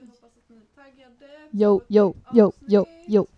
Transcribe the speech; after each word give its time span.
Vi 0.00 0.06
hoppas 0.06 0.24
att 0.36 0.48
ni 0.48 0.56
är 0.56 0.82
taggade. 0.84 1.48
Yo, 1.52 1.80
yo, 1.88 2.14
avsnitt. 2.46 2.68
yo, 2.72 2.84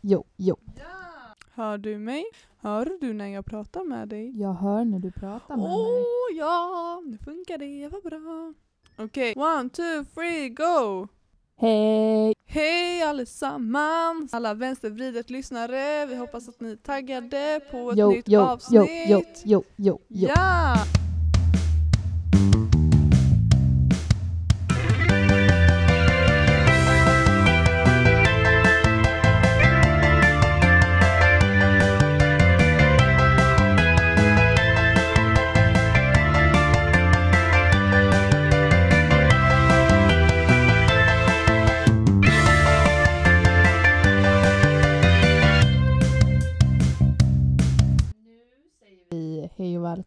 yo, 0.02 0.24
yo. 0.36 0.56
Ja! 0.78 1.34
Hör 1.54 1.78
du 1.78 1.98
mig? 1.98 2.24
Hör 2.60 2.98
du 3.00 3.12
när 3.12 3.26
jag 3.26 3.46
pratar 3.46 3.84
med 3.84 4.08
dig? 4.08 4.40
Jag 4.40 4.52
hör 4.52 4.84
när 4.84 4.98
du 4.98 5.10
pratar 5.12 5.56
med 5.56 5.66
Åh 5.66 5.92
mig. 5.92 6.38
ja, 6.38 7.02
nu 7.06 7.18
funkar 7.18 7.58
det, 7.58 7.88
vad 7.88 8.02
bra. 8.02 8.54
Okej, 8.98 9.34
one, 9.36 9.70
two, 9.70 10.04
three, 10.14 10.48
go! 10.48 11.08
Hej! 11.56 12.34
Hej 12.46 13.02
allesammans! 13.02 14.34
Alla 14.34 14.54
vänstervridet 14.54 15.30
lyssnare, 15.30 16.06
vi 16.06 16.16
hoppas 16.16 16.48
att 16.48 16.60
ni 16.60 16.72
är 16.72 16.76
taggade 16.76 17.60
på 17.70 17.90
ett 17.90 17.98
Yo, 17.98 18.10
nytt 18.10 18.28
yo, 18.28 18.40
yo, 18.40 18.46
avsnitt. 18.46 18.90
yo, 19.08 19.22
yo, 19.44 19.62
yo, 19.76 19.98
yo. 20.08 20.28
Ja! 20.28 20.74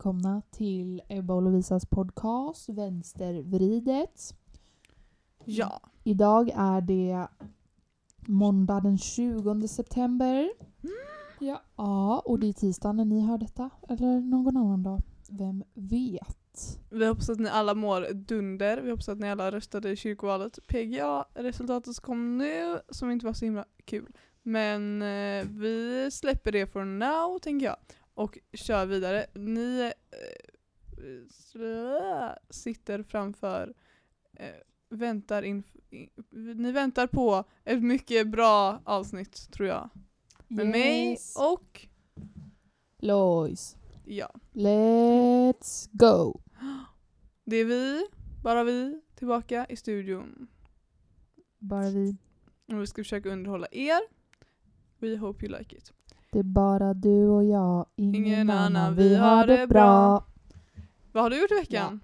Välkomna 0.05 0.41
till 0.51 1.01
Ebba 1.09 1.33
och 1.33 1.41
Lovisas 1.41 1.85
podcast 1.85 2.69
Vänstervridet. 2.69 4.35
Ja. 5.45 5.81
Idag 6.03 6.49
är 6.55 6.81
det 6.81 7.27
måndag 8.27 8.79
den 8.79 8.97
20 8.97 9.67
september. 9.67 10.49
Ja, 11.39 11.61
ja, 11.75 12.19
och 12.25 12.39
det 12.39 12.47
är 12.47 12.53
tisdag 12.53 12.93
när 12.93 13.05
ni 13.05 13.21
hör 13.21 13.37
detta. 13.37 13.69
Eller 13.89 14.21
någon 14.21 14.57
annan 14.57 14.83
dag. 14.83 15.01
Vem 15.29 15.63
vet? 15.73 16.79
Vi 16.89 17.05
hoppas 17.07 17.29
att 17.29 17.39
ni 17.39 17.49
alla 17.49 17.73
mår 17.73 18.13
dunder. 18.13 18.81
Vi 18.81 18.89
hoppas 18.89 19.09
att 19.09 19.19
ni 19.19 19.29
alla 19.29 19.51
röstade 19.51 19.91
i 19.91 19.95
kyrkovalet. 19.95 20.59
PGA, 20.67 21.25
resultatet 21.33 21.95
som 21.95 22.03
kom 22.03 22.37
nu, 22.37 22.79
som 22.89 23.11
inte 23.11 23.25
var 23.25 23.33
så 23.33 23.45
himla 23.45 23.65
kul. 23.85 24.17
Men 24.43 25.01
eh, 25.01 25.45
vi 25.49 26.09
släpper 26.11 26.51
det 26.51 26.67
for 26.67 26.85
now, 26.85 27.39
tänker 27.39 27.65
jag. 27.65 27.77
Och 28.15 28.37
kör 28.53 28.85
vidare. 28.85 29.25
Ni 29.33 29.91
eh, 30.11 31.27
sitter 32.49 33.03
framför, 33.03 33.73
eh, 34.33 34.55
väntar 34.89 35.43
in, 35.43 35.63
in, 35.89 36.09
ni 36.55 36.71
väntar 36.71 37.07
på 37.07 37.43
ett 37.63 37.83
mycket 37.83 38.27
bra 38.27 38.81
avsnitt, 38.85 39.51
tror 39.51 39.67
jag. 39.67 39.89
Med 40.47 40.67
mig 40.67 41.11
Yes. 41.11 41.35
och, 41.37 41.87
Lois. 42.97 43.77
ja, 44.05 44.31
Let's 44.53 45.89
go! 45.91 46.41
det 47.43 47.55
är 47.55 47.65
vi, 47.65 48.07
bara 48.43 48.63
vi, 48.63 49.01
tillbaka 49.15 49.65
i 49.69 49.75
studion. 49.75 50.47
Bara 51.59 51.89
vi. 51.89 52.17
Och 52.67 52.81
vi 52.81 52.87
ska 52.87 53.03
försöka 53.03 53.29
underhålla 53.29 53.67
er. 53.71 53.99
We 54.99 55.17
hope 55.17 55.45
you 55.45 55.57
like 55.59 55.75
it. 55.77 55.93
Det 56.31 56.39
är 56.39 56.43
bara 56.43 56.93
du 56.93 57.27
och 57.27 57.43
jag, 57.43 57.85
ingen, 57.95 58.25
Ingen 58.25 58.49
annan. 58.49 58.95
Vi 58.95 59.15
har 59.15 59.47
det 59.47 59.67
bra. 59.67 60.25
Vad 61.11 61.23
har 61.23 61.29
du 61.29 61.41
gjort 61.41 61.51
i 61.51 61.55
veckan? 61.55 61.99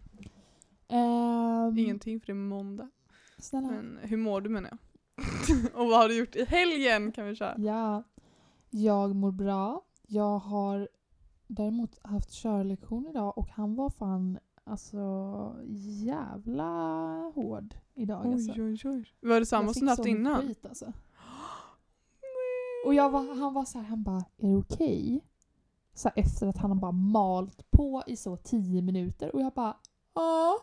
Ehm, 0.88 1.78
Ingenting 1.78 2.20
för 2.20 2.28
det 2.28 2.34
är 2.34 2.36
måndag. 2.36 2.90
Snälla. 3.38 3.68
Men 3.68 4.00
hur 4.02 4.18
mår 4.18 4.42
du 4.42 4.50
menar 4.50 4.70
jag? 4.70 4.80
och 5.82 5.88
vad 5.90 5.98
har 6.00 6.08
du 6.08 6.18
gjort 6.18 6.36
i 6.36 6.46
helgen 6.46 7.12
kan 7.12 7.26
vi 7.28 7.36
köra? 7.36 7.54
Ja, 7.58 8.04
jag 8.70 9.16
mår 9.16 9.32
bra. 9.32 9.82
Jag 10.08 10.40
har 10.40 10.88
däremot 11.48 12.00
haft 12.04 12.32
körlektion 12.32 13.08
idag 13.08 13.38
och 13.38 13.48
han 13.50 13.76
var 13.76 13.90
fan 13.90 14.40
alltså 14.64 15.56
jävla 15.66 16.64
hård 17.36 17.76
idag. 17.96 18.26
alltså. 18.28 18.52
Oj 18.52 18.62
oj 18.64 18.80
oj. 18.86 19.14
Var 19.22 19.40
det 19.40 19.46
samma 19.46 19.74
som 19.74 19.82
du 19.82 19.90
haft 19.90 20.06
innan? 20.06 20.42
Skit, 20.42 20.66
alltså. 20.66 20.94
Och 22.86 22.94
jag 22.94 23.10
var, 23.10 23.36
han 23.36 23.54
var 23.54 23.66
så 23.66 23.78
här, 23.80 23.86
han 23.86 24.04
bara, 24.04 24.26
är 24.38 24.48
det 24.48 24.56
okej? 24.56 25.26
Så 25.94 26.10
här, 26.10 26.20
efter 26.24 26.48
att 26.48 26.58
han 26.58 26.72
har 26.72 26.78
bara 26.78 26.92
malt 26.92 27.72
på 27.72 28.04
i 28.08 28.16
så 28.16 28.38
tio 28.38 28.82
minuter 28.82 29.36
och 29.36 29.42
jag 29.42 29.54
bara, 29.54 29.78
ja. 30.16 30.58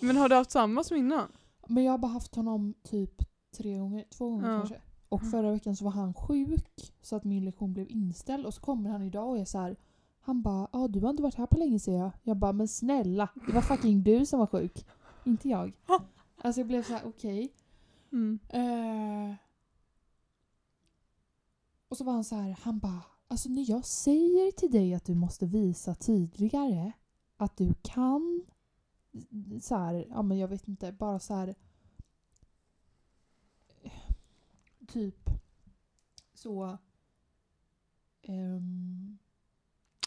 Men 0.00 0.16
har 0.16 0.28
du 0.28 0.34
haft 0.34 0.50
samma 0.50 0.84
som 0.84 0.96
innan? 0.96 1.32
Men 1.66 1.84
jag 1.84 1.92
har 1.92 1.98
bara 1.98 2.12
haft 2.12 2.34
honom 2.34 2.74
typ 2.82 3.22
tre 3.56 3.78
gånger, 3.78 4.04
två 4.10 4.30
gånger 4.30 4.48
Ja. 4.50 4.58
kanske. 4.58 4.80
Och 5.08 5.22
förra 5.22 5.50
veckan 5.50 5.76
så 5.76 5.84
var 5.84 5.92
han 5.92 6.14
sjuk 6.14 6.92
så 7.02 7.16
att 7.16 7.24
min 7.24 7.44
lektion 7.44 7.72
blev 7.74 7.90
inställd 7.90 8.46
och 8.46 8.54
så 8.54 8.60
kommer 8.60 8.90
han 8.90 9.02
idag 9.02 9.28
och 9.28 9.38
är 9.38 9.44
så 9.44 9.58
här. 9.58 9.76
Han 10.20 10.42
bara 10.42 10.68
ja 10.72 10.88
du 10.88 11.00
har 11.00 11.10
inte 11.10 11.22
varit 11.22 11.34
här 11.34 11.46
på 11.46 11.58
länge 11.58 11.78
ser 11.78 11.96
jag. 11.98 12.10
Jag 12.22 12.36
bara 12.36 12.52
men 12.52 12.68
snälla 12.68 13.28
det 13.46 13.52
var 13.52 13.60
fucking 13.60 14.02
du 14.02 14.26
som 14.26 14.38
var 14.38 14.46
sjuk. 14.46 14.86
Inte 15.24 15.48
jag. 15.48 15.72
Alltså 16.42 16.60
jag 16.60 16.66
blev 16.66 16.82
så 16.82 16.92
här 16.92 17.02
okej. 17.06 17.52
Mm. 18.12 18.38
Eh. 18.48 19.34
Och 21.88 21.96
så 21.96 22.04
var 22.04 22.12
han 22.12 22.24
så 22.24 22.36
här, 22.36 22.56
han 22.60 22.78
bara 22.78 23.02
alltså 23.28 23.48
när 23.48 23.70
jag 23.70 23.84
säger 23.84 24.52
till 24.52 24.70
dig 24.70 24.94
att 24.94 25.04
du 25.04 25.14
måste 25.14 25.46
visa 25.46 25.94
tydligare 25.94 26.92
att 27.36 27.56
du 27.56 27.74
kan 27.82 28.42
så 29.62 29.76
här, 29.76 30.06
ja 30.10 30.22
men 30.22 30.38
jag 30.38 30.48
vet 30.48 30.68
inte, 30.68 30.92
bara 30.92 31.18
så 31.18 31.34
här 31.34 31.54
typ 34.88 35.30
så 36.34 36.78
ehm, 38.22 39.18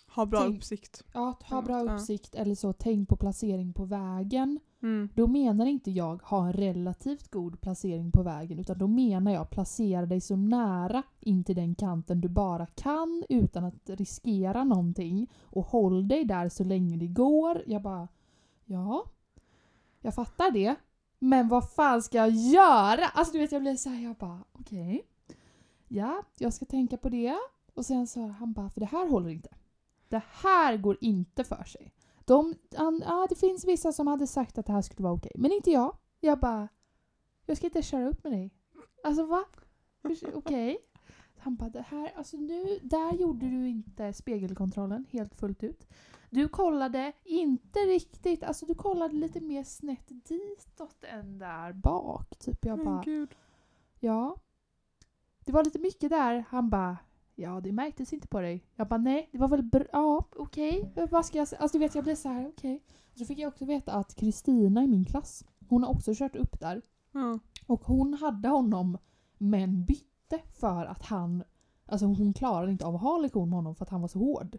Ha 0.08 0.26
bra 0.26 0.40
Tänk- 0.42 0.58
uppsikt. 0.58 1.04
ja, 1.14 1.40
ha 1.44 1.58
Mm, 1.58 1.66
bra 1.66 1.86
ja. 1.86 1.94
uppsikt 1.96 2.36
eller 2.36 2.56
så 2.56 2.74
tänk 2.74 3.10
på 3.10 3.16
placering 3.18 3.74
på 3.74 3.86
vägen. 3.86 4.60
Mm. 4.84 5.10
Då 5.16 5.28
menar 5.28 5.66
inte 5.66 5.92
jag 5.92 6.22
ha 6.24 6.46
en 6.46 6.54
relativt 6.54 7.32
god 7.32 7.62
placering 7.62 8.12
på 8.12 8.24
vägen 8.24 8.60
utan 8.60 8.78
då 8.78 8.88
menar 8.88 9.32
jag 9.32 9.50
placera 9.50 10.06
dig 10.06 10.22
så 10.22 10.36
nära 10.36 11.04
in 11.20 11.44
till 11.44 11.56
den 11.56 11.76
kanten 11.76 12.22
du 12.22 12.28
bara 12.28 12.66
kan 12.66 13.24
utan 13.30 13.64
att 13.64 13.90
riskera 13.90 14.64
någonting 14.64 15.32
och 15.42 15.66
håll 15.66 16.08
dig 16.08 16.26
där 16.26 16.50
så 16.50 16.64
länge 16.64 16.98
det 16.98 17.08
går. 17.08 17.64
Jag 17.68 17.82
bara, 17.82 18.08
ja, 18.66 19.06
jag 20.02 20.16
fattar 20.16 20.52
det. 20.52 20.76
Men 21.20 21.48
vad 21.48 21.72
fan 21.72 22.02
ska 22.02 22.18
jag 22.18 22.30
göra? 22.30 23.06
Alltså 23.06 23.34
du 23.34 23.40
vet 23.40 23.52
jag 23.52 23.62
blir 23.62 23.76
så 23.76 23.90
här, 23.90 24.04
jag 24.04 24.16
bara 24.16 24.44
okej. 24.52 25.02
Ja, 25.88 26.24
jag 26.38 26.54
ska 26.54 26.66
tänka 26.66 26.98
på 26.98 27.10
det. 27.10 27.38
Och 27.74 27.86
sen 27.86 28.08
så 28.08 28.28
han 28.28 28.54
bara, 28.54 28.70
för 28.70 28.80
det 28.80 28.86
här 28.86 29.10
håller 29.10 29.30
inte. 29.30 29.50
Det 30.10 30.22
här 30.44 30.78
går 30.78 30.98
inte 31.02 31.44
för 31.44 31.64
sig. 31.64 31.92
De, 32.32 32.56
an, 32.78 33.02
ja, 33.06 33.26
det 33.30 33.36
finns 33.36 33.66
vissa 33.66 33.92
som 33.92 34.08
hade 34.08 34.28
sagt 34.28 34.58
att 34.58 34.66
det 34.66 34.74
här 34.74 34.82
skulle 34.82 35.04
vara 35.04 35.14
okej, 35.14 35.32
men 35.36 35.52
inte 35.52 35.72
jag. 35.72 35.98
Jag 36.20 36.40
bara, 36.40 36.68
jag 37.46 37.58
ska 37.58 37.66
inte 37.68 37.82
köra 37.82 38.10
upp 38.10 38.24
med 38.24 38.34
dig. 38.34 38.54
Alltså 39.04 39.26
va? 39.26 39.44
Okej. 40.34 40.78
Han 41.38 41.56
bara, 41.56 41.70
det 41.70 41.82
här, 41.82 42.14
alltså 42.16 42.38
nu, 42.38 42.80
där 42.84 43.14
gjorde 43.14 43.46
du 43.46 43.68
inte 43.70 44.14
spegelkontrollen 44.14 45.06
helt 45.10 45.36
fullt 45.36 45.64
ut. 45.64 45.88
Du 46.30 46.48
kollade 46.48 47.14
inte 47.24 47.80
riktigt, 47.80 48.44
alltså 48.44 48.66
du 48.66 48.76
kollade 48.76 49.16
lite 49.16 49.42
mer 49.42 49.64
snett 49.64 50.08
ditåt 50.08 51.04
än 51.04 51.40
där 51.40 51.74
bak. 51.74 52.36
Typ 52.40 52.66
jag 52.66 52.78
Men 52.78 52.86
bara, 52.86 53.02
gud. 53.04 53.36
ja. 54.00 54.36
Det 55.46 55.52
var 55.52 55.64
lite 55.64 55.80
mycket 55.80 56.10
där. 56.10 56.46
Han 56.50 56.70
bara, 56.70 56.98
ja 57.36 57.62
det 57.62 57.72
märktes 57.72 58.14
inte 58.14 58.28
på 58.28 58.42
dig. 58.42 58.66
Jag 58.76 58.88
bara, 58.88 58.98
nej 58.98 59.30
det 59.32 59.38
var 59.38 59.48
väl 59.48 59.64
bra, 59.64 59.86
ja 59.92 60.26
okej. 60.36 60.94
Vad 61.12 61.26
ska 61.26 61.38
jag 61.38 61.48
säga? 61.48 61.62
Alltså 61.62 61.78
du 61.78 61.80
vet 61.80 61.96
jag 61.96 62.04
blev 62.04 62.16
så 62.16 62.30
här, 62.30 62.48
okej. 62.48 62.84
Så 63.16 63.26
fick 63.26 63.40
jag 63.40 63.48
också 63.48 63.66
veta 63.66 63.94
att 63.94 64.16
Kristina 64.16 64.84
i 64.84 64.88
min 64.88 65.06
klass, 65.06 65.46
hon 65.70 65.84
har 65.84 65.90
också 65.90 66.12
kört 66.16 66.36
upp 66.36 66.60
där. 66.60 66.82
Ja. 67.12 67.40
Och 67.68 67.82
hon 67.82 68.14
hade 68.14 68.50
honom 68.50 68.98
men 69.38 69.86
bytte 69.86 70.40
för 70.60 70.86
att 70.86 71.04
han, 71.04 71.44
alltså 71.86 72.06
hon 72.06 72.34
klarade 72.34 72.72
inte 72.72 72.86
av 72.86 72.96
att 72.96 73.02
ha 73.02 73.18
lektion 73.18 73.50
med 73.50 73.58
honom 73.58 73.76
för 73.76 73.86
att 73.86 73.90
han 73.90 74.02
var 74.02 74.08
så 74.08 74.20
hård. 74.20 74.58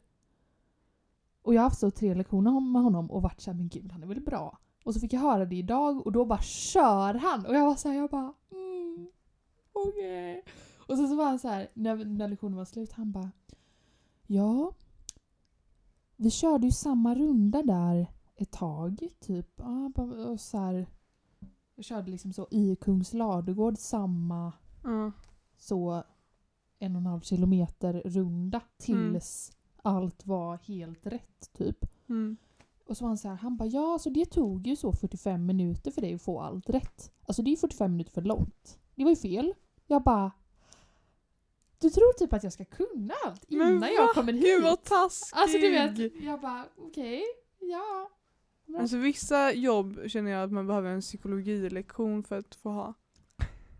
Och 1.42 1.54
jag 1.54 1.60
har 1.60 1.66
haft 1.66 1.80
så 1.80 1.90
tre 1.90 2.14
lektioner 2.14 2.60
med 2.60 2.82
honom 2.82 3.10
och 3.10 3.22
varit 3.22 3.40
såhär, 3.40 3.56
men 3.56 3.68
gud 3.68 3.92
han 3.92 4.02
är 4.02 4.06
väl 4.06 4.20
bra. 4.20 4.58
Och 4.84 4.94
så 4.94 5.00
fick 5.00 5.12
jag 5.12 5.20
höra 5.20 5.44
det 5.44 5.56
idag 5.56 6.06
och 6.06 6.12
då 6.12 6.24
bara 6.24 6.42
kör 6.42 7.14
han! 7.14 7.46
Och 7.46 7.54
jag 7.54 7.66
var 7.66 7.74
såhär, 7.74 7.96
jag 7.96 8.10
bara 8.10 8.34
mm, 8.50 9.06
okej. 9.72 10.44
Och 10.86 10.96
sen 10.96 11.08
så 11.08 11.16
var 11.16 11.24
han 11.24 11.38
så 11.38 11.48
här 11.48 11.68
när, 11.74 12.04
när 12.04 12.28
lektionen 12.28 12.56
var 12.58 12.64
slut, 12.64 12.92
han 12.92 13.12
bara 13.12 13.30
Ja, 14.26 14.72
vi 16.16 16.30
körde 16.30 16.66
ju 16.66 16.72
samma 16.72 17.14
runda 17.14 17.62
där 17.62 18.06
ett 18.36 18.50
tag, 18.50 19.08
typ. 19.20 19.60
Och 20.30 20.40
så 20.40 20.58
här, 20.58 20.86
jag 21.74 21.84
körde 21.84 22.10
liksom 22.10 22.32
så 22.32 22.48
i 22.50 22.76
Kungs 22.76 23.12
Ladugård 23.12 23.78
samma 23.78 24.52
Ja. 24.84 25.12
så 25.58 26.02
en 26.78 26.96
och 26.96 27.00
en 27.00 27.06
halv 27.06 27.20
kilometer 27.20 28.02
runda 28.04 28.60
tills 28.78 29.52
allt 29.82 30.26
var 30.26 30.56
helt 30.56 31.06
rätt 31.06 31.52
typ. 31.52 31.84
Mm. 32.08 32.36
Och 32.86 32.96
så 32.96 33.04
var 33.04 33.08
han 33.08 33.18
så 33.18 33.28
här, 33.28 33.36
han 33.36 33.56
bara 33.56 33.68
ja 33.68 33.92
alltså 33.92 34.10
det 34.10 34.24
tog 34.26 34.66
ju 34.66 34.76
så 34.76 34.92
45 34.92 35.46
minuter 35.46 35.90
för 35.90 36.00
dig 36.00 36.14
att 36.14 36.22
få 36.22 36.40
allt 36.40 36.70
rätt. 36.70 37.12
Alltså 37.26 37.42
det 37.42 37.48
är 37.48 37.52
ju 37.52 37.56
45 37.56 37.92
minuter 37.92 38.12
för 38.12 38.22
långt. 38.22 38.78
Det 38.94 39.04
var 39.04 39.10
ju 39.10 39.16
fel. 39.16 39.54
Jag 39.86 40.02
bara 40.02 40.32
du 41.82 41.90
tror 41.90 42.12
typ 42.12 42.32
att 42.32 42.42
jag 42.44 42.52
ska 42.52 42.64
kunna 42.64 43.14
allt 43.24 43.44
Men 43.50 43.76
innan 43.76 43.92
jag 43.94 44.06
va? 44.06 44.12
kommer 44.14 44.32
hit? 44.32 44.42
Gud 44.42 44.62
vad 44.62 44.84
taskig! 44.84 45.36
Alltså 45.38 45.58
du 45.58 45.70
vet, 45.70 46.22
jag 46.22 46.40
bara 46.40 46.64
okej, 46.78 47.22
ja. 47.60 48.10
Bra. 48.66 48.80
Alltså 48.80 48.96
vissa 48.96 49.52
jobb 49.52 50.00
känner 50.06 50.30
jag 50.30 50.44
att 50.44 50.52
man 50.52 50.66
behöver 50.66 50.90
en 50.90 51.00
psykologilektion 51.00 52.22
för 52.24 52.38
att 52.38 52.54
få 52.54 52.70
ha. 52.70 52.94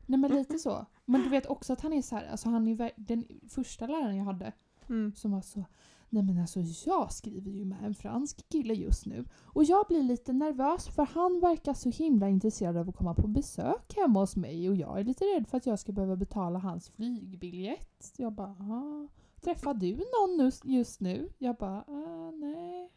Nej 0.07 0.19
men 0.21 0.31
lite 0.31 0.59
så. 0.59 0.87
Men 1.05 1.23
du 1.23 1.29
vet 1.29 1.47
också 1.47 1.73
att 1.73 1.81
han 1.81 1.93
är 1.93 2.03
så 2.03 2.17
här, 2.17 2.27
alltså 2.31 2.49
han 2.49 2.69
är 2.69 2.91
den 2.97 3.25
första 3.49 3.87
läraren 3.87 4.17
jag 4.17 4.25
hade 4.25 4.53
Mm. 4.89 5.15
som 5.15 5.33
var 5.33 5.41
så 5.43 5.65
Nej 6.15 6.23
men 6.23 6.39
alltså 6.39 6.61
jag 6.87 7.13
skriver 7.13 7.51
ju 7.51 7.65
med 7.65 7.85
en 7.85 7.95
fransk 7.95 8.49
kille 8.49 8.75
just 8.75 9.07
nu 9.07 9.25
och 9.45 9.65
jag 9.65 9.87
blir 9.89 10.03
lite 10.03 10.33
nervös 10.33 10.89
för 10.89 11.09
han 11.15 11.41
verkar 11.41 11.75
så 11.75 11.91
himla 11.91 12.29
intresserad 12.29 12.77
av 12.77 12.89
att 12.89 12.97
komma 12.97 13.15
på 13.15 13.27
besök 13.29 13.97
hemma 13.97 14.21
hos 14.21 14.37
mig 14.37 14.69
och 14.69 14.77
jag 14.77 15.01
är 15.01 15.05
lite 15.05 15.25
rädd 15.25 15.49
för 15.49 15.57
att 15.57 15.67
jag 15.67 15.79
ska 15.79 15.93
behöva 15.93 16.17
betala 16.17 16.59
hans 16.59 16.89
flygbiljett. 16.91 18.13
Jag 18.17 18.33
bara 18.33 18.47
"Aha. 18.61 19.09
Träffar 19.41 19.75
du 19.75 19.97
någon 19.97 20.51
just 20.65 21.01
nu? 21.01 21.29
Jag 21.39 21.57
bara 21.57 21.85
"Ah, 21.89 22.31
nej. 22.31 22.91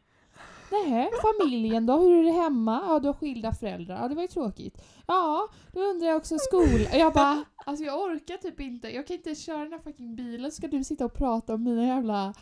Nej, 0.71 1.09
familjen 1.21 1.85
då? 1.85 1.97
Hur 1.97 2.19
är 2.19 2.23
det 2.23 2.31
hemma? 2.31 2.83
Ja, 2.87 2.99
du 2.99 3.07
har 3.07 3.13
skilda 3.13 3.51
föräldrar. 3.51 4.01
Ja, 4.01 4.07
det 4.07 4.15
var 4.15 4.21
ju 4.21 4.27
tråkigt. 4.27 4.81
Ja, 5.07 5.47
då 5.71 5.79
undrar 5.81 6.07
jag 6.07 6.17
också 6.17 6.35
skolan. 6.39 6.99
Jag 6.99 7.13
bara, 7.13 7.43
alltså 7.65 7.83
jag 7.85 8.01
orkar 8.01 8.37
typ 8.37 8.59
inte. 8.59 8.89
Jag 8.89 9.07
kan 9.07 9.15
inte 9.15 9.35
köra 9.35 9.59
den 9.59 9.71
här 9.71 9.79
fucking 9.79 10.15
bilen 10.15 10.51
ska 10.51 10.67
du 10.67 10.83
sitta 10.83 11.05
och 11.05 11.13
prata 11.13 11.53
om 11.53 11.63
mina 11.63 11.85
jävla 11.87 12.33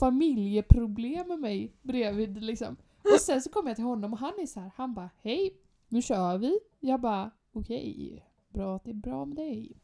familjeproblem 0.00 1.28
med 1.28 1.38
mig 1.38 1.74
bredvid 1.82 2.42
liksom. 2.42 2.76
Och 3.02 3.20
sen 3.20 3.42
så 3.42 3.50
kommer 3.50 3.70
jag 3.70 3.76
till 3.76 3.84
honom 3.84 4.12
och 4.12 4.18
han 4.18 4.32
är 4.38 4.46
så 4.46 4.60
här, 4.60 4.70
han 4.76 4.94
bara 4.94 5.10
hej, 5.22 5.56
nu 5.88 6.02
kör 6.02 6.38
vi. 6.38 6.58
Jag 6.80 7.00
bara 7.00 7.30
okej, 7.52 8.24
bra 8.48 8.76
att 8.76 8.84
det 8.84 8.90
är 8.90 8.94
bra 8.94 9.24
med 9.24 9.36
dig. 9.36 9.76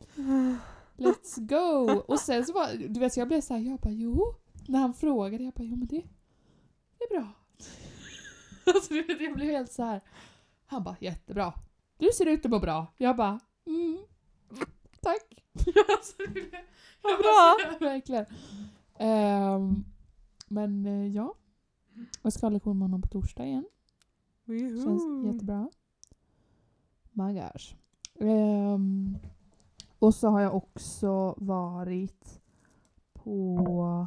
Let's 0.96 1.40
go! 1.40 1.92
Och 2.08 2.20
sen 2.20 2.44
så 2.44 2.52
var, 2.52 2.88
du 2.88 3.00
vet 3.00 3.12
så 3.12 3.20
jag 3.20 3.28
blev 3.28 3.40
så 3.40 3.54
här, 3.54 3.60
jag 3.60 3.78
bara 3.80 3.92
jo. 3.92 4.34
När 4.68 4.78
han 4.78 4.94
frågade, 4.94 5.44
jag 5.44 5.52
bara 5.54 5.64
jo 5.64 5.76
men 5.76 5.88
det, 5.88 6.02
det 6.98 7.04
är 7.04 7.18
bra. 7.18 7.32
alltså 8.74 8.94
du 8.94 9.02
vet, 9.02 9.20
jag 9.20 9.34
blev 9.34 9.50
helt 9.50 9.72
så 9.72 9.82
här. 9.82 10.00
Han 10.66 10.82
bara 10.84 10.96
jättebra. 11.00 11.52
Du 11.98 12.10
ser 12.14 12.26
ut 12.26 12.44
att 12.44 12.50
må 12.50 12.58
bra. 12.58 12.86
Jag 12.96 13.16
bara 13.16 13.40
mm, 13.66 13.98
tack. 15.00 15.44
alltså, 15.88 16.14
Vad 17.02 17.12
jag 17.12 17.18
bra. 17.18 17.56
bara 17.78 17.78
Verkligen. 17.92 18.26
Ehm, 18.98 19.84
men 20.46 20.86
eh, 20.86 21.06
ja. 21.06 21.34
Jag 22.22 22.32
ska 22.32 22.46
ha 22.46 22.50
lektion 22.50 22.78
med 22.78 22.88
honom 22.88 23.02
på 23.02 23.08
torsdag 23.08 23.46
igen. 23.46 23.64
Känns 24.46 24.86
Woho. 24.86 25.32
jättebra. 25.32 25.70
My 27.12 27.32
gosh. 27.34 27.74
Ehm, 28.20 29.18
och 29.98 30.14
så 30.14 30.28
har 30.28 30.40
jag 30.40 30.54
också 30.54 31.34
varit 31.36 32.40
på... 33.12 34.06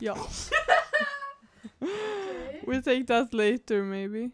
Ja. 0.00 0.16
We'll 2.66 2.82
take 2.82 3.04
that 3.06 3.34
later 3.34 3.82
maybe. 3.82 4.30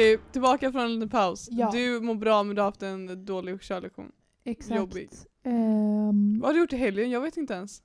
Okej, 0.00 0.18
tillbaka 0.32 0.72
från 0.72 0.82
en 0.82 0.94
liten 0.94 1.08
paus. 1.08 1.48
Ja. 1.50 1.70
Du 1.72 2.00
mår 2.00 2.14
bra 2.14 2.42
men 2.42 2.56
du 2.56 2.62
har 2.62 2.66
haft 2.68 2.82
en 2.82 3.24
dålig 3.24 3.60
körlektion. 3.62 4.12
Exakt. 4.44 4.76
Jobbig. 4.78 5.08
Ehm, 5.44 6.40
Vad 6.40 6.48
har 6.48 6.54
du 6.54 6.60
gjort 6.60 6.72
i 6.72 6.76
helgen? 6.76 7.10
Jag 7.10 7.20
vet 7.20 7.36
inte 7.36 7.54
ens. 7.54 7.82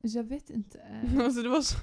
jag 0.00 0.24
vet 0.24 0.50
inte. 0.50 0.80
Alltså 1.24 1.42
det 1.42 1.48
var 1.48 1.60
så 1.60 1.76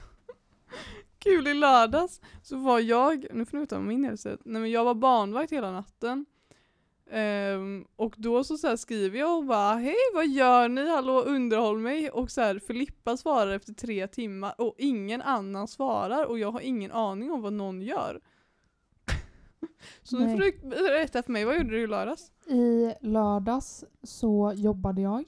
kul 1.20 1.48
i 1.48 1.54
lördags. 1.54 2.22
Så 2.44 2.58
var 2.58 2.80
jag, 2.80 3.26
nu 3.34 3.46
får 3.46 3.58
ni 3.58 3.62
veta 3.62 3.80
min 3.80 4.04
hälsa. 4.04 4.38
Nej 4.46 4.62
men 4.62 4.72
jag 4.72 4.84
var 4.84 4.96
barnvakt 4.96 5.52
hela 5.52 5.72
natten. 5.72 6.26
Ehm, 7.12 7.86
och 7.96 8.14
då 8.18 8.44
så, 8.44 8.58
så 8.58 8.78
skriver 8.78 9.20
jag 9.20 9.38
och 9.38 9.46
bara 9.46 9.74
hej 9.74 9.96
vad 10.14 10.28
gör 10.28 10.70
ni? 10.70 10.90
Hallå 10.90 11.22
underhåll 11.22 11.78
mig. 11.78 12.10
Och 12.10 12.32
så 12.32 12.42
här 12.42 12.60
Filippa 12.60 13.18
svarar 13.18 13.52
efter 13.52 13.74
tre 13.74 14.08
timmar 14.08 14.62
och 14.62 14.76
ingen 14.78 15.22
annan 15.22 15.68
svarar 15.68 16.26
och 16.26 16.40
jag 16.40 16.52
har 16.52 16.62
ingen 16.62 16.92
aning 16.92 17.32
om 17.32 17.42
vad 17.42 17.54
någon 17.54 17.82
gör. 17.82 18.22
Så 20.04 20.20
nu 20.20 20.30
får 20.30 20.38
du 20.38 20.70
berätta 20.70 21.24
för 21.24 21.32
mig, 21.32 21.46
vad 21.46 21.58
gjorde 21.58 21.70
du 21.70 21.82
i 21.84 21.88
lördags? 21.88 22.32
I 22.48 22.94
lördags 23.02 23.86
så 24.04 24.54
jobbade 24.56 25.02
jag 25.02 25.24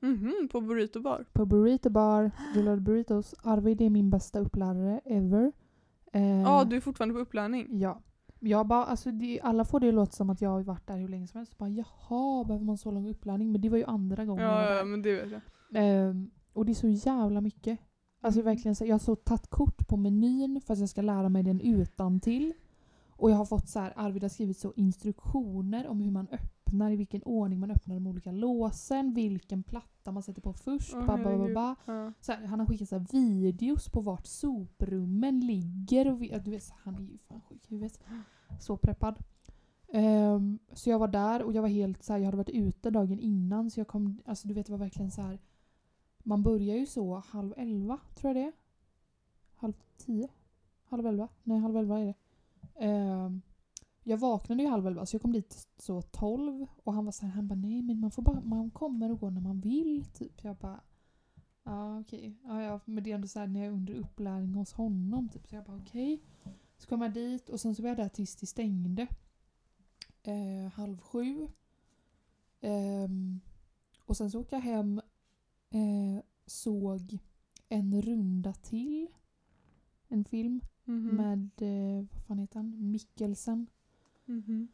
Mhm, 0.00 0.48
på 0.52 0.60
Burrito 0.60 1.00
bar. 1.00 1.24
på 1.32 1.46
Burrito 1.46 1.90
Bar, 1.90 2.30
rullade 2.54 2.80
burritos. 2.80 3.34
Arvid 3.42 3.80
är 3.80 3.90
min 3.90 4.10
bästa 4.10 4.38
upplärare 4.38 5.00
ever. 5.04 5.52
Eh, 6.12 6.42
Ja, 6.42 6.64
du 6.64 6.76
är 6.76 6.80
fortfarande 6.80 7.14
på 7.14 7.20
upplärning. 7.20 7.78
Ja. 7.78 8.00
Jag 8.40 8.66
bara, 8.66 8.84
alltså 8.84 9.10
det, 9.10 9.40
alla 9.42 9.64
får 9.64 9.80
det 9.80 9.92
låta 9.92 10.12
som 10.12 10.30
att 10.30 10.40
jag 10.40 10.50
har 10.50 10.62
varit 10.62 10.86
där 10.86 10.96
hur 10.98 11.08
länge 11.08 11.26
som 11.26 11.38
helst. 11.38 11.58
Bara, 11.58 11.68
Jaha, 11.68 12.44
behöver 12.44 12.64
man 12.64 12.78
så 12.78 12.90
lång 12.90 13.08
upplärning? 13.08 13.52
Men 13.52 13.60
det 13.60 13.68
var 13.68 13.78
ju 13.78 13.84
andra 13.84 14.24
gången 14.24 14.44
Ja, 14.44 14.74
ja, 14.74 14.84
men 14.84 15.02
det 15.02 15.12
vet 15.22 15.30
jag. 15.30 15.40
Ehm, 15.74 16.30
och 16.52 16.66
det 16.66 16.72
är 16.72 16.74
så 16.74 16.88
jävla 16.88 17.40
mycket. 17.40 17.78
Alltså 18.20 18.40
Mm. 18.40 18.54
verkligen, 18.54 18.74
så, 18.74 18.84
jag 18.86 18.94
har 18.94 18.98
så 18.98 19.16
tagit 19.16 19.46
kort 19.50 19.88
på 19.88 19.96
menyn 19.96 20.60
för 20.60 20.72
att 20.72 20.80
jag 20.80 20.88
ska 20.88 21.02
lära 21.02 21.28
mig 21.28 21.42
den 21.42 21.60
utan 21.60 22.20
till. 22.20 22.52
Och 23.24 23.30
jag 23.30 23.36
har 23.36 23.44
fått 23.44 23.68
så 23.68 23.80
här, 23.80 23.92
Arvid 23.96 24.22
har 24.22 24.28
skrivit 24.28 24.58
så 24.58 24.72
instruktioner 24.76 25.86
om 25.86 26.00
hur 26.00 26.10
man 26.10 26.28
öppnar, 26.32 26.90
i 26.90 26.96
vilken 26.96 27.22
ordning 27.22 27.60
man 27.60 27.70
öppnar 27.70 27.94
de 27.94 28.06
olika 28.06 28.32
låsen, 28.32 29.14
vilken 29.14 29.62
platta 29.62 30.12
man 30.12 30.22
sätter 30.22 30.42
på 30.42 30.52
först. 30.52 30.94
Åh, 30.94 31.06
ba, 31.06 31.16
ba, 31.16 31.38
ba, 31.38 31.54
ba. 31.54 31.76
Ja. 31.92 32.12
Så 32.20 32.32
här, 32.32 32.46
han 32.46 32.60
har 32.60 32.66
skickat 32.66 32.88
så 32.88 32.98
här 32.98 33.06
videos 33.12 33.88
på 33.88 34.00
vart 34.00 34.26
soprummen 34.26 35.40
ligger. 35.40 36.12
Och 36.12 36.22
vi, 36.22 36.40
du 36.44 36.50
vet, 36.50 36.70
han 36.70 36.94
är 36.94 37.00
ju 37.00 37.18
fan 37.18 37.40
sjuk 37.40 37.64
i 37.68 37.74
huvudet. 37.74 38.00
Så 38.60 38.76
preppad. 38.76 39.18
Ehm, 39.88 40.58
så 40.72 40.90
jag 40.90 40.98
var 40.98 41.08
där 41.08 41.42
och 41.42 41.52
jag 41.52 41.62
var 41.62 41.68
helt 41.68 42.02
så 42.02 42.12
här, 42.12 42.20
jag 42.20 42.26
hade 42.26 42.36
varit 42.36 42.48
ute 42.48 42.90
dagen 42.90 43.18
innan 43.18 43.70
så 43.70 43.80
jag 43.80 43.88
kom, 43.88 44.22
alltså 44.24 44.48
du 44.48 44.54
vet 44.54 44.66
det 44.66 44.72
var 44.72 44.78
verkligen 44.78 45.10
så 45.10 45.22
här. 45.22 45.38
Man 46.18 46.42
börjar 46.42 46.76
ju 46.76 46.86
så 46.86 47.14
halv 47.14 47.54
elva, 47.56 48.00
tror 48.14 48.28
jag 48.28 48.44
det 48.44 48.48
är. 48.48 48.52
Halv 49.54 49.72
tio? 49.96 50.28
Halv 50.84 51.06
elva? 51.06 51.28
Nej, 51.42 51.58
halv 51.58 51.76
elva 51.76 52.00
är 52.00 52.04
det. 52.04 52.14
Eh, 52.74 53.30
jag 54.02 54.18
vaknade 54.18 54.62
ju 54.62 54.68
halv 54.68 54.86
elva 54.86 55.06
så 55.06 55.14
jag 55.14 55.22
kom 55.22 55.32
dit 55.32 55.68
så 55.76 56.02
tolv 56.02 56.66
och 56.84 56.92
han 56.92 57.04
var 57.04 57.12
så 57.12 57.26
här, 57.26 57.32
han 57.32 57.48
bara 57.48 57.54
nej 57.54 57.82
men 57.82 58.00
man 58.00 58.10
får 58.10 58.22
bara, 58.22 58.40
man 58.40 58.70
kommer 58.70 59.12
och 59.12 59.20
går 59.20 59.30
när 59.30 59.40
man 59.40 59.60
vill 59.60 60.04
typ. 60.04 60.44
Jag 60.44 60.56
bara 60.56 60.80
Ja 61.66 62.00
okej, 62.00 62.38
ja, 62.44 62.62
ja, 62.62 62.80
men 62.84 63.04
det 63.04 63.10
är 63.10 63.14
ändå 63.14 63.28
så 63.28 63.38
här 63.38 63.46
när 63.46 63.60
jag 63.60 63.66
är 63.66 63.72
under 63.72 63.94
upplärning 63.94 64.54
hos 64.54 64.72
honom 64.72 65.28
typ. 65.28 65.46
Så 65.48 65.54
jag 65.54 65.64
bara 65.64 65.76
okej. 65.76 66.22
Så 66.78 66.88
kom 66.88 67.02
jag 67.02 67.12
dit 67.12 67.48
och 67.48 67.60
sen 67.60 67.74
så 67.74 67.82
var 67.82 67.88
jag 67.88 67.96
där 67.96 68.08
tills 68.08 68.36
det 68.36 68.46
stängde. 68.46 69.06
Eh, 70.22 70.72
halv 70.72 71.00
sju. 71.00 71.48
Eh, 72.60 73.08
och 74.00 74.16
sen 74.16 74.30
så 74.30 74.40
åkte 74.40 74.56
jag 74.56 74.62
hem, 74.62 75.00
eh, 75.70 76.24
såg 76.46 77.18
en 77.68 78.02
runda 78.02 78.52
till. 78.52 79.06
En 80.08 80.24
film 80.24 80.60
Mhm. 80.84 81.16
med, 81.16 81.50
eh, 81.56 82.04
vad 82.12 82.22
fan 82.26 82.38
heter 82.38 82.56
han, 82.56 82.90
Mikkelsen. 82.90 83.66
Mhm. 84.24 84.68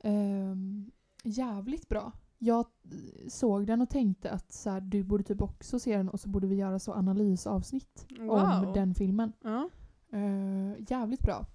Ehm, 0.00 0.90
jävligt 1.24 1.88
bra. 1.88 2.12
Jag 2.38 2.66
eh, 2.84 3.28
såg 3.28 3.66
den 3.66 3.80
och 3.80 3.88
tänkte 3.90 4.30
att 4.30 4.52
så 4.52 4.70
här, 4.70 4.80
du 4.80 5.02
borde 5.02 5.24
typ 5.24 5.42
också 5.42 5.78
se 5.78 5.96
den 5.96 6.08
och 6.08 6.20
så 6.20 6.28
borde 6.28 6.46
vi 6.46 6.54
göra 6.56 6.78
så 6.78 6.92
analysavsnitt 6.92 8.06
om 8.18 8.26
Wow. 8.26 8.72
den 8.74 8.94
filmen. 8.94 9.32
Ja. 9.42 9.68
Eh, 10.10 10.72
jävligt 10.90 11.20
bra. 11.22 11.46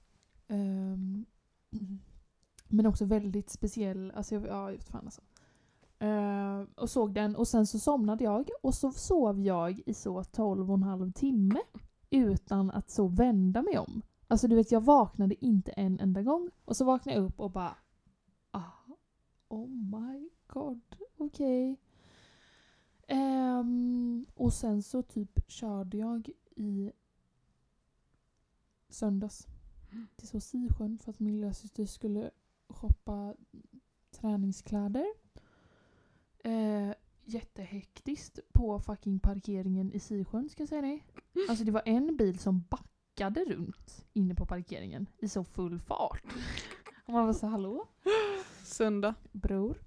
Ehm, 0.48 1.26
men 2.68 2.86
också 2.86 3.06
väldigt 3.06 3.50
speciell. 3.50 4.12
Alltså, 4.16 4.36
jag, 4.36 4.48
ja, 4.48 4.66
vet 4.66 4.84
fan 4.84 5.06
alltså. 5.06 5.22
Eh, 6.00 6.62
och 6.76 6.90
såg 6.90 7.14
den 7.14 7.36
och 7.36 7.48
sen 7.48 7.68
så 7.68 7.80
somnade 7.80 8.24
jag 8.24 8.50
och 8.64 8.74
så 8.74 8.92
sov 8.92 9.40
jag 9.40 9.82
i 9.86 9.94
så 9.94 10.24
12 10.24 10.72
och 10.72 10.78
en 10.78 10.84
halv 10.84 11.12
timme 11.12 11.60
utan 12.10 12.72
att 12.72 12.90
så 12.90 13.08
vända 13.08 13.62
mig 13.62 13.78
om. 13.78 14.02
Alltså 14.28 14.48
du 14.48 14.56
vet 14.56 14.72
jag 14.72 14.82
vaknade 14.82 15.46
inte 15.46 15.72
en 15.72 16.00
enda 16.00 16.22
gång 16.22 16.50
och 16.66 16.78
så 16.78 16.86
vaknade 16.86 17.18
jag 17.18 17.26
upp 17.26 17.40
och 17.40 17.52
bara 17.52 17.76
ah, 18.52 18.72
Oh 19.48 19.70
my 19.70 20.30
god, 20.48 20.82
okej. 21.18 21.78
Ehm, 23.08 24.26
och 24.36 24.54
sen 24.54 24.84
så 24.84 25.02
typ 25.02 25.52
körde 25.52 25.98
jag 25.98 26.30
i 26.56 26.92
söndags 28.90 29.48
till 30.16 30.28
så 30.28 30.40
Sisjön 30.40 30.98
för 30.98 31.12
att 31.12 31.20
min 31.20 31.42
lillasyster 31.42 31.86
skulle 31.86 32.32
shoppa 32.68 33.36
träningskläder. 34.12 35.06
Eh, 36.44 36.94
jättehektiskt 37.34 38.40
på 38.54 38.80
fucking 38.80 39.20
parkeringen 39.20 39.92
i 39.92 40.00
Sisjön 40.00 40.50
ska 40.50 40.62
jag 40.62 40.70
säga 40.70 40.82
det. 40.82 41.00
Alltså 41.50 41.66
det 41.66 41.72
var 41.72 41.84
en 41.86 42.18
bil 42.18 42.40
som 42.40 42.64
backade 42.70 43.46
runt 43.46 44.06
inne 44.14 44.36
på 44.36 44.46
parkeringen 44.46 45.08
i 45.18 45.28
så 45.28 45.44
full 45.44 45.80
fart. 45.80 46.24
Och 47.06 47.14
man 47.14 47.26
var 47.26 47.34
så 47.34 47.48
hallå? 47.48 47.88
Söndag. 48.64 49.16
bror. 49.32 49.82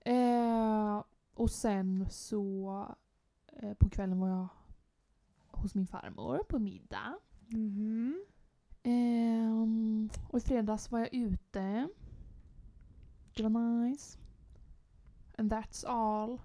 Eh, 0.00 1.02
och 1.34 1.50
sen 1.50 2.06
så 2.10 2.86
eh, 3.52 3.74
på 3.74 3.88
kvällen 3.88 4.20
var 4.20 4.28
jag 4.28 4.48
hos 5.46 5.74
min 5.74 5.86
farmor 5.86 6.38
på 6.48 6.58
middag. 6.58 7.18
Mhm. 7.48 8.24
Ehm, 8.82 10.10
och 10.28 10.38
i 10.38 10.40
fredags 10.40 10.90
var 10.90 10.98
jag 10.98 11.14
ute. 11.14 11.88
Det 13.36 13.42
var 13.42 13.50
nice. 13.84 14.18
And 15.38 15.52
that's 15.52 15.86
all. 15.86 16.40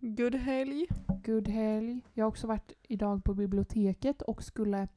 Good 0.00 0.34
helg. 0.34 0.86
Good 1.24 1.48
helg. 1.48 2.00
Jag 2.14 2.24
har 2.24 2.28
också 2.28 2.46
varit 2.46 2.72
idag 2.82 3.24
på 3.24 3.34
biblioteket 3.34 4.22
och 4.22 4.42
skulle 4.42 4.88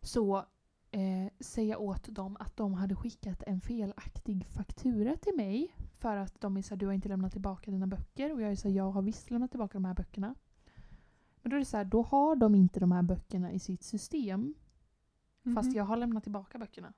så 0.00 0.36
eh, 0.90 1.32
säga 1.40 1.78
åt 1.78 2.08
dem 2.14 2.36
att 2.40 2.56
de 2.56 2.74
hade 2.74 2.94
skickat 2.96 3.42
en 3.46 3.60
felaktig 3.60 4.46
faktura 4.46 5.16
till 5.16 5.36
mig. 5.36 5.74
För 5.98 6.16
att 6.16 6.40
de 6.40 6.56
är 6.56 6.62
såhär, 6.62 6.76
du 6.76 6.86
har 6.86 6.92
inte 6.92 7.08
lämnat 7.08 7.32
tillbaka 7.32 7.70
dina 7.70 7.86
böcker. 7.86 8.32
Och 8.32 8.42
jag 8.42 8.50
är 8.50 8.56
såhär, 8.56 8.74
jag 8.76 8.90
har 8.90 9.02
visst 9.02 9.30
lämnat 9.30 9.50
tillbaka 9.50 9.72
de 9.72 9.84
här 9.84 9.94
böckerna. 9.94 10.34
Men 11.42 11.50
då 11.50 11.56
är 11.56 11.58
det 11.58 11.64
så 11.66 11.76
här, 11.76 11.84
då 11.84 12.02
har 12.02 12.36
de 12.36 12.54
inte 12.54 12.80
de 12.80 12.92
här 12.92 13.02
böckerna 13.02 13.52
i 13.52 13.58
sitt 13.58 13.82
system. 13.82 14.54
Fast 15.54 15.68
Mhm. 15.68 15.76
jag 15.76 15.84
har 15.84 15.96
lämnat 15.96 16.22
tillbaka 16.22 16.58
böckerna. 16.58 16.92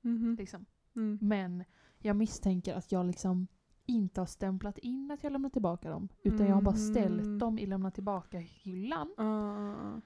Mhm. 0.00 0.36
Liksom. 0.38 0.66
Mm. 0.96 1.18
Men 1.22 1.64
jag 1.98 2.16
misstänker 2.16 2.74
att 2.74 2.92
jag 2.92 3.06
liksom 3.06 3.46
inte 3.86 4.20
har 4.20 4.26
stämplat 4.26 4.78
in 4.78 5.10
att 5.10 5.22
jag 5.22 5.32
lämnat 5.32 5.52
tillbaka 5.52 5.90
dem. 5.90 6.08
Utan 6.22 6.46
jag 6.46 6.54
har 6.54 6.62
bara 6.62 6.74
ställt 6.74 7.40
dem 7.40 7.58
i 7.58 7.66
lämna 7.66 7.90
tillbaka-hyllan. 7.90 9.14
Ah. 9.16 10.00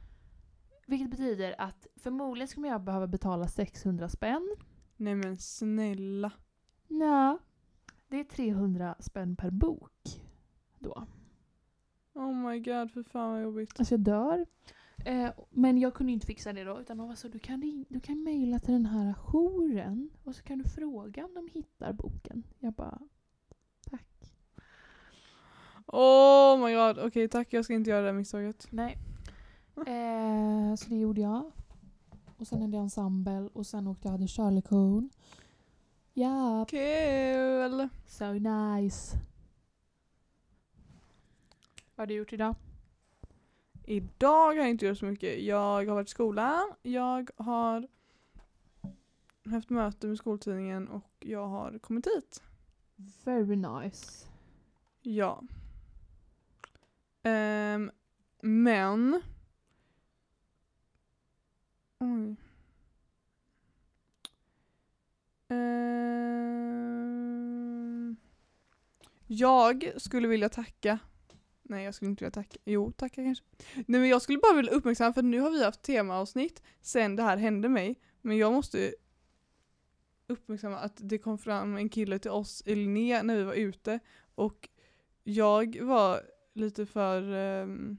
Vilket 0.86 1.10
betyder 1.10 1.60
att 1.60 1.86
förmodligen 1.96 2.48
kommer 2.48 2.68
jag 2.68 2.82
behöva 2.82 3.06
betala 3.06 3.46
600 3.46 4.08
spänn. 4.08 4.56
Nej 4.96 5.14
men 5.14 5.38
snälla. 5.38 6.32
Ja. 6.88 7.38
Det 8.08 8.20
är 8.20 8.24
300 8.24 8.94
spänn 9.00 9.36
per 9.36 9.50
bok. 9.50 10.22
Då. 10.78 11.06
Oh 12.14 12.34
my 12.34 12.58
god, 12.58 12.90
för 12.90 13.02
fan 13.02 13.30
vad 13.30 13.42
jobbigt. 13.42 13.78
Alltså 13.78 13.94
jag 13.94 14.00
dör. 14.00 14.46
Eh, 15.04 15.30
men 15.50 15.78
jag 15.78 15.94
kunde 15.94 16.12
inte 16.12 16.26
fixa 16.26 16.52
det 16.52 16.64
då. 16.64 16.80
Utan 16.80 16.96
de 16.96 17.08
var 17.08 17.14
så, 17.14 17.28
du 17.28 17.38
kan, 17.38 17.84
du 17.88 18.00
kan 18.00 18.22
mejla 18.22 18.58
till 18.58 18.72
den 18.72 18.86
här 18.86 19.14
jouren. 19.14 20.10
Och 20.24 20.34
så 20.34 20.42
kan 20.42 20.58
du 20.58 20.64
fråga 20.64 21.24
om 21.24 21.34
de 21.34 21.48
hittar 21.52 21.92
boken. 21.92 22.42
Jag 22.58 22.72
bara. 22.72 22.98
Oh 25.92 26.58
my 26.58 26.74
god, 26.74 26.98
okej 27.06 27.28
tack 27.28 27.52
jag 27.52 27.64
ska 27.64 27.74
inte 27.74 27.90
göra 27.90 28.00
det 28.00 28.06
här 28.06 28.12
misstaget. 28.14 28.66
Nej. 28.70 28.98
Eh, 29.76 30.74
så 30.76 30.88
det 30.88 30.96
gjorde 30.96 31.20
jag. 31.20 31.52
Och 32.36 32.46
sen 32.46 32.62
hade 32.62 32.76
jag 32.76 32.82
ensemble 32.82 33.48
och 33.52 33.66
sen 33.66 33.86
åkte 33.86 34.08
jag 34.08 34.12
hade 34.12 34.26
körlektion. 34.28 35.10
Ja, 36.14 36.66
Kul! 36.68 37.88
so 38.06 38.32
nice. 38.32 39.16
Vad 41.94 42.02
har 42.02 42.06
du 42.06 42.14
gjort 42.14 42.32
idag? 42.32 42.54
Idag 43.84 44.46
har 44.46 44.54
jag 44.54 44.70
inte 44.70 44.86
gjort 44.86 44.98
så 44.98 45.06
mycket. 45.06 45.42
Jag 45.42 45.58
har 45.58 45.84
varit 45.84 46.08
i 46.08 46.10
skolan, 46.10 46.72
jag 46.82 47.30
har 47.36 47.88
haft 49.44 49.70
möte 49.70 50.06
med 50.06 50.18
skoltidningen 50.18 50.88
och 50.88 51.10
jag 51.20 51.46
har 51.46 51.78
kommit 51.78 52.06
hit. 52.06 52.42
Very 53.24 53.56
nice. 53.56 54.26
Ja. 55.02 55.42
Um, 57.22 57.90
men... 58.42 59.22
Oj. 61.98 62.36
Ehm, 65.48 65.76
jag 69.26 69.92
skulle 69.96 70.28
vilja 70.28 70.48
tacka. 70.48 70.98
Nej 71.62 71.84
jag 71.84 71.94
skulle 71.94 72.10
inte 72.10 72.24
vilja 72.24 72.30
tacka. 72.30 72.58
Jo, 72.64 72.92
tacka 72.92 73.24
kanske. 73.24 73.44
Nej 73.74 74.00
men 74.00 74.08
jag 74.08 74.22
skulle 74.22 74.38
bara 74.38 74.56
vilja 74.56 74.72
uppmärksamma 74.72 75.12
för 75.12 75.22
nu 75.22 75.40
har 75.40 75.50
vi 75.50 75.64
haft 75.64 75.82
temaavsnitt 75.82 76.62
sen 76.80 77.16
det 77.16 77.22
här 77.22 77.36
hände 77.36 77.68
mig. 77.68 78.00
Men 78.20 78.36
jag 78.36 78.52
måste 78.52 78.94
uppmärksamma 80.26 80.76
att 80.76 80.96
det 80.96 81.18
kom 81.18 81.38
fram 81.38 81.76
en 81.76 81.88
kille 81.88 82.18
till 82.18 82.30
oss 82.30 82.62
i 82.66 82.74
Linné 82.74 83.22
när 83.22 83.36
vi 83.36 83.42
var 83.42 83.54
ute 83.54 84.00
och 84.34 84.68
jag 85.24 85.80
var 85.80 86.22
lite 86.52 86.86
för 86.86 87.32
ehm, 87.32 87.96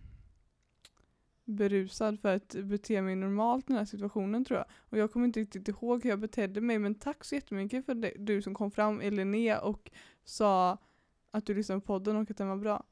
berusad 1.45 2.19
för 2.19 2.35
att 2.35 2.55
bete 2.63 3.01
mig 3.01 3.15
normalt 3.15 3.65
i 3.65 3.67
den 3.67 3.77
här 3.77 3.85
situationen 3.85 4.45
tror 4.45 4.57
jag. 4.57 4.65
Och 4.79 4.97
jag 4.97 5.11
kommer 5.11 5.25
inte 5.25 5.39
riktigt 5.39 5.67
ihåg 5.67 6.03
hur 6.03 6.09
jag 6.09 6.19
betedde 6.19 6.61
mig 6.61 6.79
men 6.79 6.95
tack 6.95 7.23
så 7.23 7.35
jättemycket 7.35 7.85
för 7.85 7.95
det, 7.95 8.13
du 8.17 8.41
som 8.41 8.53
kom 8.53 8.71
fram 8.71 9.01
i 9.01 9.57
och 9.61 9.91
sa 10.23 10.77
att 11.31 11.45
du 11.45 11.55
lyssnade 11.55 11.81
på 11.81 11.87
podden 11.87 12.15
och 12.15 12.31
att 12.31 12.37
den 12.37 12.47
var 12.47 12.57
bra. 12.57 12.83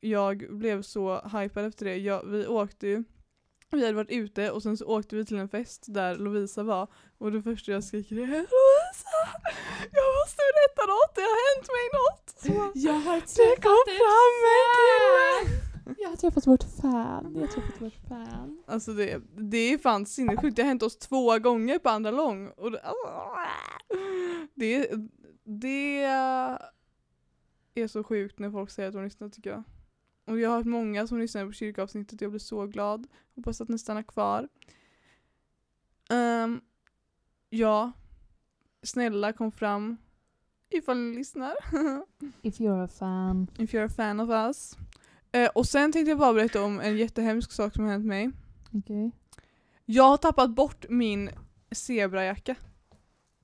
Jag 0.00 0.46
blev 0.50 0.82
så 0.82 1.20
hypad 1.20 1.64
efter 1.64 1.84
det. 1.84 1.96
Jag, 1.96 2.26
vi 2.26 2.46
åkte 2.46 2.86
ju 2.86 3.04
vi 3.76 3.84
hade 3.84 3.96
varit 3.96 4.10
ute 4.10 4.50
och 4.50 4.62
sen 4.62 4.76
så 4.76 4.86
åkte 4.86 5.16
vi 5.16 5.24
till 5.24 5.36
en 5.38 5.48
fest 5.48 5.84
där 5.88 6.16
Lovisa 6.16 6.62
var 6.62 6.88
och 7.18 7.32
det 7.32 7.42
första 7.42 7.72
jag 7.72 7.84
skriker 7.84 8.16
är 8.16 8.26
Lovisa! 8.26 9.18
Jag 9.92 10.08
måste 10.20 10.42
berätta 10.56 10.82
något, 10.92 11.14
det 11.14 11.20
har 11.20 11.38
hänt 11.48 11.68
mig 11.76 11.86
något! 12.00 12.26
Så, 12.42 12.78
Jag 12.88 12.92
har 12.92 13.20
det 13.20 13.62
kom 13.62 13.82
fram 13.86 14.38
en 14.54 14.74
kille! 14.78 15.62
Jag 15.98 16.08
har 16.08 16.16
träffat 16.16 16.46
vårt 16.46 16.64
fan. 16.80 17.32
Jag 17.34 17.40
har 17.40 17.48
träffat 17.48 17.82
vårt 17.82 18.08
fan. 18.08 18.62
Alltså 18.66 18.92
det, 18.92 19.22
det 19.36 19.72
är 19.72 19.78
fan 19.78 20.06
sinnessjukt, 20.06 20.56
det 20.56 20.62
har 20.62 20.68
hänt 20.68 20.82
oss 20.82 20.98
två 20.98 21.38
gånger 21.38 21.78
på 21.78 21.88
andra 21.88 22.10
lång. 22.10 22.48
Och 22.48 22.72
det, 24.54 24.90
det, 25.44 26.08
det 27.74 27.82
är 27.82 27.88
så 27.88 28.04
sjukt 28.04 28.38
när 28.38 28.50
folk 28.50 28.70
säger 28.70 28.88
att 28.88 28.94
de 28.94 29.04
lyssnar 29.04 29.28
tycker 29.28 29.50
jag. 29.50 29.62
Och 30.24 30.38
jag 30.38 30.50
har 30.50 30.56
hört 30.56 30.66
många 30.66 31.06
som 31.06 31.18
lyssnar 31.18 31.46
på 31.46 31.52
kyrkoavsnittet 31.52 32.12
och 32.12 32.22
jag 32.22 32.30
blir 32.30 32.40
så 32.40 32.66
glad. 32.66 33.06
Hoppas 33.34 33.60
att 33.60 33.68
ni 33.68 33.78
stannar 33.78 34.02
kvar. 34.02 34.48
Ehm, 36.10 36.60
ja, 37.50 37.92
snälla 38.82 39.32
kom 39.32 39.52
fram 39.52 39.96
ifall 40.70 40.98
ni 40.98 41.16
lyssnar. 41.16 41.54
If 42.42 42.60
you're 42.60 42.84
a 42.84 42.88
fan. 42.88 43.46
If 43.58 43.74
you're 43.74 43.84
a 43.84 43.88
fan 43.96 44.20
of 44.20 44.30
us. 44.30 44.76
Eh, 45.32 45.50
och 45.54 45.66
sen 45.66 45.92
tänkte 45.92 46.10
jag 46.10 46.18
bara 46.18 46.32
berätta 46.32 46.62
om 46.62 46.80
en 46.80 46.96
jättehemsk 46.96 47.52
sak 47.52 47.74
som 47.74 47.84
har 47.84 47.90
hänt 47.92 48.06
mig. 48.06 48.30
Okej. 48.72 49.10
Jag 49.84 50.04
har 50.04 50.16
tappat 50.16 50.50
bort 50.50 50.84
min 50.88 51.30
zebrajacka. 51.70 52.56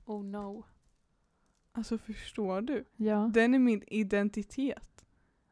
Oh 0.05 0.23
no. 0.23 0.65
Alltså 1.71 1.97
förstår 1.97 2.61
du? 2.61 2.85
Ja. 2.95 3.31
Den 3.33 3.53
är 3.53 3.59
min 3.59 3.83
identitet. 3.87 4.98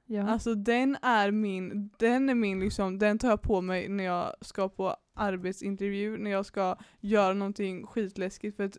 Ja. 0.07 0.29
Alltså 0.29 0.55
den 0.55 0.97
är 1.01 1.31
min, 1.31 1.89
den 1.97 2.29
är 2.29 2.35
min 2.35 2.59
liksom, 2.59 2.99
den 2.99 3.19
tar 3.19 3.29
jag 3.29 3.41
på 3.41 3.61
mig 3.61 3.89
när 3.89 4.03
jag 4.03 4.33
ska 4.41 4.69
på 4.69 4.95
arbetsintervju, 5.13 6.17
när 6.17 6.31
jag 6.31 6.45
ska 6.45 6.75
göra 6.99 7.33
någonting 7.33 7.87
skitläskigt 7.87 8.57
för 8.57 8.63
att 8.63 8.77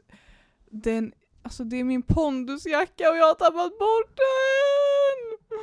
den, 0.70 1.12
alltså 1.42 1.64
det 1.64 1.76
är 1.76 1.85
min 1.85 2.02
pondusjacka 2.02 3.11
och 3.11 3.16
jag 3.16 3.26
har 3.26 3.35
tappat 3.35 3.78
bort 3.78 4.16
den! 4.16 5.58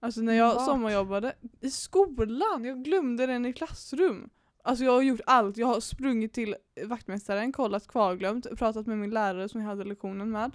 Alltså 0.00 0.20
när 0.20 0.34
jag 0.34 0.54
Vart? 0.54 0.66
sommarjobbade, 0.66 1.32
i 1.60 1.70
skolan, 1.70 2.64
jag 2.64 2.84
glömde 2.84 3.26
den 3.26 3.46
i 3.46 3.52
klassrum. 3.52 4.30
Alltså 4.62 4.84
jag 4.84 4.92
har 4.92 5.02
gjort 5.02 5.20
allt, 5.26 5.56
jag 5.56 5.66
har 5.66 5.80
sprungit 5.80 6.32
till 6.32 6.56
vaktmästaren, 6.86 7.52
kollat 7.52 7.86
kvarglömt, 7.86 8.58
pratat 8.58 8.86
med 8.86 8.98
min 8.98 9.10
lärare 9.10 9.48
som 9.48 9.60
jag 9.60 9.68
hade 9.68 9.84
lektionen 9.84 10.30
med. 10.30 10.52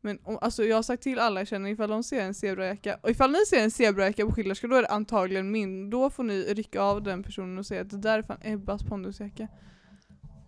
Men 0.00 0.18
om, 0.24 0.38
alltså 0.40 0.64
jag 0.64 0.76
har 0.76 0.82
sagt 0.82 1.02
till 1.02 1.18
alla 1.18 1.40
jag 1.40 1.48
känner 1.48 1.70
ifall 1.70 1.90
de 1.90 2.02
ser 2.02 2.20
en 2.20 2.34
zebrajacka, 2.34 2.98
och 3.02 3.10
ifall 3.10 3.30
ni 3.30 3.46
ser 3.46 3.62
en 3.62 3.70
zebrajacka 3.70 4.26
på 4.26 4.32
Schillerska 4.32 4.66
då 4.66 4.76
är 4.76 4.82
det 4.82 4.88
antagligen 4.88 5.50
min, 5.50 5.90
då 5.90 6.10
får 6.10 6.22
ni 6.22 6.42
rycka 6.42 6.82
av 6.82 7.02
den 7.02 7.22
personen 7.22 7.58
och 7.58 7.66
säga 7.66 7.80
att 7.80 7.90
det 7.90 7.98
där 7.98 8.18
är 8.18 8.22
fan 8.22 8.38
Ebbas 8.42 8.82
pondusjacka. 8.82 9.48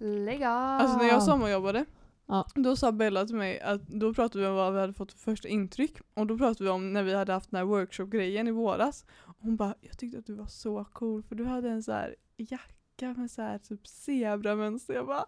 Lägg 0.00 0.42
av. 0.44 0.50
Alltså 0.80 0.96
när 0.98 1.08
jag 1.08 1.22
sommarjobbade, 1.22 1.84
Ja. 2.26 2.46
då 2.54 2.76
sa 2.76 2.92
Bella 2.92 3.26
till 3.26 3.36
mig 3.36 3.60
att 3.60 3.86
då 3.88 4.14
pratade 4.14 4.44
vi 4.44 4.50
om 4.50 4.54
vad 4.56 4.72
vi 4.74 4.80
hade 4.80 4.92
fått 4.92 5.12
för 5.12 5.18
första 5.18 5.48
intryck 5.48 5.96
och 6.14 6.26
då 6.26 6.38
pratade 6.38 6.64
vi 6.64 6.70
om 6.70 6.92
när 6.92 7.02
vi 7.02 7.14
hade 7.14 7.32
haft 7.32 7.50
den 7.50 7.58
här 7.58 7.64
workshop-grejen 7.64 8.48
i 8.48 8.50
våras. 8.50 9.04
Och 9.26 9.36
hon 9.40 9.56
bara, 9.56 9.74
jag 9.80 9.98
tyckte 9.98 10.18
att 10.18 10.26
du 10.26 10.34
var 10.34 10.46
så 10.46 10.84
cool 10.92 11.22
för 11.22 11.34
du 11.34 11.44
hade 11.44 11.70
en 11.70 11.82
så 11.82 11.92
här 11.92 12.14
jacka 12.36 13.14
med 13.16 13.30
så 13.30 13.42
här 13.42 13.58
typ 13.58 13.86
zebramönster. 13.86 14.94
Jag 14.94 15.06
bara, 15.06 15.24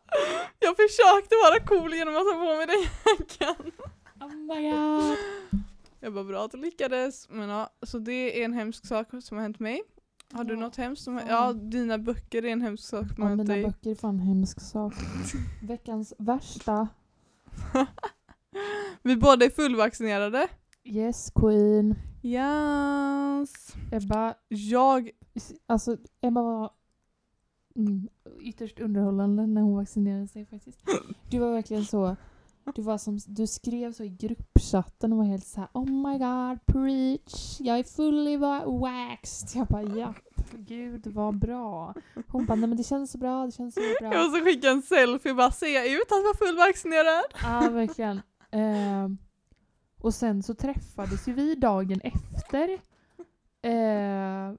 jag 0.58 0.76
försökte 0.76 1.34
vara 1.44 1.60
cool 1.66 1.94
genom 1.94 2.16
att 2.16 2.22
ta 2.22 2.32
på 2.32 2.56
mig 2.56 2.66
den 2.66 2.82
jackan. 3.18 3.72
Oh 4.24 4.36
my 4.36 4.70
god. 4.70 5.18
Jag 6.00 6.14
bara 6.14 6.24
bra 6.24 6.44
att 6.44 6.50
du 6.50 6.58
lyckades. 6.58 7.28
Men 7.30 7.48
ja, 7.48 7.70
så 7.82 7.98
det 7.98 8.40
är 8.40 8.44
en 8.44 8.52
hemsk 8.52 8.86
sak 8.86 9.08
som 9.22 9.36
har 9.36 9.42
hänt 9.42 9.58
mig. 9.58 9.82
Har 10.32 10.44
du 10.44 10.54
Ja, 10.54 10.60
något 10.60 10.76
hemskt 10.76 11.04
som 11.04 11.14
har, 11.14 11.22
ja 11.28 11.52
dina 11.52 11.98
böcker 11.98 12.44
är 12.44 12.48
en 12.52 12.62
hemsk 12.62 12.84
sak 12.84 13.06
som 13.14 13.22
har 13.22 13.30
Ja, 13.30 13.36
hänt 13.36 13.48
mina 13.48 13.54
dig. 13.54 13.64
böcker 13.64 13.90
är 13.90 13.94
fan 13.94 14.14
en 14.14 14.20
hemsk 14.26 14.60
sak. 14.60 14.94
Veckans 15.62 16.14
värsta. 16.18 16.88
Vi 19.02 19.16
båda 19.16 19.44
är 19.46 19.50
fullvaccinerade. 19.50 20.48
Yes 20.84 21.30
queen. 21.34 21.94
Yes. 22.22 23.74
Ebba, 23.92 24.34
Jag, 24.48 25.10
alltså 25.66 25.96
Ebba 26.20 26.42
var 26.42 26.70
Mm, 27.76 28.08
ytterst 28.40 28.80
underhållande 28.80 29.46
när 29.46 29.60
hon 29.62 29.76
vaccinerade 29.76 30.28
sig 30.28 30.46
faktiskt. 30.46 30.78
Du 31.30 31.38
var 31.38 31.52
verkligen 31.52 31.84
så, 31.84 32.16
du, 32.75 32.83
var 32.83 32.99
som, 32.99 33.19
du 33.26 33.47
skrev 33.47 33.92
så 33.92 34.04
i 34.04 34.09
gruppchatten 34.09 35.12
och 35.12 35.19
var 35.19 35.25
helt 35.25 35.47
så 35.47 35.61
här: 35.61 35.69
Oh 35.73 35.90
my 35.90 36.19
god, 36.19 36.66
preach! 36.66 37.61
Jag 37.61 37.78
är 37.78 37.85
fully 37.85 38.37
wa- 38.37 38.81
waxed. 38.81 39.49
Jag 39.54 39.66
bara 39.66 39.83
ja, 39.83 40.14
gud 40.52 41.07
vad 41.07 41.38
bra. 41.38 41.95
Hon 42.28 42.47
bara 42.47 42.54
nej 42.54 42.69
men 42.69 42.76
det 42.76 42.85
känns 42.85 43.11
så 43.12 43.19
bra, 43.19 43.47
det 43.47 43.52
känns 43.52 43.75
så 43.75 43.81
bra. 44.00 44.14
Jag 44.14 44.25
måste 44.25 44.45
skicka 44.45 44.71
en 44.71 44.83
selfie 44.83 45.35
bara 45.35 45.52
jag 45.66 45.87
ut 45.87 46.02
att 46.02 46.23
vara 46.25 46.49
fullvaccinerad? 46.49 47.25
Ja, 47.42 47.71
verkligen. 47.71 48.21
Ehm, 48.50 49.19
och 50.00 50.14
sen 50.14 50.42
så 50.42 50.54
träffades 50.54 51.28
ju 51.28 51.33
vi 51.33 51.54
dagen 51.54 52.00
efter. 52.00 52.78
Ehm, 53.62 54.59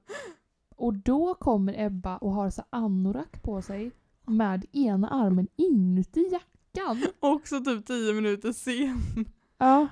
och 0.76 0.94
då 0.94 1.34
kommer 1.34 1.80
Ebba 1.86 2.16
och 2.16 2.32
har 2.32 2.50
så 2.50 2.62
anorak 2.70 3.42
på 3.42 3.62
sig 3.62 3.90
med 4.26 4.66
ena 4.72 5.08
armen 5.08 5.48
inuti 5.56 6.28
jackan. 6.32 6.48
Också 7.20 7.60
typ 7.60 7.86
10 7.86 8.12
minuter 8.12 8.52
sen. 8.52 9.24
Ja. 9.58 9.88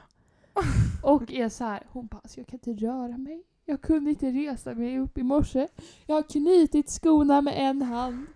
Och 1.02 1.32
är 1.32 1.48
så 1.48 1.64
här, 1.64 1.86
hon 1.88 2.06
bara 2.06 2.18
alltså 2.18 2.40
jag 2.40 2.46
kan 2.46 2.60
inte 2.64 2.86
röra 2.86 3.18
mig. 3.18 3.42
Jag 3.64 3.80
kunde 3.80 4.10
inte 4.10 4.30
resa 4.30 4.74
mig 4.74 4.98
upp 4.98 5.18
i 5.18 5.22
morse. 5.22 5.68
Jag 6.06 6.14
har 6.14 6.22
knutit 6.22 6.90
skorna 6.90 7.40
med 7.40 7.54
en 7.56 7.82
hand. 7.82 8.26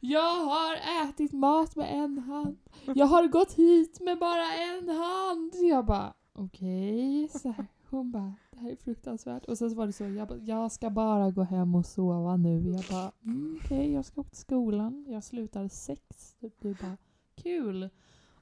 Jag 0.00 0.44
har 0.44 1.04
ätit 1.04 1.32
mat 1.32 1.76
med 1.76 1.94
en 1.94 2.18
hand. 2.18 2.58
Jag 2.94 3.06
har 3.06 3.26
gått 3.26 3.52
hit 3.52 4.00
med 4.00 4.18
bara 4.18 4.52
en 4.54 4.88
hand. 4.88 5.52
Jag 5.54 5.86
bara 5.86 6.14
okej. 6.32 7.28
så 7.32 7.48
här. 7.48 7.66
Hon 7.90 8.10
bara 8.10 8.34
det 8.50 8.58
här 8.58 8.70
är 8.70 8.76
fruktansvärt. 8.76 9.44
Och 9.44 9.58
sen 9.58 9.70
så 9.70 9.76
var 9.76 9.86
det 9.86 9.92
så, 9.92 10.04
jag, 10.04 10.28
bara, 10.28 10.38
jag 10.38 10.72
ska 10.72 10.90
bara 10.90 11.30
gå 11.30 11.42
hem 11.42 11.74
och 11.74 11.86
sova 11.86 12.36
nu. 12.36 12.70
Jag 12.70 12.84
bara 12.90 13.12
mm, 13.24 13.60
okej 13.64 13.92
jag 13.92 14.04
ska 14.04 14.20
åka 14.20 14.30
till 14.30 14.38
skolan. 14.38 15.04
Jag 15.08 15.24
slutar 15.24 15.68
sex. 15.68 16.34
Typ. 16.40 16.60
Du 16.60 16.74
bara 16.74 16.96
kul. 17.42 17.90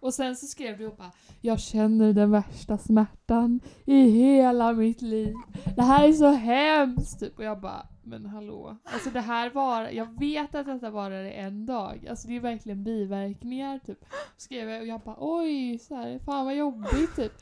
Och 0.00 0.14
sen 0.14 0.36
så 0.36 0.46
skrev 0.46 0.78
du 0.78 0.86
och 0.86 0.96
bara 0.96 1.12
jag 1.40 1.60
känner 1.60 2.12
den 2.12 2.30
värsta 2.30 2.78
smärtan 2.78 3.60
i 3.84 4.10
hela 4.10 4.72
mitt 4.72 5.02
liv. 5.02 5.34
Det 5.76 5.82
här 5.82 6.08
är 6.08 6.12
så 6.12 6.30
hemskt! 6.30 7.20
Typ. 7.20 7.38
Och 7.38 7.44
jag 7.44 7.60
bara, 7.60 7.86
men 8.02 8.26
hallå. 8.26 8.76
Alltså 8.84 9.10
det 9.10 9.20
här 9.20 9.50
var, 9.50 9.88
jag 9.88 10.18
vet 10.18 10.54
att 10.54 10.66
detta 10.66 10.90
varade 10.90 11.30
en 11.30 11.66
dag. 11.66 12.06
Alltså 12.10 12.28
det 12.28 12.36
är 12.36 12.40
verkligen 12.40 12.84
biverkningar 12.84 13.78
typ. 13.78 14.04
Skrev 14.36 14.70
jag 14.70 14.80
och 14.80 14.86
jag 14.86 15.00
bara 15.00 15.16
oj, 15.18 15.78
så 15.78 15.94
här, 15.94 16.18
fan 16.18 16.44
vad 16.44 16.56
jobbigt 16.56 17.16
typ. 17.16 17.32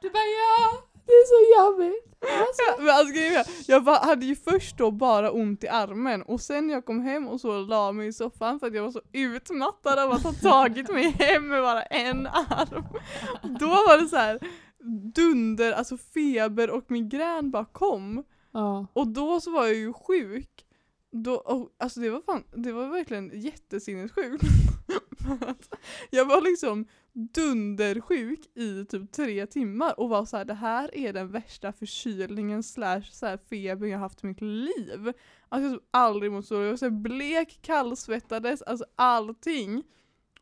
Du 0.00 0.10
bara 0.10 0.22
ja, 0.22 0.91
det 1.06 1.12
är 1.12 1.26
så 1.26 1.60
jobbigt. 1.62 2.08
Alltså, 2.24 2.82
Men 2.82 2.94
alltså, 2.94 3.14
är, 3.14 3.70
jag 3.70 3.84
bara, 3.84 3.96
hade 3.98 4.26
ju 4.26 4.36
först 4.36 4.78
då 4.78 4.90
bara 4.90 5.30
ont 5.30 5.64
i 5.64 5.68
armen 5.68 6.22
och 6.22 6.40
sen 6.40 6.66
när 6.66 6.74
jag 6.74 6.84
kom 6.84 7.00
hem 7.00 7.28
och 7.28 7.40
så 7.40 7.58
la 7.60 7.92
mig 7.92 8.08
i 8.08 8.12
soffan 8.12 8.60
för 8.60 8.66
att 8.66 8.74
jag 8.74 8.82
var 8.82 8.90
så 8.90 9.00
utmattad 9.12 9.98
av 9.98 10.12
att 10.12 10.22
ha 10.22 10.32
tagit 10.32 10.88
mig 10.88 11.10
hem 11.10 11.48
med 11.48 11.62
bara 11.62 11.82
en 11.82 12.26
arm. 12.26 12.84
Då 13.60 13.66
var 13.66 14.02
det 14.02 14.08
så 14.08 14.16
här 14.16 14.38
dunder, 15.14 15.72
alltså 15.72 15.96
feber 15.96 16.70
och 16.70 16.90
migrän 16.90 17.50
bara 17.50 17.64
kom. 17.64 18.24
ja. 18.52 18.86
Och 18.92 19.06
då 19.06 19.40
så 19.40 19.50
var 19.50 19.64
jag 19.64 19.74
ju 19.74 19.92
sjuk. 19.92 20.64
Då, 21.14 21.42
oh, 21.44 21.68
alltså 21.78 22.00
det 22.00 22.10
var, 22.10 22.20
fan, 22.20 22.44
det 22.54 22.72
var 22.72 22.88
verkligen 22.88 23.30
jättesinnessjukt. 23.34 24.44
Jag 26.10 26.24
var 26.24 26.40
liksom 26.40 26.86
dundersjuk 27.12 28.40
i 28.54 28.84
typ 28.84 29.12
tre 29.12 29.46
timmar 29.46 30.00
och 30.00 30.08
var 30.08 30.24
så 30.24 30.36
här: 30.36 30.44
det 30.44 30.54
här 30.54 30.96
är 30.96 31.12
den 31.12 31.28
värsta 31.28 31.72
förkylningen 31.72 32.62
slash 32.62 33.02
så 33.10 33.26
här 33.26 33.86
jag 33.86 33.98
haft 33.98 34.24
i 34.24 34.26
mitt 34.26 34.40
liv. 34.40 35.12
Alltså 35.48 35.64
jag 35.64 35.70
har 35.70 35.76
typ 35.76 35.88
aldrig 35.90 36.32
mått 36.32 36.46
så 36.46 36.54
Jag 36.54 36.70
var 36.70 36.76
så 36.76 36.90
blek, 36.90 37.58
kallsvettades, 37.62 38.62
alltså 38.62 38.84
allting. 38.96 39.82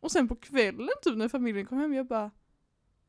Och 0.01 0.13
sen 0.13 0.29
på 0.29 0.37
kvällen 0.37 0.95
typ 1.03 1.17
när 1.17 1.29
familjen 1.29 1.67
kom 1.67 1.79
hem, 1.79 1.95
jag 1.95 2.07
bara 2.07 2.31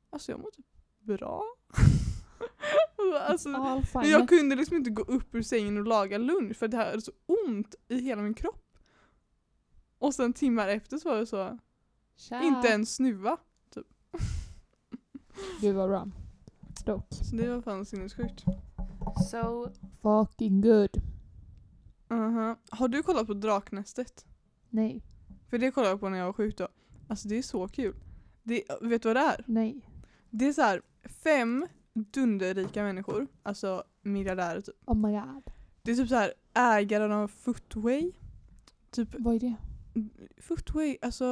Alltså 0.10 0.32
jag 0.32 0.39
mår 0.39 0.51
typ 0.51 0.65
bra. 1.00 1.44
alltså, 3.27 3.50
jag 3.93 4.29
kunde 4.29 4.55
liksom 4.55 4.77
inte 4.77 4.89
gå 4.89 5.01
upp 5.01 5.36
ur 5.36 5.41
sängen 5.41 5.77
och 5.77 5.88
laga 5.88 6.17
lunch 6.17 6.57
för 6.57 6.67
det 6.67 6.77
här 6.77 6.86
hade 6.86 7.01
så 7.01 7.12
ont 7.25 7.75
i 7.88 8.01
hela 8.01 8.21
min 8.21 8.33
kropp. 8.33 8.77
Och 9.97 10.15
sen 10.15 10.34
timmar 10.34 10.67
efter 10.67 10.97
så 10.97 11.10
var 11.10 11.17
det 11.17 11.25
så, 11.25 11.58
Tja. 12.15 12.43
inte 12.43 12.69
en 12.69 12.86
snuva. 12.86 13.38
Du 15.62 15.71
var 15.71 15.88
bra. 15.88 16.08
Dock. 16.86 17.08
Så 17.12 17.36
det 17.36 17.49
var 17.49 17.62
fan 17.62 17.86
sinnessjukt. 17.86 18.43
So 19.32 19.69
fucking 20.01 20.62
good. 20.62 20.97
uh 22.12 22.54
Har 22.69 22.88
du 22.88 23.04
kollat 23.04 23.27
på 23.27 23.34
Draknästet? 23.34 24.25
Nej. 24.69 25.01
För 25.49 25.58
det 25.58 25.71
kollade 25.71 25.91
jag 25.91 25.99
på 25.99 26.10
när 26.10 26.17
jag 26.17 26.25
var 26.25 26.34
sjuk 26.34 26.58
då. 26.58 26.67
Alltså 27.08 27.27
det 27.27 27.38
är 27.38 27.41
så 27.41 27.67
kul. 27.67 27.95
Det, 28.43 28.63
vet 28.82 29.01
du 29.01 29.10
vad 29.10 29.15
det 29.15 29.19
är? 29.19 29.43
Nej. 29.47 29.88
Det 30.30 30.47
är 30.47 30.54
så 30.54 30.62
här 30.62 30.82
fem 31.23 31.67
dunderrika 31.93 32.84
människor, 32.84 33.27
alltså 33.43 33.84
miljardärer 34.01 34.62
typ. 34.62 34.75
Oh 34.86 34.95
my 34.97 35.12
god. 35.13 35.43
Det 35.82 35.91
är 35.91 35.95
typ 35.95 36.10
så 36.10 36.15
här 36.15 36.34
ägaren 36.54 37.12
av 37.12 37.27
Footway. 37.27 38.12
Typ 38.91 39.10
Vad 39.19 39.36
är 39.36 39.39
det? 39.39 39.56
Footway, 40.41 40.97
alltså 41.01 41.25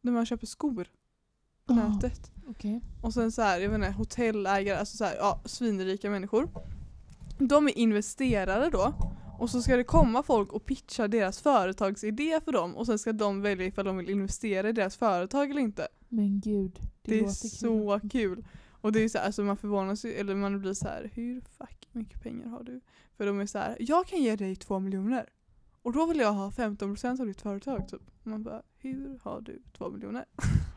när 0.00 0.12
man 0.12 0.26
köper 0.26 0.46
skor 0.46 0.86
på 1.66 1.72
Ah. 1.72 1.88
nätet. 1.88 2.32
Okej. 2.48 2.80
Och 3.02 3.14
sen 3.14 3.32
så 3.32 3.42
här, 3.42 3.60
jag 3.60 3.68
vet 3.70 3.76
inte, 3.76 3.90
hotellägare, 3.90 4.78
alltså 4.78 4.96
så 4.96 5.04
här, 5.04 5.16
ja, 5.16 5.40
svinrika 5.44 6.10
människor. 6.10 6.48
De 7.38 7.68
är 7.68 7.78
investerare 7.78 8.70
då. 8.70 8.94
Och 9.38 9.50
så 9.50 9.62
ska 9.62 9.76
det 9.76 9.84
komma 9.84 10.22
folk 10.22 10.52
och 10.52 10.64
pitcha 10.66 11.08
deras 11.08 11.40
företagsidé 11.40 12.40
för 12.44 12.52
dem 12.52 12.76
och 12.76 12.86
sen 12.86 12.98
ska 12.98 13.12
de 13.12 13.42
välja 13.42 13.66
ifall 13.66 13.84
de 13.84 13.96
vill 13.96 14.10
investera 14.10 14.68
i 14.68 14.72
deras 14.72 14.96
företag 14.96 15.50
eller 15.50 15.60
inte. 15.60 15.88
Men 16.08 16.40
gud. 16.40 16.78
Det, 17.02 17.10
Det, 17.10 17.18
är 17.20 17.28
så 17.28 18.00
kul. 18.12 18.44
Och 18.86 18.92
det 18.92 19.00
är 19.00 19.08
så 19.08 19.18
här, 19.18 19.24
alltså 19.24 19.42
man 19.42 19.56
förvånas 19.56 20.04
ju, 20.04 20.12
eller 20.12 20.34
man 20.34 20.60
blir 20.60 20.74
så 20.74 20.88
här, 20.88 21.10
hur 21.14 21.40
fuck 21.40 21.88
mycket 21.92 22.22
pengar 22.22 22.48
har 22.48 22.62
du? 22.62 22.80
För 23.16 23.26
de 23.26 23.40
är 23.40 23.46
så 23.46 23.58
här, 23.58 23.76
jag 23.80 24.06
kan 24.06 24.22
ge 24.22 24.36
dig 24.36 24.56
två 24.56 24.78
miljoner. 24.78 25.28
Och 25.82 25.92
då 25.92 26.06
vill 26.06 26.18
jag 26.18 26.32
ha 26.32 26.50
15% 26.50 27.20
av 27.20 27.26
ditt 27.26 27.42
företag 27.42 27.88
typ. 27.88 28.00
Och 28.20 28.26
man 28.26 28.42
bara, 28.42 28.62
hur 28.78 29.18
har 29.22 29.40
du 29.40 29.62
två 29.72 29.90
miljoner? 29.90 30.24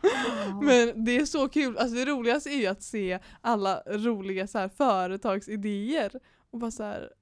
Wow. 0.02 0.64
Men 0.64 1.06
det 1.06 1.18
är 1.18 1.26
så 1.26 1.50
kul, 1.50 1.78
alltså 1.78 1.96
det 1.96 2.06
roligaste 2.06 2.50
är 2.50 2.58
ju 2.58 2.68
att 2.68 2.84
se 2.84 3.20
alla 3.42 3.84
roliga 3.88 4.48
så 4.48 4.58
här, 4.58 4.70
företagsidéer. 4.70 6.20
Och 6.50 6.60
bara 6.60 6.72
så 6.72 6.84
här, 6.84 7.14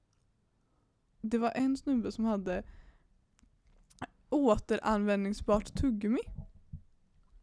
det 1.20 1.38
var 1.38 1.52
en 1.54 1.76
snubbe 1.76 2.12
som 2.12 2.24
hade 2.24 2.62
återanvändningsbart 4.28 5.74
tuggummi 5.74 6.22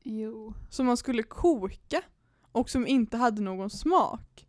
Jo. 0.03 0.53
som 0.69 0.85
man 0.85 0.97
skulle 0.97 1.23
koka 1.23 2.01
och 2.55 2.69
som 2.69 2.87
inte 2.87 3.17
hade 3.17 3.41
någon 3.41 3.69
smak. 3.69 4.47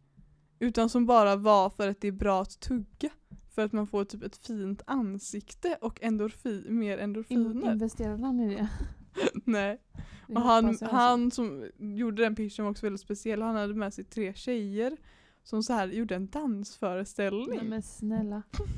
Utan 0.58 0.88
som 0.88 1.06
bara 1.06 1.36
var 1.36 1.70
för 1.70 1.88
att 1.88 2.00
det 2.00 2.08
är 2.08 2.12
bra 2.12 2.42
att 2.42 2.60
tugga. 2.60 3.10
För 3.54 3.64
att 3.64 3.72
man 3.72 3.86
får 3.86 4.04
typ 4.04 4.22
ett 4.22 4.36
fint 4.36 4.82
ansikte 4.86 5.78
och 5.80 6.02
endorfi, 6.02 6.66
mer 6.68 6.98
In- 6.98 7.04
endorfiner. 7.04 7.72
investerade 7.72 8.24
han 8.26 8.40
i 8.40 8.54
det? 8.54 8.68
Nej. 9.44 9.80
Och 10.28 10.40
han, 10.40 10.66
alltså. 10.66 10.84
han 10.86 11.30
som 11.30 11.64
gjorde 11.78 12.22
den 12.22 12.34
pitchen 12.34 12.64
var 12.64 12.70
också 12.72 12.86
väldigt 12.86 13.00
speciell. 13.00 13.42
Han 13.42 13.56
hade 13.56 13.74
med 13.74 13.94
sig 13.94 14.04
tre 14.04 14.34
tjejer 14.34 14.96
som 15.42 15.62
så 15.62 15.72
här 15.72 15.86
gjorde 15.88 16.14
en 16.14 16.26
dansföreställning. 16.26 17.48
Nej 17.58 17.68
men 17.68 17.82
snälla. 17.82 18.42
Oh 18.58 18.68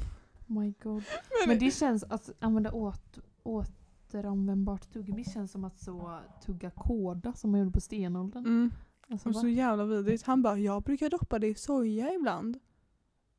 my 0.61 0.73
god. 0.83 1.03
Men- 1.41 1.49
Men 1.49 1.59
det 1.59 1.71
känns 1.71 2.05
att 2.05 2.31
använda 2.41 2.73
åt, 2.73 3.19
återanvändbart 3.43 4.93
tuggummi 4.93 5.25
känns 5.25 5.53
som 5.53 5.65
att 5.65 5.81
så 5.81 6.19
tugga 6.47 6.71
kåda 6.71 7.33
som 7.33 7.51
man 7.51 7.61
gjorde 7.61 7.73
på 7.73 7.81
stenåldern. 7.81 8.47
mm, 8.47 8.71
Alltså, 9.11 9.29
och 9.29 9.35
så 9.37 9.49
jävla 9.49 9.85
vidrigt. 9.85 10.23
Han 10.23 10.43
bara, 10.43 10.59
jag 10.59 10.83
brukar 10.83 11.11
doppa 11.11 11.39
det 11.39 11.47
i 11.47 11.55
soja 11.55 12.15
ibland. 12.15 12.59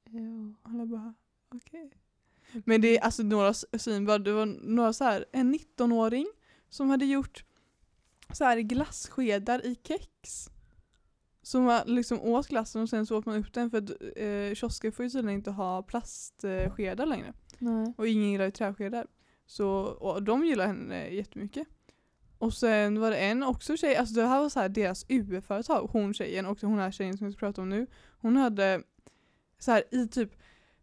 Ja. 0.10 0.54
Alla 0.72 0.86
bara, 0.86 1.14
okej. 1.56 1.92
Men 2.66 2.82
det 2.82 2.98
är 2.98 3.02
alltså 3.02 3.24
några 3.24 3.50
s- 3.50 3.66
svinbra, 3.84 4.18
det 4.20 4.32
var 4.32 4.46
några 4.46 4.94
så 4.94 5.04
här, 5.04 5.26
en 5.32 5.56
19-åring 5.56 6.28
som 6.70 6.90
hade 6.90 7.06
gjort 7.06 7.46
så 8.34 8.44
här 8.44 8.60
glasskedar 8.60 9.66
i 9.66 9.76
kex. 9.84 10.50
Som 11.42 11.64
man 11.64 11.82
liksom 11.86 12.22
åt 12.22 12.48
glassen 12.48 12.82
och 12.82 12.90
sen 12.90 13.06
så 13.06 13.18
åt 13.18 13.26
man 13.26 13.36
upp 13.38 13.54
den 13.54 13.70
för 13.72 13.78
att 13.78 13.90
eh, 14.16 14.56
kiosker 14.56 14.92
får 14.92 15.04
ju 15.06 15.10
tydligen 15.10 15.38
inte 15.38 15.52
ha 15.52 15.84
plastskedar 15.84 17.06
längre. 17.06 17.34
Nej. 17.60 17.94
Och 17.98 18.08
ingen 18.08 18.32
gillar 18.32 18.46
ju 18.46 18.52
träskedar. 18.52 19.08
Så, 19.46 19.70
och 19.84 20.24
de 20.24 20.46
gillar 20.46 20.68
henne 20.68 21.10
jättemycket. 21.10 21.68
Och 22.40 22.54
sen 22.54 23.00
var 23.00 23.12
det 23.12 23.18
en 23.18 23.44
också 23.44 23.78
tjej, 23.78 23.96
alltså 23.96 24.16
det 24.16 24.28
här 24.28 24.42
var 24.42 24.50
så 24.50 24.60
här 24.60 24.70
deras 24.70 25.06
UF-företag, 25.10 25.90
hon 25.92 26.14
tjejen 26.14 26.46
och 26.46 26.62
hon 26.62 26.80
här 26.80 26.92
tjejen 26.92 27.18
som 27.18 27.26
jag 27.26 27.34
ska 27.34 27.40
prata 27.40 27.62
om 27.62 27.70
nu. 27.70 27.88
Hon 28.22 28.38
hade 28.38 28.82
så 29.60 29.72
här 29.72 29.84
i 29.92 30.08
typ 30.08 30.32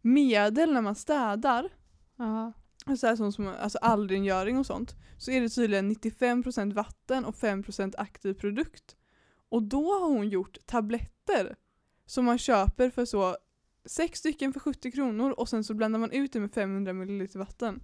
medel 0.02 0.72
när 0.72 0.80
man 0.80 0.94
städar, 0.94 1.68
Ja. 2.16 2.52
så 2.96 3.06
här 3.06 3.16
sånt 3.16 3.34
som 3.34 3.48
alltså 3.60 3.78
allrengöring 3.78 4.58
och 4.58 4.66
sånt, 4.66 4.94
så 5.18 5.30
är 5.30 5.40
det 5.40 5.48
tydligen 5.48 5.90
95% 5.90 6.72
vatten 6.72 7.24
och 7.24 7.34
5% 7.34 7.94
aktiv 7.98 8.34
produkt. 8.34 8.96
Och 9.48 9.62
då 9.62 9.92
har 9.92 10.08
hon 10.08 10.28
gjort 10.28 10.58
tabletter 10.66 11.56
som 12.06 12.24
man 12.24 12.38
köper 12.38 12.90
för 12.90 13.04
så 13.04 13.36
sex 13.84 14.18
stycken 14.18 14.52
för 14.52 14.60
70 14.60 14.92
kronor 14.92 15.30
och 15.30 15.48
sen 15.48 15.64
så 15.64 15.74
blandar 15.74 16.00
man 16.00 16.10
ut 16.10 16.32
det 16.32 16.40
med 16.40 16.52
500 16.52 16.92
ml 16.92 17.28
vatten. 17.34 17.82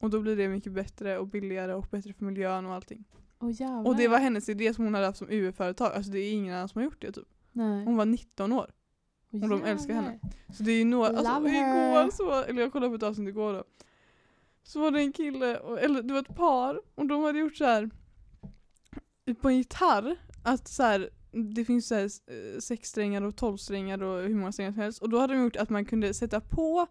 Och 0.00 0.10
då 0.10 0.20
blir 0.20 0.36
det 0.36 0.48
mycket 0.48 0.72
bättre 0.72 1.18
och 1.18 1.26
billigare 1.26 1.74
och 1.74 1.86
bättre 1.90 2.12
för 2.12 2.24
miljön 2.24 2.66
och 2.66 2.74
allting. 2.74 3.04
Jävlar. 3.40 3.86
Och 3.86 3.96
det 3.96 4.08
var 4.08 4.18
hennes 4.18 4.48
idé 4.48 4.74
som 4.74 4.84
hon 4.84 4.94
hade 4.94 5.06
haft 5.06 5.18
som 5.18 5.30
UF-företag. 5.30 5.92
Alltså 5.92 6.12
det 6.12 6.18
är 6.18 6.32
ingen 6.32 6.54
annan 6.54 6.68
som 6.68 6.78
har 6.78 6.84
gjort 6.84 7.00
det 7.00 7.12
typ. 7.12 7.28
Nej. 7.52 7.84
Hon 7.84 7.96
var 7.96 8.04
19 8.04 8.52
år. 8.52 8.70
Åh, 9.30 9.42
och 9.42 9.48
de 9.48 9.64
älskar 9.64 9.94
henne. 9.94 10.18
Så 10.52 10.62
det 10.62 10.72
är 10.72 10.78
ju 10.78 10.84
några, 10.84 11.08
alltså 11.08 11.48
igår 11.48 12.10
så 12.10 12.42
eller 12.42 12.62
jag 12.62 12.72
kollade 12.72 12.90
på 12.90 12.96
ett 12.96 13.02
avsnitt 13.02 13.28
igår 13.28 13.52
då. 13.52 13.64
Så 14.62 14.80
var 14.80 14.90
det 14.90 15.00
en 15.00 15.12
kille, 15.12 15.58
och, 15.58 15.80
eller 15.80 16.02
det 16.02 16.12
var 16.12 16.20
ett 16.20 16.36
par, 16.36 16.80
och 16.94 17.06
de 17.06 17.22
hade 17.22 17.38
gjort 17.38 17.56
så 17.56 17.64
här 17.64 17.90
på 19.40 19.48
en 19.48 19.56
gitarr, 19.56 20.16
att 20.44 20.68
så 20.68 20.82
här, 20.82 21.10
det 21.54 21.64
finns 21.64 21.88
så 21.88 21.94
här 21.94 22.04
eh, 22.04 22.58
sex 22.60 22.88
strängar 22.88 23.22
och 23.22 23.36
tolv 23.36 23.56
strängar 23.56 24.02
och 24.02 24.22
hur 24.22 24.34
många 24.34 24.52
strängar 24.52 24.72
som 24.72 24.80
helst. 24.80 25.02
Och 25.02 25.08
då 25.08 25.18
hade 25.18 25.34
de 25.34 25.42
gjort 25.42 25.56
att 25.56 25.70
man 25.70 25.84
kunde 25.84 26.14
sätta 26.14 26.40
på 26.40 26.86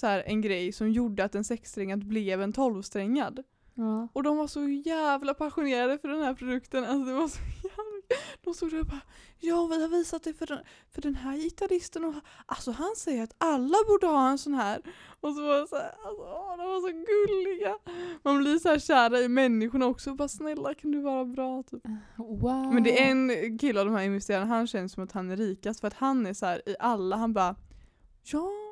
så 0.00 0.06
här 0.06 0.22
en 0.26 0.40
grej 0.40 0.72
som 0.72 0.90
gjorde 0.90 1.24
att 1.24 1.34
en 1.34 1.44
sexsträngad 1.44 2.06
blev 2.06 2.42
en 2.42 2.52
tolvsträngad. 2.52 3.42
Ja. 3.74 4.08
Och 4.12 4.22
de 4.22 4.36
var 4.36 4.46
så 4.46 4.68
jävla 4.68 5.34
passionerade 5.34 5.98
för 5.98 6.08
den 6.08 6.22
här 6.22 6.34
produkten. 6.34 6.84
Alltså 6.84 7.04
det 7.04 7.14
var 7.14 7.28
så 7.28 7.38
jävla... 7.64 8.22
De 8.44 8.54
stod 8.54 8.70
där 8.70 8.80
och 8.80 8.86
bara 8.86 9.00
Ja, 9.40 9.66
vi 9.66 9.82
har 9.82 9.88
visat 9.88 10.22
det 10.22 10.34
för 10.34 10.46
den, 10.46 10.58
för 10.90 11.02
den 11.02 11.14
här 11.14 11.36
gitarristen 11.36 12.04
och 12.04 12.14
alltså 12.46 12.70
han 12.70 12.96
säger 12.96 13.22
att 13.22 13.34
alla 13.38 13.78
borde 13.88 14.06
ha 14.06 14.30
en 14.30 14.38
sån 14.38 14.54
här. 14.54 14.82
Och 15.20 15.34
så 15.34 15.42
var 15.42 15.60
det 15.60 15.66
så 15.66 15.76
här, 15.76 15.94
alltså, 16.04 16.22
åh, 16.22 16.56
de 16.56 16.66
var 16.66 16.80
så 16.80 16.88
gulliga. 16.88 17.78
Man 18.22 18.38
blir 18.38 18.58
så 18.58 18.68
här 18.68 18.78
kära 18.78 19.20
i 19.20 19.28
människorna 19.28 19.86
också. 19.86 20.14
Bara 20.14 20.28
snälla 20.28 20.74
kan 20.74 20.90
du 20.90 21.00
vara 21.00 21.24
bra 21.24 21.62
typ. 21.62 21.82
Wow. 22.16 22.74
Men 22.74 22.82
det 22.82 23.02
är 23.02 23.10
en 23.10 23.58
kille 23.58 23.80
av 23.80 23.86
de 23.86 23.94
här 23.94 24.02
investerarna, 24.02 24.46
han 24.46 24.66
känns 24.66 24.92
som 24.92 25.04
att 25.04 25.12
han 25.12 25.30
är 25.30 25.36
rikast 25.36 25.80
för 25.80 25.88
att 25.88 25.94
han 25.94 26.26
är 26.26 26.34
så 26.34 26.46
här 26.46 26.68
i 26.68 26.76
alla, 26.80 27.16
han 27.16 27.32
bara 27.32 27.56
Ja, 28.22 28.67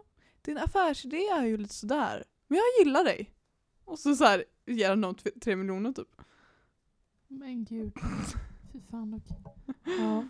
din 0.46 0.58
affärsidé 0.58 1.16
är 1.26 1.44
ju 1.44 1.56
lite 1.56 1.74
sådär. 1.74 2.24
Men 2.48 2.58
jag 2.58 2.86
gillar 2.86 3.04
dig. 3.04 3.30
Och 3.84 3.98
så, 3.98 4.16
så 4.16 4.24
här 4.24 4.44
ger 4.66 4.88
han 4.88 5.00
dem 5.00 5.14
tre 5.40 5.56
miljoner 5.56 5.92
typ. 5.92 6.08
Men 7.28 7.64
gud. 7.64 7.92
Fy 8.72 8.80
fan 8.90 9.10
dock. 9.10 9.22
Ja. 9.84 10.24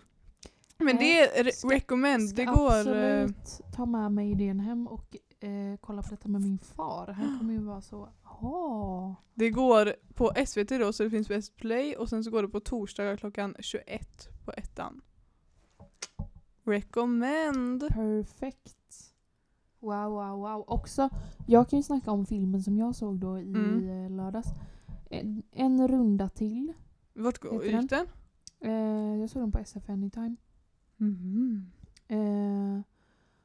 Men 0.79 0.95
Nej, 0.95 0.97
det 0.97 1.39
är 1.39 1.43
re- 1.43 1.51
ska- 1.51 1.67
recommend, 1.75 2.29
Ska 2.29 2.35
det 2.35 2.45
går... 2.45 2.71
eh, 2.73 3.23
absolut 3.23 3.61
ta 3.75 3.85
med 3.85 4.11
mig 4.11 4.31
idén 4.31 4.59
hem 4.59 4.87
och 4.87 5.15
eh, 5.39 5.77
kolla 5.81 6.03
på 6.03 6.09
detta 6.09 6.29
med 6.29 6.41
min 6.41 6.59
far. 6.59 7.07
Han 7.07 7.39
kommer 7.39 7.53
ju 7.53 7.59
vara 7.59 7.81
så, 7.81 8.09
jaha. 8.23 9.15
Det 9.33 9.49
går 9.49 9.93
på 10.13 10.31
SVT 10.47 10.69
då, 10.69 10.93
så 10.93 11.03
det 11.03 11.09
finns 11.09 11.27
på 11.27 11.41
Play 11.57 11.95
och 11.95 12.09
sen 12.09 12.23
så 12.23 12.31
går 12.31 12.41
det 12.41 12.49
på 12.49 12.59
torsdagar 12.59 13.17
klockan 13.17 13.55
21 13.59 14.29
på 14.45 14.51
ettan. 14.51 15.01
Recommend! 16.63 17.87
Perfekt. 17.89 18.76
Wow, 19.79 20.11
wow, 20.11 20.39
wow. 20.39 20.63
Också, 20.67 21.09
jag 21.47 21.69
kan 21.69 21.79
ju 21.79 21.83
snacka 21.83 22.11
om 22.11 22.25
filmen 22.25 22.63
som 22.63 22.77
jag 22.77 22.95
såg 22.95 23.19
då 23.19 23.39
i 23.39 23.49
Mm. 23.49 23.89
eh, 23.89 24.09
lördags. 24.11 24.47
En, 25.09 25.43
en 25.51 25.87
runda 25.87 26.29
till. 26.29 26.73
Vart 27.13 27.43
gick 27.43 27.89
den? 27.89 28.07
Eh, 28.59 29.19
jag 29.21 29.29
såg 29.29 29.41
den 29.41 29.51
på 29.51 29.59
SF 29.59 29.89
Anytime. 29.89 30.35
Mhm. 30.97 31.71
Eh, 32.07 32.81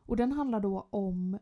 och 0.07 0.17
den 0.17 0.33
handlar 0.33 0.61
då 0.61 0.87
om 0.91 1.39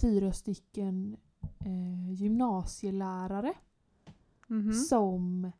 fyra 0.00 0.32
stycken 0.32 1.16
eh, 1.58 2.12
gymnasielärare 2.12 3.52
Mhm. 4.48 4.72
som 4.72 5.52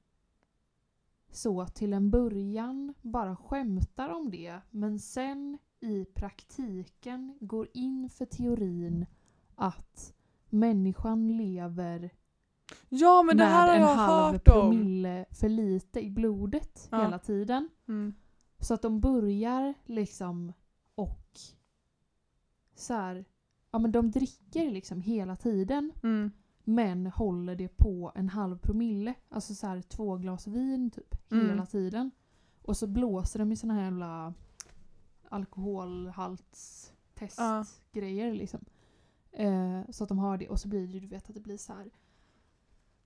så 1.31 1.67
till 1.67 1.93
en 1.93 2.11
början 2.11 2.95
bara 3.03 3.37
skämtar 3.37 4.09
om 4.09 4.31
det 4.31 4.61
men 4.71 4.99
sen 4.99 5.59
i 5.85 6.05
praktiken 6.15 7.39
går 7.41 7.69
in 7.75 8.09
för 8.11 8.25
teorin 8.27 9.07
att 9.55 10.15
människan 10.49 11.37
lever 11.37 12.11
Ja 12.89 13.23
men 13.23 13.37
det 13.37 13.45
med 13.45 13.53
här 13.53 13.69
har 13.69 13.75
en 13.75 13.81
jag 13.81 13.89
halv 13.95 14.33
hört 14.33 14.49
om. 14.49 14.53
promille 14.55 15.25
för 15.31 15.49
lite 15.49 16.01
i 16.05 16.11
blodet 16.11 16.89
Ja. 16.93 17.03
hela 17.05 17.19
tiden. 17.19 17.69
Mm. 17.89 18.15
Så 18.59 18.75
att 18.75 18.83
de 18.83 19.01
börjar 19.01 19.75
liksom 19.85 20.53
och 20.95 21.29
så 22.75 22.95
här, 22.95 23.25
ja 23.71 23.79
men 23.79 23.93
de 23.93 24.11
dricker 24.11 24.71
liksom 24.71 25.01
hela 25.01 25.37
tiden 25.37 25.93
Mm. 26.03 26.31
men 26.65 27.07
håller 27.07 27.57
det 27.57 27.69
på 27.69 28.13
en 28.15 28.29
halv 28.29 28.59
promille. 28.59 29.15
Alltså 29.29 29.55
så 29.55 29.67
här 29.67 29.81
två 29.83 30.17
glas 30.17 30.47
vin 30.47 30.91
typ 30.91 31.33
Mm. 31.33 31.49
hela 31.49 31.67
tiden. 31.67 32.11
Och 32.63 32.77
så 32.77 32.87
blåser 32.87 33.39
de 33.39 33.53
i 33.53 33.57
såna 33.57 33.75
här 33.75 33.83
jävla 33.85 34.35
alkoholhaltstestgrejer 35.35 38.35
liksom. 38.35 38.65
Eh, 39.33 39.81
så 39.91 40.05
att 40.05 40.09
de 40.09 40.19
har 40.19 40.39
det 40.39 40.49
och 40.49 40.61
så 40.61 40.69
blir 40.69 40.87
det 40.87 40.93
ju 40.93 41.01
du 41.01 41.07
vet 41.07 41.29
att 41.29 41.35
det 41.35 41.41
blir 41.41 41.57
så 41.57 41.73
här. 41.73 41.91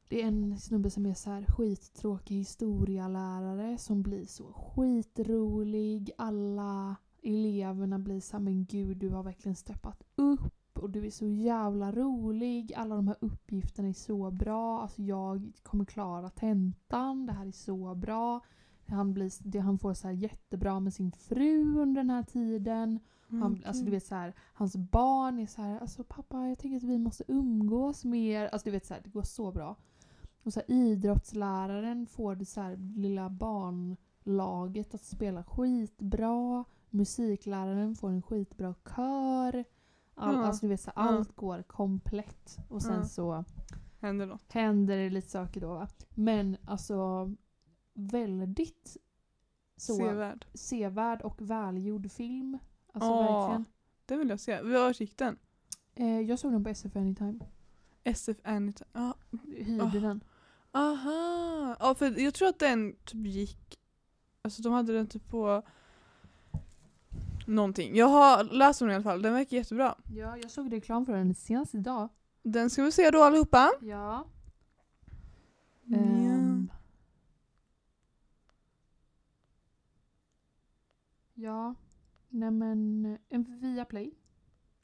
Det 0.08 0.22
är 0.22 0.26
en 0.26 0.58
snubbe 0.58 0.90
som 0.90 1.06
är 1.06 1.14
så 1.14 1.30
här 1.30 1.44
skittråkig 1.44 2.36
historialärare 2.36 3.78
som 3.78 4.02
blir 4.02 4.26
så 4.26 4.52
skitrolig. 4.52 6.10
Alla 6.18 6.96
eleverna 7.22 7.98
blir 7.98 8.20
så 8.20 8.36
här, 8.36 8.44
men 8.44 8.64
gud 8.64 8.96
du 8.96 9.08
har 9.08 9.22
verkligen 9.22 9.56
steppat 9.56 10.02
upp 10.16 10.78
och 10.78 10.90
du 10.90 11.06
är 11.06 11.10
så 11.10 11.26
jävla 11.26 11.92
rolig. 11.92 12.74
Alla 12.74 12.96
de 12.96 13.08
här 13.08 13.16
uppgifterna 13.20 13.88
är 13.88 13.92
så 13.92 14.30
bra. 14.30 14.82
Alltså 14.82 15.02
jag 15.02 15.52
kommer 15.62 15.84
klara 15.84 16.30
tentan. 16.30 17.26
Det 17.26 17.32
här 17.32 17.46
är 17.46 17.52
så 17.52 17.94
bra. 17.94 18.40
Han, 18.88 19.14
blir, 19.14 19.30
det, 19.50 19.58
han 19.58 19.78
får 19.78 19.94
så 19.94 20.08
här 20.08 20.14
jättebra 20.14 20.80
med 20.80 20.94
sin 20.94 21.12
fru 21.12 21.78
under 21.78 22.00
den 22.00 22.10
här 22.10 22.22
tiden. 22.22 23.00
Han, 23.30 23.52
Okej. 23.52 23.64
alltså 23.66 23.84
du 23.84 23.90
vet 23.90 24.06
så 24.06 24.14
här, 24.14 24.34
hans 24.54 24.76
barn 24.76 25.38
är 25.38 25.46
så 25.46 25.62
här, 25.62 25.80
alltså 25.80 26.04
pappa 26.04 26.46
jag 26.48 26.58
tänker 26.58 26.76
att 26.76 26.82
vi 26.82 26.98
måste 26.98 27.24
umgås 27.28 28.04
mer. 28.04 28.46
Alltså 28.48 28.64
du 28.64 28.70
vet 28.70 28.86
så 28.86 28.94
här, 28.94 29.00
det 29.04 29.10
går 29.10 29.22
så 29.22 29.52
bra. 29.52 29.76
Och 30.42 30.52
så 30.52 30.60
här, 30.60 30.70
idrottsläraren 30.70 32.06
får 32.06 32.34
det 32.34 32.44
så 32.44 32.60
här 32.60 32.76
lilla 32.76 33.30
barnlaget 33.30 34.94
att 34.94 35.02
spela 35.04 35.44
skitbra. 35.44 36.64
Musikläraren 36.90 37.94
får 37.94 38.08
en 38.10 38.22
skitbra 38.22 38.74
kör. 38.84 39.64
All, 40.14 40.34
Ja. 40.34 40.44
Alltså 40.44 40.66
du 40.66 40.70
vet 40.70 40.80
så 40.80 40.90
här, 40.96 41.02
allt 41.08 41.36
går 41.36 41.62
komplett. 41.62 42.58
Och 42.68 42.82
sen 42.82 43.08
så 43.08 43.44
Händer 44.00 44.26
något. 44.26 44.52
händer 44.52 44.96
det 44.96 45.10
lite 45.10 45.28
saker 45.30 45.60
då 45.60 45.68
va. 45.74 45.88
Men 46.14 46.56
alltså 46.66 47.30
väldigt 47.98 48.96
så 49.76 49.96
Sevärd. 49.96 50.46
sevärd 50.54 51.22
och 51.22 51.40
välgjord 51.40 52.10
film. 52.12 52.58
Alltså 52.92 53.10
Ja. 53.10 53.40
verkligen. 53.40 53.64
Det 54.06 54.16
vill 54.16 54.28
jag 54.28 54.40
se. 54.40 54.62
Var 54.62 55.00
gick 55.02 55.16
den? 55.18 55.38
Eh, 55.94 56.20
jag 56.20 56.38
såg 56.38 56.52
den 56.52 56.64
på 56.64 56.70
SF 56.70 56.96
Anytime. 56.96 57.38
SF 58.04 58.36
Anytime. 58.44 58.88
Ja. 58.92 59.14
Hyrde 59.56 59.84
Ah. 59.84 60.00
den. 60.00 60.20
Aha! 60.72 61.76
Ja 61.80 61.94
för 61.94 62.20
jag 62.20 62.34
tror 62.34 62.48
att 62.48 62.58
den 62.58 62.96
typ 63.04 63.26
gick, 63.26 63.78
alltså 64.42 64.62
de 64.62 64.72
hade 64.72 64.92
den 64.92 65.06
typ 65.06 65.28
på 65.28 65.62
någonting. 67.46 67.96
Jag 67.96 68.06
har 68.06 68.44
läst 68.44 68.82
om 68.82 68.88
den 68.88 68.92
i 68.92 68.94
alla 68.96 69.04
fall, 69.04 69.22
den 69.22 69.32
verkar 69.32 69.56
jättebra. 69.56 69.94
Ja, 70.14 70.36
jag 70.36 70.50
såg 70.50 70.72
reklam 70.72 71.06
för 71.06 71.12
den 71.12 71.34
senast 71.34 71.74
idag. 71.74 72.08
Den 72.42 72.70
ska 72.70 72.82
vi 72.82 72.92
se 72.92 73.10
då 73.10 73.22
allihopa. 73.22 73.70
Ja. 73.80 74.26
Ja. 75.84 75.96
Ehm. 75.96 76.70
Ja. 81.38 81.74
Nej 82.28 82.50
men, 82.50 83.18
en 83.28 83.60
via 83.60 83.84
Play 83.84 84.14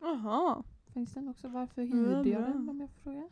Jaha. 0.01 0.62
finns 0.87 1.14
den 1.14 1.29
också. 1.29 1.49
Varför 1.49 1.83
hyrde 1.83 2.29
jag 2.29 2.43
den 2.43 2.69
om 2.69 2.81
jag 2.81 2.90
får 2.90 3.01
fråga? 3.03 3.29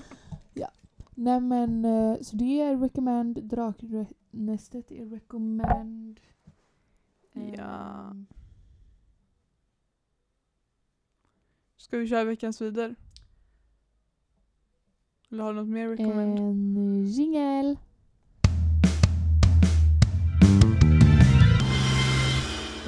ja. 0.54 0.68
Nej 1.14 1.40
men, 1.40 1.84
eh, 1.84 2.16
så 2.20 2.36
det 2.36 2.60
är 2.60 2.76
recommend. 2.76 3.44
Draknästet 3.44 4.90
är 4.90 5.06
recommend. 5.06 6.20
Ja. 7.32 8.10
Ehm, 8.10 8.26
Ska 11.76 11.98
vi 11.98 12.06
köra 12.06 12.24
veckans 12.24 12.60
vidare? 12.60 12.94
Eller 15.30 15.44
har 15.44 15.54
du 15.54 15.60
något 15.60 15.68
mer 15.68 15.88
recommend? 15.88 16.38
En 16.38 17.04
jingel. 17.06 17.78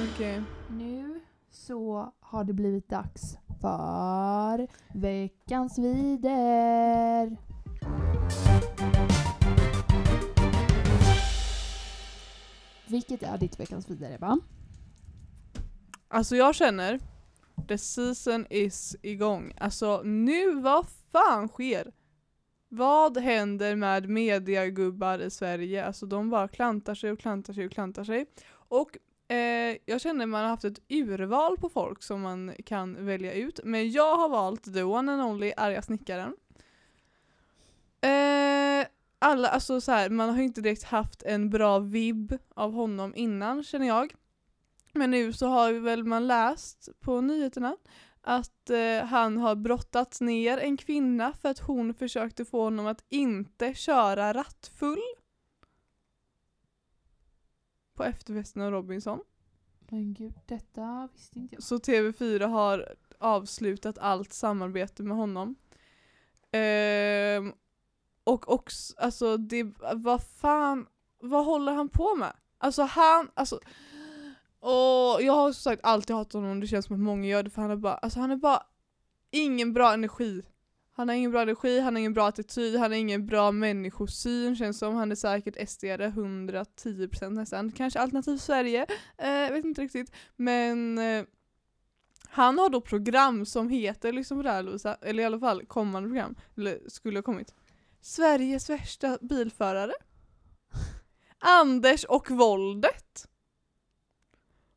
Okej. 0.01 0.41
Nu 0.69 1.21
så 1.49 2.13
har 2.19 2.43
det 2.43 2.53
blivit 2.53 2.89
dags 2.89 3.37
för 3.61 4.67
veckans 4.93 5.79
vider. 5.79 7.37
Vilket 12.87 13.23
är 13.23 13.37
ditt 13.37 13.59
veckans 13.59 13.89
vidare 13.89 14.13
Ebba? 14.13 14.39
Alltså 16.07 16.35
jag 16.35 16.55
känner, 16.55 16.99
the 17.67 17.77
season 17.77 18.45
is 18.49 18.95
igång. 19.01 19.53
Alltså 19.59 20.01
nu, 20.03 20.61
vad 20.61 20.85
fan 21.11 21.47
sker? 21.47 21.91
Vad 22.69 23.17
händer 23.17 23.75
med 23.75 24.09
mediagubbar 24.09 25.19
i 25.19 25.29
Sverige? 25.29 25.85
Alltså 25.85 26.05
de 26.05 26.29
bara 26.29 26.47
klantar 26.47 26.95
sig 26.95 27.11
och 27.11 27.19
klantar 27.19 27.53
sig 27.53 27.65
och 27.65 27.71
klantar 27.71 28.03
sig. 28.03 28.25
Och 28.51 28.97
eh, 29.29 29.77
jag 29.85 30.01
känner 30.01 30.25
man 30.25 30.41
har 30.41 30.49
haft 30.49 30.63
ett 30.63 30.79
urval 30.89 31.57
på 31.57 31.69
folk 31.69 32.03
som 32.03 32.21
man 32.21 32.53
kan 32.65 33.05
välja 33.05 33.33
ut. 33.33 33.59
Men 33.63 33.91
jag 33.91 34.17
har 34.17 34.29
valt 34.29 34.73
the 34.73 34.83
one 34.83 35.11
and 35.11 35.21
only 35.21 35.53
arga 35.57 35.81
snickaren. 35.81 36.35
Eh, 38.01 38.87
alla, 39.19 39.49
alltså 39.49 39.81
så 39.81 39.91
här, 39.91 40.09
man 40.09 40.29
har 40.29 40.37
ju 40.37 40.43
inte 40.43 40.61
direkt 40.61 40.83
haft 40.83 41.23
en 41.23 41.49
bra 41.49 41.79
vibb 41.79 42.37
av 42.55 42.73
honom 42.73 43.15
innan 43.15 43.63
känner 43.63 43.87
jag. 43.87 44.13
Men 44.93 45.11
nu 45.11 45.33
så 45.33 45.47
har 45.47 45.73
väl 45.73 46.03
man 46.03 46.27
läst 46.27 46.89
på 46.99 47.21
nyheterna 47.21 47.77
att 48.21 48.69
eh, 48.69 49.05
han 49.05 49.37
har 49.37 49.55
brottats 49.55 50.21
ner 50.21 50.57
en 50.57 50.77
kvinna 50.77 51.33
för 51.41 51.49
att 51.49 51.59
hon 51.59 51.93
försökte 51.93 52.45
få 52.45 52.63
honom 52.63 52.87
att 52.87 53.05
inte 53.09 53.73
köra 53.73 54.33
rattfull. 54.33 55.01
På 57.99 58.05
efterfesten 58.05 58.61
av 58.61 58.71
Robinson. 58.71 59.19
Men 59.89 60.13
gud, 60.13 60.33
detta 60.45 61.09
visste 61.13 61.39
inte 61.39 61.55
jag. 61.55 61.63
Så 61.63 61.77
TV4 61.77 62.47
har 62.47 62.95
avslutat 63.17 63.97
allt 63.97 64.33
samarbete 64.33 65.03
med 65.03 65.17
honom. 65.17 65.55
Ehm, 66.51 67.53
och 68.23 68.53
också, 68.53 68.93
alltså 68.97 69.37
det, 69.37 69.73
vad 69.93 70.23
fan, 70.23 70.87
vad 71.19 71.45
håller 71.45 71.71
han 71.71 71.89
på 71.89 72.15
med? 72.15 72.33
Alltså 72.57 72.83
han, 72.83 73.31
alltså 73.33 73.59
och 74.59 75.21
jag 75.21 75.33
har 75.33 75.51
som 75.51 75.61
sagt 75.61 75.81
alltid 75.83 76.15
hatat 76.15 76.33
honom, 76.33 76.59
det 76.59 76.67
känns 76.67 76.85
som 76.85 76.95
att 76.95 76.99
många 77.01 77.27
gör 77.27 77.43
det 77.43 77.49
för 77.49 77.61
han 77.61 77.71
är 77.71 77.75
bara, 77.75 77.95
alltså 77.95 78.19
han 78.19 78.31
är 78.31 78.35
bara 78.35 78.63
ingen 79.31 79.73
bra 79.73 79.93
energi. 79.93 80.41
Han 80.99 81.09
har 81.09 81.15
ingen 81.15 81.31
bra 81.31 81.41
energi, 81.41 81.79
han 81.79 81.95
har 81.95 81.99
ingen 81.99 82.13
bra 82.13 82.27
attityd, 82.27 82.75
han 82.75 82.91
har 82.91 82.97
ingen 82.97 83.25
bra 83.25 83.51
människosyn 83.51 84.55
känns 84.55 84.79
som. 84.79 84.95
Han 84.95 85.11
är 85.11 85.15
säkert 85.15 85.69
SD 85.69 85.83
110% 85.83 87.29
nästan. 87.29 87.71
Kanske 87.71 87.99
Alternativ 87.99 88.37
Sverige, 88.37 88.85
eh, 89.17 89.51
vet 89.51 89.65
inte 89.65 89.81
riktigt. 89.81 90.11
Men 90.35 90.97
eh, 90.97 91.25
han 92.29 92.57
har 92.57 92.69
då 92.69 92.81
program 92.81 93.45
som 93.45 93.69
heter 93.69 94.13
liksom 94.13 94.43
det 94.43 94.49
här 94.49 94.63
Lovisa, 94.63 94.95
eller 95.01 95.23
i 95.23 95.25
alla 95.25 95.39
fall 95.39 95.65
kommande 95.65 96.09
program, 96.09 96.35
eller 96.57 96.79
skulle 96.87 97.17
ha 97.17 97.23
kommit. 97.23 97.53
Sveriges 98.01 98.69
värsta 98.69 99.17
bilförare. 99.21 99.93
Anders 101.39 102.03
och 102.03 102.31
våldet. 102.31 103.27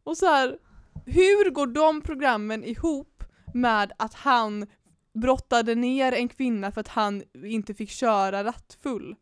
Och 0.04 0.16
så 0.16 0.26
här, 0.26 0.58
hur 1.06 1.50
går 1.50 1.66
de 1.66 2.00
programmen 2.00 2.64
ihop 2.64 3.24
med 3.54 3.92
att 3.98 4.14
han 4.14 4.66
brottade 5.14 5.74
ner 5.74 6.12
en 6.12 6.28
kvinna 6.28 6.72
för 6.72 6.80
att 6.80 6.88
han 6.88 7.22
inte 7.34 7.74
fick 7.74 7.90
köra 7.90 8.44
rattfull? 8.44 9.16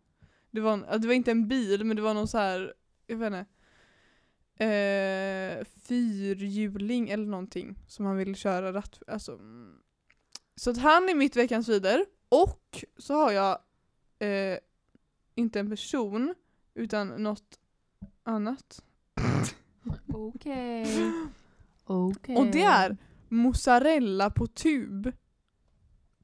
Det 0.51 0.61
var, 0.61 0.73
en- 0.73 1.01
det 1.01 1.07
var 1.09 1.15
inte 1.15 1.31
en 1.31 1.49
bil 1.49 1.85
men 1.85 1.97
det 1.97 2.03
var 2.03 2.15
någon 2.15 2.29
så 2.29 2.39
här, 2.39 2.75
jag 3.07 3.17
vet 3.17 3.27
inte, 3.27 3.47
eh, 4.65 5.65
fyrhjuling 5.89 7.09
eller 7.11 7.27
någonting 7.27 7.79
som 7.89 8.05
han 8.07 8.17
ville 8.17 8.35
köra 8.35 8.73
ratt, 8.73 9.03
alltså. 9.07 9.39
Så 10.57 10.71
att 10.71 10.79
han 10.79 11.09
är 11.09 11.15
mitt 11.15 11.37
veckans 11.37 11.69
vider 11.69 12.07
och 12.29 12.85
så 12.99 13.15
har 13.15 13.33
jag 13.33 13.59
eh, 14.19 14.59
inte 15.35 15.61
en 15.61 15.71
person 15.71 16.35
utan 16.75 17.09
något 17.09 17.59
annat. 18.23 18.83
Okej. 20.13 20.87
Okej. 21.85 22.37
Och 22.37 22.47
det 22.47 22.63
är 22.63 22.97
mozzarella 23.29 24.31
på 24.31 24.47
tub. 24.47 25.13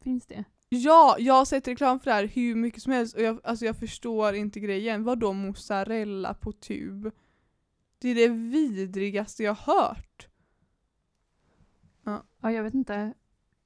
Finns 0.06 0.26
det? 0.26 0.44
Ja, 0.68 1.16
jag 1.18 1.34
har 1.34 1.44
sett 1.44 1.68
reklam 1.68 2.00
för 2.00 2.10
det 2.10 2.14
här 2.14 2.26
hur 2.26 2.54
mycket 2.54 2.82
som 2.82 2.92
helst 2.92 3.16
och 3.16 3.22
jag, 3.22 3.40
alltså 3.44 3.64
jag 3.64 3.76
förstår 3.76 4.34
inte 4.34 4.60
grejen. 4.60 5.04
Vadå 5.04 5.32
mozzarella 5.32 6.34
på 6.34 6.52
tub? 6.52 7.10
Det 7.98 8.08
är 8.08 8.14
det 8.14 8.28
vidrigaste 8.28 9.42
jag 9.42 9.54
hört. 9.54 10.28
Ja, 12.04 12.24
jag 12.40 12.62
vet 12.62 12.74
inte. 12.74 13.14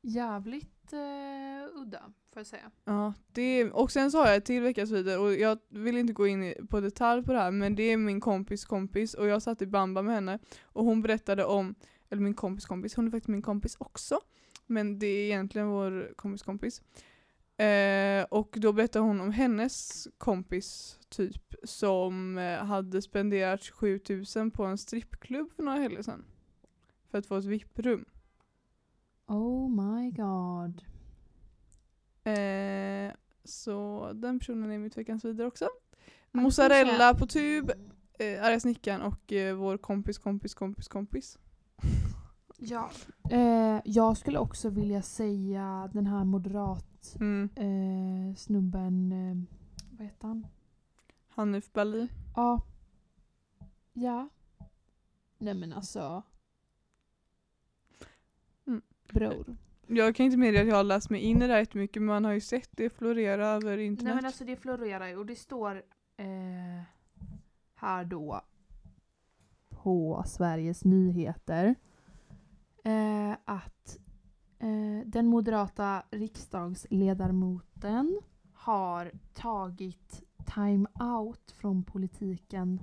Jävligt 0.02 0.92
eh, 0.92 1.80
udda, 1.80 2.00
får 2.32 2.40
jag 2.40 2.46
säga. 2.46 2.70
Ja, 2.84 3.14
det 3.32 3.42
är, 3.42 3.72
och 3.72 3.92
sen 3.92 4.10
så 4.10 4.18
har 4.18 4.26
jag 4.26 4.36
ett 4.36 4.44
till 4.44 4.62
veckans 4.62 4.90
video 4.90 5.22
och 5.22 5.34
jag 5.34 5.58
vill 5.68 5.96
inte 5.96 6.12
gå 6.12 6.26
in 6.26 6.66
på 6.70 6.80
detalj 6.80 7.24
på 7.24 7.32
det 7.32 7.38
här 7.38 7.50
men 7.50 7.74
det 7.74 7.82
är 7.82 7.96
min 7.96 8.20
kompis 8.20 8.64
kompis 8.64 9.14
och 9.14 9.26
jag 9.26 9.42
satt 9.42 9.62
i 9.62 9.66
bamba 9.66 10.02
med 10.02 10.14
henne 10.14 10.38
och 10.62 10.84
hon 10.84 11.02
berättade 11.02 11.44
om, 11.44 11.74
eller 12.10 12.22
min 12.22 12.34
kompis 12.34 12.66
kompis, 12.66 12.94
hon 12.94 13.06
är 13.06 13.10
faktiskt 13.10 13.28
min 13.28 13.42
kompis 13.42 13.76
också 13.78 14.20
men 14.70 14.98
det 14.98 15.06
är 15.06 15.24
egentligen 15.24 15.68
vår 15.68 16.12
kompis 16.16 16.42
kompis. 16.42 16.82
Eh, 17.60 18.24
och 18.30 18.56
då 18.60 18.72
berättade 18.72 19.04
hon 19.04 19.20
om 19.20 19.32
hennes 19.32 20.08
kompis 20.18 20.98
typ 21.08 21.54
som 21.64 22.38
eh, 22.38 22.64
hade 22.64 23.02
spenderat 23.02 23.64
7000 23.64 24.50
på 24.50 24.64
en 24.64 24.78
strippklubb 24.78 25.52
för 25.52 25.62
några 25.62 25.78
helger 25.78 26.02
sedan. 26.02 26.24
För 27.10 27.18
att 27.18 27.26
få 27.26 27.36
ett 27.36 27.44
VIP-rum. 27.44 28.04
Oh 29.26 29.70
my 29.70 30.10
god. 30.10 30.82
Eh, 32.24 33.12
så 33.44 34.10
den 34.14 34.38
personen 34.38 34.70
är 34.70 34.78
mitt 34.78 34.96
veckans 34.96 35.24
vidare 35.24 35.46
också. 35.46 35.68
Mozzarella 36.32 37.14
på 37.14 37.26
tub, 37.26 37.70
eh, 38.18 38.44
arga 38.44 38.60
snickaren 38.60 39.02
och 39.02 39.32
eh, 39.32 39.54
vår 39.54 39.78
kompis 39.78 40.18
kompis 40.18 40.54
kompis 40.54 40.88
kompis. 40.88 41.38
Ja. 42.62 42.90
Eh, 43.30 43.80
jag 43.84 44.16
skulle 44.16 44.38
också 44.38 44.70
vilja 44.70 45.02
säga 45.02 45.90
den 45.92 46.06
här 46.06 46.24
moderat 46.24 47.16
Mm. 47.20 47.48
eh, 47.56 48.34
snubben, 48.36 49.12
eh, 49.12 49.58
vad 49.98 50.06
heter 50.06 50.28
han? 50.28 50.46
Hanif 51.28 51.72
Bali. 51.72 52.08
Ja. 52.36 52.62
Ja. 53.92 54.28
Nej 55.38 55.54
men 55.54 55.72
alltså. 55.72 56.22
Mm. 58.66 58.82
Bror. 59.12 59.56
Jag 59.86 60.16
kan 60.16 60.26
inte 60.26 60.38
medge 60.38 60.60
att 60.60 60.66
jag 60.68 60.76
har 60.76 60.84
läst 60.84 61.10
mig 61.10 61.20
in 61.20 61.42
i 61.42 61.46
det 61.46 61.54
här 61.54 61.66
mycket 61.72 62.02
men 62.02 62.06
man 62.06 62.24
har 62.24 62.32
ju 62.32 62.40
sett 62.40 62.68
det 62.72 62.90
florera 62.90 63.46
över 63.46 63.78
internet. 63.78 64.04
Nej 64.04 64.14
men 64.14 64.26
alltså 64.26 64.44
det 64.44 64.56
florerar 64.56 65.06
ju 65.08 65.16
och 65.16 65.26
det 65.26 65.36
står 65.36 65.76
eh, 66.16 66.82
här 67.74 68.04
då 68.04 68.40
på 69.68 70.22
Sveriges 70.26 70.84
nyheter 70.84 71.74
eh, 72.84 73.32
att 73.44 73.98
eh, 74.58 75.00
den 75.06 75.26
moderata 75.26 76.02
riksdagsledamoten 76.10 78.20
har 78.52 79.12
tagit 79.34 80.22
time-out 80.54 81.50
från 81.50 81.82
politiken 81.82 82.80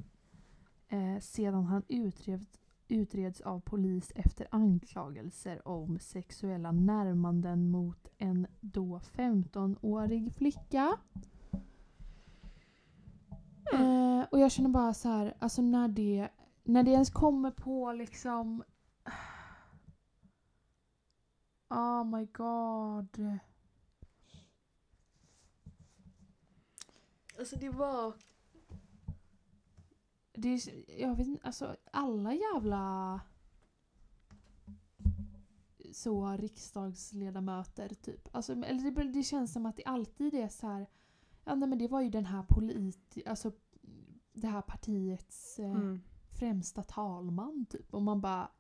eh, 0.88 1.20
sedan 1.20 1.64
han 1.64 1.84
utreds, 1.88 2.48
utreds 2.88 3.42
av 3.42 3.60
polis 3.60 4.12
efter 4.16 4.48
anklagelser 4.52 5.68
om 5.68 6.00
sexuella 6.00 6.72
närmanden 6.72 7.70
mot 7.70 8.08
en 8.18 8.48
då 8.60 9.00
15-årig 9.16 10.34
flicka. 10.34 10.98
Eh, 13.74 14.22
och 14.32 14.40
jag 14.40 14.52
känner 14.52 14.70
bara 14.70 14.94
så 14.94 15.10
här, 15.10 15.34
alltså 15.40 15.62
när 15.62 15.88
det, 15.88 16.28
när 16.64 16.84
det 16.84 16.92
ens 16.92 17.10
kommer 17.10 17.52
på 17.52 17.92
liksom... 17.92 18.64
Oh 21.70 22.04
my 22.04 22.26
god. 22.26 23.38
Alltså 27.40 27.56
det 27.56 27.70
var... 27.70 28.14
Det 30.34 30.50
är, 30.50 31.00
jag 31.02 31.16
vet 31.16 31.28
inte, 31.28 31.48
alltså 31.48 31.76
alla 31.92 32.34
jävla 32.34 33.22
så 35.92 36.32
riksdagsledamöter 36.32 37.90
typ. 37.90 38.36
Alltså, 38.36 38.52
eller 38.54 38.92
det, 38.92 39.04
det 39.04 39.24
känns 39.24 39.54
som 39.54 39.66
att 39.66 39.76
det 39.76 39.84
alltid 39.86 40.34
är 40.34 40.50
så 40.50 40.68
här. 40.68 40.88
Ja 41.44 41.56
nej, 41.56 41.70
men 41.70 41.78
det 41.78 41.88
var 41.88 42.02
ju 42.02 42.10
den 42.10 42.26
här 42.26 42.44
polit, 42.50 43.18
alltså 43.26 43.52
det 44.34 44.48
här 44.48 44.62
partiets 44.62 45.60
eh, 45.60 45.72
Mm. 45.72 46.02
främsta 46.40 46.84
talman 46.84 47.66
typ. 47.70 47.94
Och 47.94 48.02
man 48.02 48.22
bara 48.22 48.52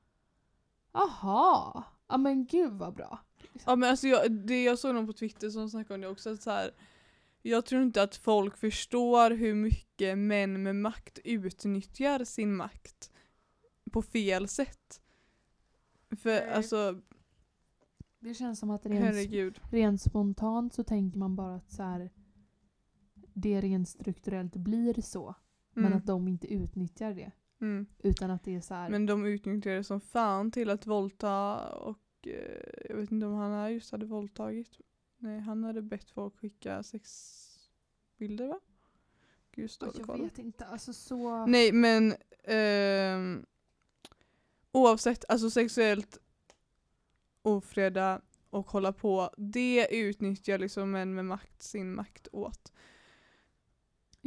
Aha! 0.91 1.83
Ja 2.07 2.17
men 2.17 2.45
gud 2.45 2.73
vad 2.73 2.93
bra. 2.93 3.19
Ja 3.65 3.75
men 3.75 3.89
alltså 3.89 4.07
jag, 4.07 4.31
det, 4.31 4.63
jag 4.63 4.79
såg 4.79 4.95
någon 4.95 5.07
på 5.07 5.13
Twitter 5.13 5.49
som 5.49 5.69
snackade 5.69 5.93
om 5.95 6.01
det 6.01 6.07
också. 6.07 6.29
Att 6.33 6.41
så 6.41 6.51
här, 6.51 6.71
jag 7.41 7.65
tror 7.65 7.81
inte 7.81 8.01
att 8.03 8.15
folk 8.15 8.57
förstår 8.57 9.31
hur 9.31 9.55
mycket 9.55 10.17
män 10.17 10.63
med 10.63 10.75
makt 10.75 11.19
utnyttjar 11.23 12.23
sin 12.23 12.55
makt 12.55 13.11
på 13.91 14.01
fel 14.01 14.47
sätt. 14.47 15.01
För 16.17 16.29
Nej. 16.29 16.49
alltså, 16.51 17.01
Det 18.19 18.33
känns 18.33 18.59
som 18.59 18.69
att 18.69 18.85
rent, 18.85 19.57
rent 19.71 20.01
spontant 20.01 20.73
så 20.73 20.83
tänker 20.83 21.17
man 21.19 21.35
bara 21.35 21.55
att 21.55 21.71
så 21.71 21.83
här, 21.83 22.09
det 23.33 23.61
rent 23.61 23.89
strukturellt 23.89 24.55
blir 24.55 25.01
så. 25.01 25.35
Men 25.73 25.85
Mm. 25.85 25.97
att 25.97 26.05
de 26.05 26.27
inte 26.27 26.53
utnyttjar 26.53 27.13
det. 27.13 27.31
Mm. 27.61 27.85
Utan 27.99 28.31
att 28.31 28.43
det 28.43 28.55
är 28.55 28.61
så 28.61 28.73
här. 28.73 28.89
Men 28.89 29.05
de 29.05 29.25
utnyttjar 29.25 29.71
det 29.71 29.83
som 29.83 30.01
fan 30.01 30.51
till 30.51 30.69
att 30.69 30.87
våldta 30.87 31.69
och 31.69 31.99
eh, 32.27 32.85
jag 32.89 32.95
vet 32.95 33.11
inte 33.11 33.25
om 33.25 33.33
han 33.33 33.73
just 33.73 33.91
hade 33.91 34.05
våldtagit. 34.05 34.79
Nej, 35.17 35.39
han 35.39 35.63
hade 35.63 35.81
bett 35.81 36.09
folk 36.09 36.37
skicka 36.37 36.83
sexbilder 36.83 38.47
va? 38.47 38.59
Gud, 39.51 39.71
Oj, 39.81 39.87
dålig 39.89 40.05
jag 40.07 40.23
vet 40.23 40.39
inte, 40.39 40.65
alltså 40.65 40.93
så... 40.93 41.45
Nej 41.45 41.71
men 41.71 42.15
ehm, 42.43 43.45
oavsett, 44.71 45.25
alltså 45.29 45.49
sexuellt 45.49 46.19
ofreda 47.41 48.21
och 48.49 48.67
hålla 48.67 48.93
på, 48.93 49.29
det 49.37 49.87
utnyttjar 49.91 50.57
liksom 50.57 50.91
män 50.91 51.13
med 51.13 51.25
makt 51.25 51.63
sin 51.63 51.95
makt 51.95 52.27
åt. 52.31 52.73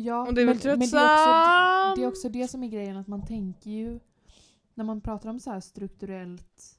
Ja, 0.00 0.26
Och 0.26 0.34
det 0.34 0.42
är 0.42 0.46
väl 0.46 0.58
men, 0.64 0.78
men 0.78 0.88
det, 0.88 0.96
är 0.96 1.86
också, 1.88 2.00
det 2.00 2.02
är 2.04 2.08
också 2.08 2.28
det 2.28 2.48
som 2.48 2.62
är 2.62 2.68
grejen, 2.68 2.96
att 2.96 3.06
man 3.06 3.26
tänker 3.26 3.70
ju 3.70 4.00
när 4.74 4.84
man 4.84 5.00
pratar 5.00 5.30
om 5.30 5.40
så 5.40 5.50
här 5.50 5.60
strukturellt 5.60 6.78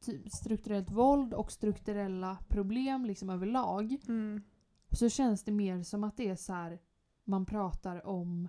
typ 0.00 0.32
strukturellt 0.32 0.90
våld 0.90 1.34
och 1.34 1.52
strukturella 1.52 2.38
problem 2.48 3.04
liksom 3.04 3.30
överlag 3.30 3.96
Mm. 4.08 4.42
så 4.90 5.08
känns 5.08 5.44
det 5.44 5.52
mer 5.52 5.82
som 5.82 6.04
att 6.04 6.16
det 6.16 6.28
är 6.28 6.36
så 6.36 6.52
här 6.52 6.78
man 7.24 7.46
pratar 7.46 8.06
om 8.06 8.48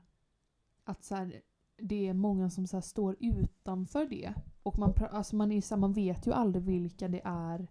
att 0.83 1.03
så 1.03 1.15
här, 1.15 1.41
det 1.77 2.07
är 2.07 2.13
många 2.13 2.49
som 2.49 2.67
så 2.67 2.77
här 2.77 2.81
står 2.81 3.15
utanför 3.19 4.05
det. 4.05 4.33
Och 4.63 4.79
man, 4.79 4.93
alltså 5.11 5.35
man, 5.35 5.51
är 5.51 5.61
så 5.61 5.75
här, 5.75 5.79
man 5.79 5.93
vet 5.93 6.27
ju 6.27 6.33
aldrig 6.33 6.63
vilka 6.63 7.07
det 7.07 7.21
är 7.23 7.67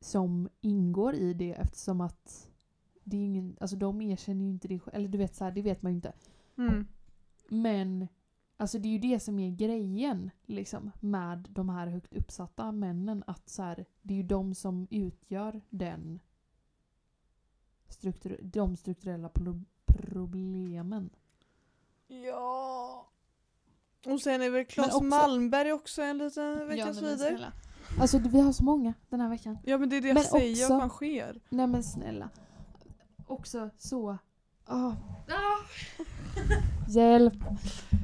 som 0.00 0.48
ingår 0.60 1.14
i 1.14 1.34
det 1.34 1.52
eftersom 1.52 2.00
att 2.00 2.50
det 3.04 3.16
är 3.16 3.20
ingen, 3.24 3.56
alltså 3.60 3.76
de 3.76 4.00
erkänner 4.00 4.44
ju 4.44 4.50
inte 4.50 4.68
det. 4.68 4.80
Eller 4.92 5.08
du 5.08 5.18
vet 5.18 5.34
så 5.34 5.44
här, 5.44 5.52
det 5.52 5.62
vet 5.62 5.82
man 5.82 5.92
ju 5.92 5.96
inte. 5.96 6.12
Mm. 6.58 6.86
Men 7.48 8.08
alltså 8.56 8.78
det 8.78 8.88
är 8.88 8.92
ju 8.92 8.98
det 8.98 9.20
som 9.20 9.38
är 9.38 9.50
grejen 9.50 10.30
liksom 10.46 10.90
med 11.00 11.46
de 11.50 11.68
här 11.68 11.86
högt 11.86 12.14
uppsatta 12.14 12.72
männen. 12.72 13.24
Att 13.26 13.48
så 13.48 13.62
här, 13.62 13.84
det 14.02 14.14
är 14.14 14.18
ju 14.18 14.22
de 14.22 14.54
som 14.54 14.86
utgör 14.90 15.60
den 15.70 16.20
struktur, 17.88 18.40
de 18.42 18.76
strukturella 18.76 19.28
pro- 19.28 19.64
problemen. 19.86 21.10
Ja. 22.06 23.08
Och 24.06 24.20
sen 24.20 24.42
är 24.42 24.50
väl 24.50 24.64
Claes 24.64 24.94
också- 24.94 25.04
Malmberg 25.04 25.72
också 25.72 26.02
en 26.02 26.18
liten 26.18 26.68
veckans 26.68 27.00
men 27.00 27.10
vidare. 27.16 27.52
Alltså 28.00 28.18
vi 28.18 28.40
har 28.40 28.52
så 28.52 28.64
många 28.64 28.94
den 29.08 29.20
här 29.20 29.28
veckan. 29.28 29.58
Ja 29.64 29.78
men 29.78 29.88
det 29.88 29.96
är 29.96 30.00
det 30.00 30.08
jag 30.08 30.14
Men 30.14 30.24
säger, 30.24 30.64
också- 30.64 30.72
vad 30.72 30.80
fan 30.82 30.88
sker? 30.90 31.40
Nej 31.48 31.66
men 31.66 31.82
snälla. 31.82 32.30
Också 33.26 33.70
så... 33.78 34.18
ah. 34.64 34.92
Hjälp! 36.88 37.34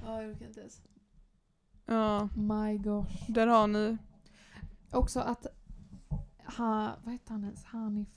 Ja, 0.04 0.22
jag 0.22 0.30
orkar 0.30 0.46
inte 0.46 0.61
ens. 0.61 0.83
Ja, 1.87 2.28
My 2.35 2.78
gosh. 2.78 3.30
där 3.33 3.46
har 3.46 3.66
ni. 3.66 3.98
Också 4.92 5.20
att... 5.20 5.46
Ha, 6.56 6.96
vad 7.04 7.12
heter 7.12 7.30
han 7.33 7.44
ens? 7.44 7.64
Hanif 7.64 8.09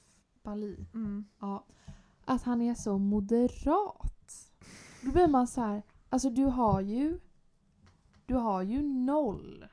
Bali. 0.44 0.86
Mm. 0.94 1.26
Ja. 1.40 1.66
Att 2.26 2.44
han 2.44 2.62
är 2.62 2.76
så 2.76 2.98
moderat. 2.98 4.52
Då 5.02 5.12
blir 5.12 5.28
man 5.28 5.48
så 5.48 5.62
här. 5.62 5.84
Alltså 6.10 6.30
du 6.30 6.46
har 6.46 6.82
ju... 6.82 7.20
Du 8.26 8.36
har 8.36 8.62
ju 8.62 8.82
noll 8.84 9.66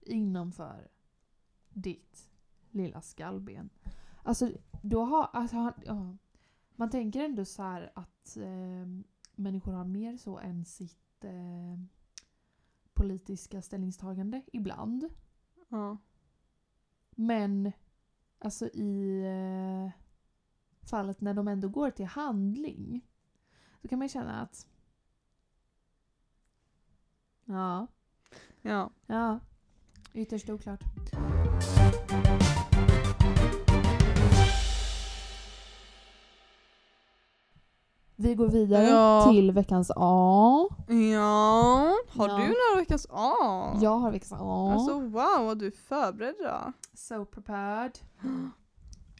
innanför 0.00 0.88
ditt 1.68 2.28
lilla 2.70 3.00
skallben. 3.00 3.70
Alltså 4.22 4.50
då 4.82 5.04
har... 5.04 5.30
Alltså, 5.32 5.56
han, 5.56 5.72
ja. 5.84 6.16
Man 6.80 6.90
tänker 6.90 7.24
ändå 7.24 7.44
så 7.44 7.62
här 7.62 7.92
att 7.94 8.36
eh, 8.36 8.86
människor 9.34 9.72
har 9.72 9.84
mer 9.84 10.16
så 10.16 10.38
än 10.38 10.64
sitt 10.64 11.24
eh, 11.24 11.78
politiska 12.92 13.62
ställningstagande 13.62 14.42
ibland. 14.52 15.08
Ja. 15.68 15.98
Men 17.10 17.72
alltså 18.38 18.66
i 18.66 19.22
eh, 19.24 19.90
fallet 20.90 21.20
när 21.20 21.34
de 21.34 21.48
ändå 21.48 21.68
går 21.68 21.90
till 21.90 22.06
handling 22.06 23.06
så 23.82 23.88
kan 23.88 23.98
man 23.98 24.04
ju 24.04 24.12
känna 24.12 24.40
att 24.40 24.66
ja, 27.44 27.86
ja. 28.62 28.90
ja, 29.06 29.40
ytterst 30.14 30.50
oklart. 30.50 30.84
Vi 38.22 38.34
går 38.34 38.48
vidare 38.48 38.84
Ja. 38.88 39.28
till 39.32 39.52
veckans 39.52 39.90
A. 39.96 40.66
Ja, 40.88 41.94
har 42.08 42.28
Ja. 42.28 42.36
du 42.36 42.42
några 42.42 42.76
veckans 42.80 43.06
A? 43.10 43.32
Jag 43.80 43.98
har 43.98 44.10
veckans 44.10 44.32
A. 44.32 44.72
Alltså 44.72 44.92
wow, 45.00 45.44
vad 45.46 45.58
du 45.58 45.66
är 45.66 45.70
förberedd 45.70 46.34
då. 46.38 46.72
So 46.94 47.24
prepared. 47.24 47.98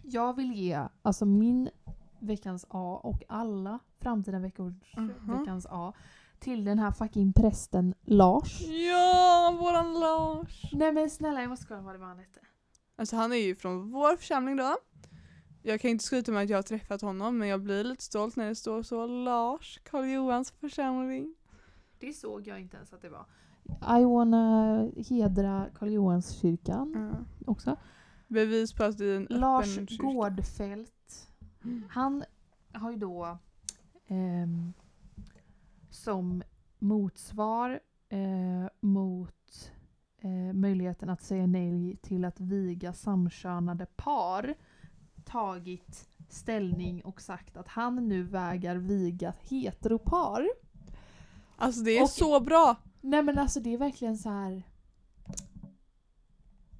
Jag 0.02 0.36
vill 0.36 0.52
ge 0.52 0.82
alltså 1.02 1.24
min 1.26 1.70
veckans 2.18 2.66
A 2.68 3.00
och 3.02 3.22
alla 3.28 3.78
framtida 4.00 4.38
veckors 4.38 4.94
Mhm. 4.96 5.38
veckans 5.38 5.66
A 5.70 5.92
till 6.38 6.64
den 6.64 6.78
här 6.78 6.90
fucking 6.92 7.32
prästen 7.32 7.94
Lars. 8.02 8.60
Ja, 8.60 9.56
våran 9.60 9.92
Lars. 10.00 10.62
Nej 10.72 10.92
men 10.92 11.10
snälla 11.10 11.40
jag 11.40 11.48
måste 11.50 11.66
kolla 11.66 11.80
vad 11.80 11.94
det 11.94 11.98
var 11.98 12.06
han 12.06 12.18
hette. 12.18 12.40
Alltså 12.98 13.16
han 13.16 13.32
är 13.32 13.36
ju 13.36 13.54
från 13.56 13.90
vår 13.92 14.16
församling 14.16 14.56
då. 14.56 14.76
Jag 15.62 15.80
kan 15.80 15.90
inte 15.90 16.04
skryta 16.04 16.32
med 16.32 16.42
att 16.42 16.50
jag 16.50 16.58
har 16.58 16.62
träffat 16.62 17.02
honom 17.02 17.38
men 17.38 17.48
jag 17.48 17.62
blir 17.62 17.84
lite 17.84 18.02
stolt 18.02 18.36
när 18.36 18.48
det 18.48 18.54
står 18.54 18.82
så 18.82 19.06
Lars, 19.06 19.80
Karl 19.84 20.04
Johans 20.04 20.50
församling. 20.50 21.34
Det 21.98 22.12
såg 22.12 22.46
jag 22.46 22.60
inte 22.60 22.76
ens 22.76 22.92
att 22.92 23.02
det 23.02 23.08
var. 23.08 23.26
I 24.00 24.04
wanna 24.04 24.88
hedra 25.08 25.66
Karl 25.74 25.88
Johans 25.88 26.30
kyrkan 26.30 27.12
Ja. 27.12 27.24
också. 27.52 27.76
Bevis 28.28 28.72
på 28.72 28.84
att 28.84 28.98
det 28.98 29.04
är 29.06 29.16
en 29.16 29.26
Lars 29.30 29.72
öppen 29.78 29.86
kyrka. 29.86 30.02
Gårdfält. 30.02 31.28
Han 31.88 32.24
har 32.72 32.90
ju 32.90 32.96
då 32.96 33.38
ehm, 34.06 34.72
som 35.90 36.42
motsvar 36.78 37.80
eh, 38.08 38.68
mot 38.80 39.72
eh, 40.18 40.52
möjligheten 40.54 41.10
att 41.10 41.22
säga 41.22 41.46
nej 41.46 41.96
till 41.96 42.24
att 42.24 42.40
viga 42.40 42.92
samkönade 42.92 43.86
par 43.86 44.54
tagit 45.32 46.08
ställning 46.28 47.04
och 47.04 47.20
sagt 47.20 47.56
att 47.56 47.68
han 47.68 48.08
nu 48.08 48.22
vägar 48.22 48.76
viga 48.76 49.32
heteropar. 49.40 50.48
Alltså 51.56 51.80
det 51.80 51.98
är 51.98 52.02
Och- 52.02 52.10
så 52.10 52.40
bra! 52.40 52.76
Nej 53.00 53.22
men 53.22 53.38
alltså 53.38 53.60
det 53.60 53.74
är 53.74 53.78
verkligen 53.78 54.18
så 54.18 54.28
här. 54.28 54.62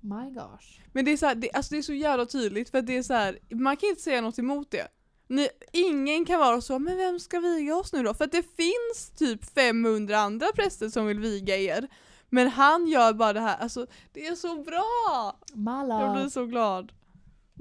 My 0.01 0.31
gosh. 0.31 0.81
Men 0.93 1.05
det 1.05 1.11
är, 1.13 1.17
så 1.17 1.27
här, 1.27 1.35
det, 1.35 1.51
alltså 1.53 1.75
det 1.75 1.79
är 1.79 1.83
så 1.83 1.93
jävla 1.93 2.27
tydligt 2.27 2.71
för 2.71 2.83
det 2.83 2.97
är 2.97 3.03
så 3.03 3.15
här, 3.15 3.39
man 3.51 3.77
kan 3.77 3.89
inte 3.89 4.03
säga 4.03 4.21
något 4.21 4.39
emot 4.39 4.71
det. 4.71 4.89
Ni, 5.27 5.49
ingen 5.73 6.25
kan 6.25 6.41
vara 6.41 6.61
så, 6.61 6.79
men 6.79 6.97
vem 6.97 7.19
ska 7.21 7.41
viga 7.41 7.77
oss 7.77 7.93
nu 7.93 8.03
då? 8.03 8.15
För 8.15 8.25
att 8.25 8.33
det 8.33 8.43
finns 8.57 9.11
typ 9.17 9.45
500 9.45 10.19
andra 10.19 10.47
präster 10.55 10.89
som 10.89 11.07
vill 11.07 11.19
viga 11.21 11.57
er. 11.57 11.89
Men 12.29 12.49
han 12.49 12.87
gör 12.87 13.13
bara 13.13 13.33
det 13.33 13.41
här, 13.41 13.57
alltså 13.59 13.87
det 14.13 14.27
är 14.27 14.35
så 14.35 14.63
bra! 14.63 15.37
Mala. 15.55 16.01
Jag 16.01 16.13
blir 16.17 16.29
så 16.29 16.47
glad. 16.47 16.93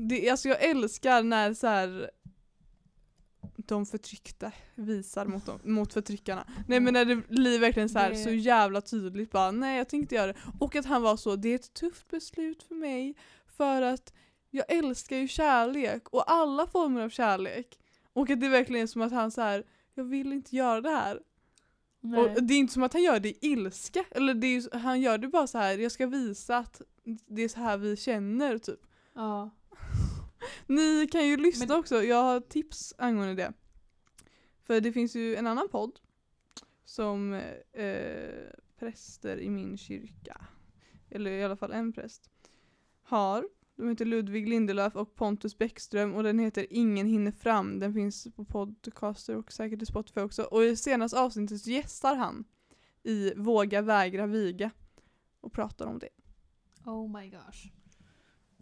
Det, 0.02 0.30
alltså 0.30 0.50
jag 0.50 0.64
älskar 0.64 1.24
när 1.24 1.54
så 1.54 1.68
här 1.68 2.12
de 3.56 3.86
förtryckta 3.86 4.52
visar 4.76 5.26
mot, 5.26 5.46
dem, 5.46 5.60
mot 5.64 5.94
förtryckarna. 5.94 6.48
Nej 6.68 6.80
men 6.80 6.94
när 6.94 7.06
det 7.06 7.16
blir 7.16 7.60
verkligen 7.60 7.90
så 7.90 8.00
här 8.00 8.14
så 8.14 8.30
jävla 8.30 8.82
tydligt 8.82 9.32
bara 9.32 9.52
nej 9.52 9.78
jag 9.78 9.90
tänkte 9.90 10.16
göra 10.16 10.28
det. 10.28 10.40
Och 10.60 10.76
att 10.76 10.86
han 10.86 11.02
var 11.02 11.18
så, 11.18 11.36
det 11.36 11.50
är 11.50 11.56
ett 11.56 11.74
tufft 11.74 12.08
beslut 12.08 12.64
för 12.64 12.76
mig 12.76 13.16
för 13.48 13.82
att 13.82 14.14
jag 14.50 14.72
älskar 14.72 15.18
ju 15.18 15.28
kärlek 15.28 16.10
och 16.10 16.32
alla 16.32 16.68
former 16.68 17.02
av 17.02 17.10
kärlek. 17.10 17.80
Och 18.14 18.30
att 18.30 18.42
det 18.42 18.50
verkligen 18.50 18.84
är 18.84 18.88
som 18.88 19.02
att 19.02 19.12
han 19.12 19.32
så 19.32 19.42
här 19.42 19.64
jag 19.94 20.04
vill 20.04 20.34
inte 20.34 20.56
göra 20.56 20.82
det 20.82 20.90
här. 20.90 21.20
Nej. 22.02 22.20
Och 22.20 22.44
det 22.44 22.54
är 22.54 22.58
inte 22.58 22.74
som 22.74 22.84
att 22.84 22.94
han 22.94 23.04
gör 23.04 23.20
det 23.20 23.30
i 23.30 23.38
ilska. 23.42 24.06
Eller 24.12 24.34
det 24.34 24.48
är, 24.48 24.78
han 24.78 25.02
gör 25.02 25.18
det 25.18 25.28
bara 25.28 25.48
så 25.48 25.58
här. 25.58 25.78
jag 25.78 25.92
ska 25.92 26.08
visa 26.08 26.58
att 26.58 26.82
det 27.28 27.42
är 27.42 27.50
så 27.50 27.60
här 27.60 27.78
vi 27.78 27.98
känner 27.98 28.58
typ. 28.58 28.80
Ja. 29.14 29.50
Ni 30.68 31.08
kan 31.12 31.28
ju 31.28 31.38
lyssna 31.38 31.66
Men- 31.66 31.80
också, 31.80 32.04
jag 32.04 32.24
har 32.24 32.40
tips 32.40 32.94
angående 32.98 33.36
det. 33.36 33.54
För 34.64 34.82
det 34.82 34.92
finns 34.92 35.16
ju 35.16 35.36
en 35.36 35.48
annan 35.48 35.70
podd 35.70 36.00
som 36.86 37.34
eh, 37.72 38.52
präster 38.80 39.38
i 39.40 39.50
min 39.50 39.78
kyrka, 39.78 40.42
eller 41.10 41.32
i 41.32 41.44
alla 41.44 41.56
fall 41.56 41.72
en 41.72 41.94
präst, 41.94 42.30
har. 43.04 43.50
De 43.76 43.90
heter 43.90 44.06
Ludvig 44.06 44.50
Lindelöf 44.50 44.96
och 44.96 45.16
Pontus 45.16 45.58
Bäckström 45.58 46.14
och 46.16 46.24
den 46.24 46.40
heter 46.40 46.66
Ingen 46.70 47.08
hinner 47.08 47.32
fram. 47.32 47.80
Den 47.80 47.94
finns 47.94 48.28
på 48.36 48.46
podcaster 48.46 49.36
och 49.36 49.52
säkert 49.52 49.82
i 49.82 49.86
Spotify 49.86 50.22
också. 50.22 50.44
Och 50.44 50.64
i 50.64 50.76
senaste 50.76 51.20
avsnittet 51.20 51.62
så 51.62 51.70
gästar 51.70 52.16
han 52.16 52.44
i 53.04 53.34
Våga 53.36 53.82
vägra 53.82 54.28
viga 54.28 54.72
och 55.42 55.54
pratar 55.54 55.86
om 55.86 56.00
det. 56.00 56.10
Oh 56.86 57.20
my 57.20 57.30
gosh. 57.30 57.72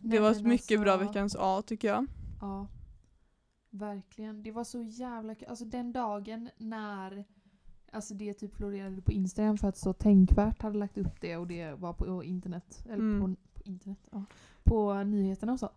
Det 0.02 0.20
var 0.20 0.32
ett 0.32 0.44
mycket 0.44 0.82
bra 0.82 0.98
veckans 0.98 1.36
A 1.40 1.62
tycker 1.66 1.88
jag. 1.88 2.06
Ja. 2.42 2.68
Verkligen. 3.70 4.44
Det 4.44 4.52
var 4.52 4.64
så 4.64 4.82
jävla 4.82 5.36
kul. 5.36 5.48
Alltså 5.48 5.66
den 5.66 5.92
dagen 5.92 6.50
när 6.58 7.26
Alltså 7.92 8.14
det 8.14 8.34
typ 8.34 8.56
florerade 8.56 9.02
på 9.02 9.12
Instagram 9.12 9.58
för 9.58 9.68
att 9.68 9.78
så 9.78 9.94
tänkvärt 9.94 10.62
hade 10.62 10.78
lagt 10.78 10.98
upp 10.98 11.22
det 11.22 11.38
och 11.38 11.48
det 11.48 11.74
var 11.74 11.94
på 11.94 12.24
internet. 12.24 12.84
Eller 12.86 12.96
Mm. 12.96 13.22
på, 13.36 13.42
på 13.54 13.62
internet, 13.70 14.00
ja. 14.12 14.24
På 14.64 15.04
nyheterna 15.04 15.54
och 15.54 15.60
så. 15.60 15.70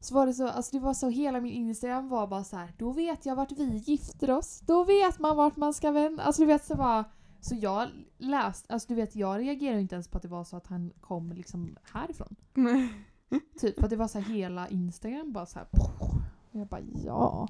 Så 0.00 0.14
var 0.14 0.26
det 0.26 0.34
så, 0.34 0.48
alltså 0.48 0.76
det 0.76 0.82
var 0.84 0.94
så, 0.94 1.08
hela 1.08 1.40
min 1.40 1.52
Instagram 1.52 2.08
var 2.08 2.26
bara 2.26 2.44
så 2.44 2.56
här. 2.56 2.72
då 2.78 2.92
vet 2.92 3.26
jag 3.26 3.36
vart 3.36 3.52
vi 3.52 3.76
gifter 3.76 4.30
oss. 4.30 4.60
Då 4.60 4.84
vet 4.84 5.18
man 5.18 5.36
vart 5.36 5.56
man 5.56 5.74
ska 5.74 5.90
vända. 5.90 6.22
Alltså 6.22 6.42
du 6.42 6.46
vet 6.46 6.64
så 6.64 6.74
bara, 6.76 7.04
Så 7.40 7.54
jag 7.54 7.88
läste, 8.18 8.72
alltså 8.72 8.88
du 8.88 8.94
vet 8.94 9.16
jag 9.16 9.40
reagerade 9.40 9.80
inte 9.80 9.94
ens 9.94 10.08
på 10.08 10.16
att 10.16 10.22
det 10.22 10.28
var 10.28 10.44
så 10.44 10.56
att 10.56 10.66
han 10.66 10.92
kom 11.00 11.32
liksom 11.32 11.76
härifrån. 11.92 12.36
Nej. 12.54 12.92
Typ 13.60 13.76
för 13.76 13.84
att 13.84 13.90
det 13.90 13.96
var 13.96 14.08
så 14.08 14.18
här 14.18 14.34
hela 14.34 14.68
Instagram 14.68 15.32
bara 15.32 15.46
så 15.46 15.58
här. 15.58 15.68
Och 15.72 16.14
jag 16.50 16.66
bara 16.66 16.80
ja. 17.04 17.48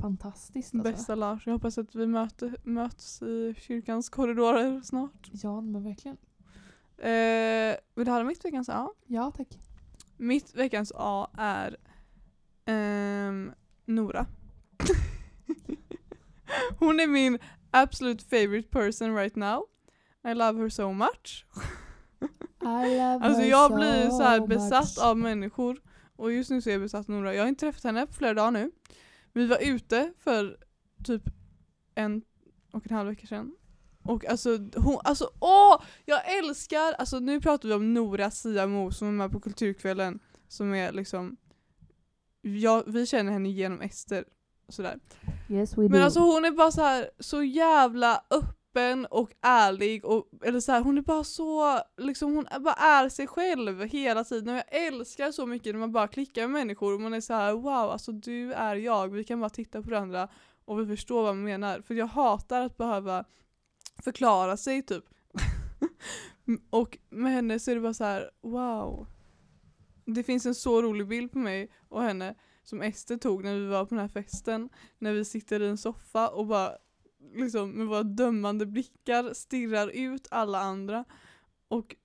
Fantastiskt 0.00 0.74
alltså. 0.74 0.92
Bästa 0.92 1.14
Lars, 1.14 1.46
jag 1.46 1.52
hoppas 1.52 1.78
att 1.78 1.94
vi 1.94 2.06
möter, 2.06 2.56
möts 2.62 3.22
i 3.22 3.54
kyrkans 3.58 4.08
korridorer 4.08 4.80
snart. 4.80 5.30
Ja 5.32 5.60
men 5.60 5.84
verkligen. 5.84 6.16
Eh, 6.98 7.76
vill 7.94 8.06
du 8.06 8.12
höra 8.12 8.24
mitt 8.24 8.44
veckans 8.44 8.68
A? 8.68 8.90
Ja 9.06 9.32
tack. 9.36 9.58
Mitt 10.16 10.54
veckans 10.54 10.92
A 10.94 11.30
är 11.38 11.76
ehm, 12.64 13.52
Nora. 13.84 14.26
Hon 16.78 17.00
är 17.00 17.06
min 17.06 17.38
absolute 17.70 18.24
favorite 18.24 18.68
person 18.68 19.16
right 19.16 19.36
now. 19.36 19.64
I 20.24 20.34
love 20.34 20.60
her 20.60 20.68
so 20.68 20.92
much. 20.92 21.46
Alltså 23.22 23.42
jag 23.42 23.74
blir 23.74 24.10
så 24.10 24.22
här 24.22 24.46
besatt 24.46 24.98
av 24.98 25.18
människor 25.18 25.80
och 26.16 26.32
just 26.32 26.50
nu 26.50 26.62
så 26.62 26.68
är 26.68 26.72
jag 26.72 26.82
besatt 26.82 27.08
av 27.08 27.14
Nora. 27.14 27.34
Jag 27.34 27.42
har 27.42 27.48
inte 27.48 27.60
träffat 27.60 27.84
henne 27.84 28.06
på 28.06 28.12
flera 28.12 28.34
dagar 28.34 28.50
nu. 28.50 28.70
Vi 29.32 29.46
var 29.46 29.58
ute 29.62 30.12
för 30.18 30.56
typ 31.04 31.22
en 31.94 32.22
och 32.72 32.90
en 32.90 32.96
halv 32.96 33.08
vecka 33.08 33.26
sedan. 33.26 33.56
Och 34.02 34.26
alltså 34.26 34.58
hon, 34.76 34.98
alltså 35.04 35.30
åh! 35.40 35.82
Jag 36.04 36.38
älskar, 36.38 36.92
alltså 36.98 37.18
nu 37.18 37.40
pratar 37.40 37.68
vi 37.68 37.74
om 37.74 37.94
Nora 37.94 38.30
Siamo 38.30 38.90
som 38.90 39.08
är 39.08 39.12
med 39.12 39.32
på 39.32 39.40
Kulturkvällen. 39.40 40.18
Som 40.48 40.74
är 40.74 40.92
liksom, 40.92 41.36
ja, 42.40 42.84
vi 42.86 43.06
känner 43.06 43.32
henne 43.32 43.48
genom 43.48 43.80
Ester. 43.80 44.24
Sådär. 44.68 44.98
Yes 45.48 45.78
we 45.78 45.82
do. 45.82 45.88
Men 45.88 46.02
alltså 46.02 46.20
hon 46.20 46.44
är 46.44 46.50
bara 46.50 46.70
så 46.70 46.82
här 46.82 47.10
så 47.18 47.42
jävla 47.42 48.22
öppen 48.30 48.55
och 49.10 49.32
ärlig 49.40 50.04
och 50.04 50.28
eller 50.44 50.60
så 50.60 50.72
här, 50.72 50.80
hon 50.80 50.98
är 50.98 51.02
bara 51.02 51.24
så 51.24 51.80
liksom 51.96 52.34
hon 52.34 52.46
bara 52.60 52.74
är 52.74 53.08
sig 53.08 53.26
själv 53.26 53.82
hela 53.82 54.24
tiden 54.24 54.54
och 54.54 54.56
jag 54.56 54.86
älskar 54.86 55.32
så 55.32 55.46
mycket 55.46 55.74
när 55.74 55.80
man 55.80 55.92
bara 55.92 56.08
klickar 56.08 56.42
med 56.42 56.50
människor 56.50 56.94
och 56.94 57.00
man 57.00 57.14
är 57.14 57.20
så 57.20 57.34
här 57.34 57.52
wow 57.52 57.90
alltså 57.90 58.12
du 58.12 58.52
är 58.52 58.76
jag, 58.76 59.08
vi 59.08 59.24
kan 59.24 59.40
bara 59.40 59.50
titta 59.50 59.82
på 59.82 59.90
varandra 59.90 60.28
och 60.64 60.80
vi 60.80 60.86
förstår 60.86 61.22
vad 61.22 61.34
man 61.36 61.44
menar 61.44 61.80
för 61.80 61.94
jag 61.94 62.06
hatar 62.06 62.60
att 62.60 62.76
behöva 62.76 63.24
förklara 64.02 64.56
sig 64.56 64.82
typ. 64.82 65.04
och 66.70 66.98
med 67.10 67.32
henne 67.32 67.60
så 67.60 67.70
är 67.70 67.74
det 67.74 67.80
bara 67.80 67.94
så 67.94 68.04
här 68.04 68.30
wow. 68.42 69.06
Det 70.04 70.22
finns 70.22 70.46
en 70.46 70.54
så 70.54 70.82
rolig 70.82 71.08
bild 71.08 71.32
på 71.32 71.38
mig 71.38 71.70
och 71.88 72.02
henne 72.02 72.34
som 72.62 72.82
Ester 72.82 73.16
tog 73.16 73.44
när 73.44 73.54
vi 73.54 73.66
var 73.66 73.84
på 73.84 73.94
den 73.94 74.02
här 74.02 74.08
festen. 74.08 74.68
När 74.98 75.12
vi 75.12 75.24
sitter 75.24 75.62
i 75.62 75.68
en 75.68 75.78
soffa 75.78 76.28
och 76.28 76.46
bara 76.46 76.70
liksom 77.34 77.70
med 77.70 77.86
våra 77.86 78.02
dömande 78.02 78.66
blickar 78.66 79.34
stirrar 79.34 79.88
ut 79.88 80.28
alla 80.30 80.60
andra. 80.60 81.04
Och 81.68 81.96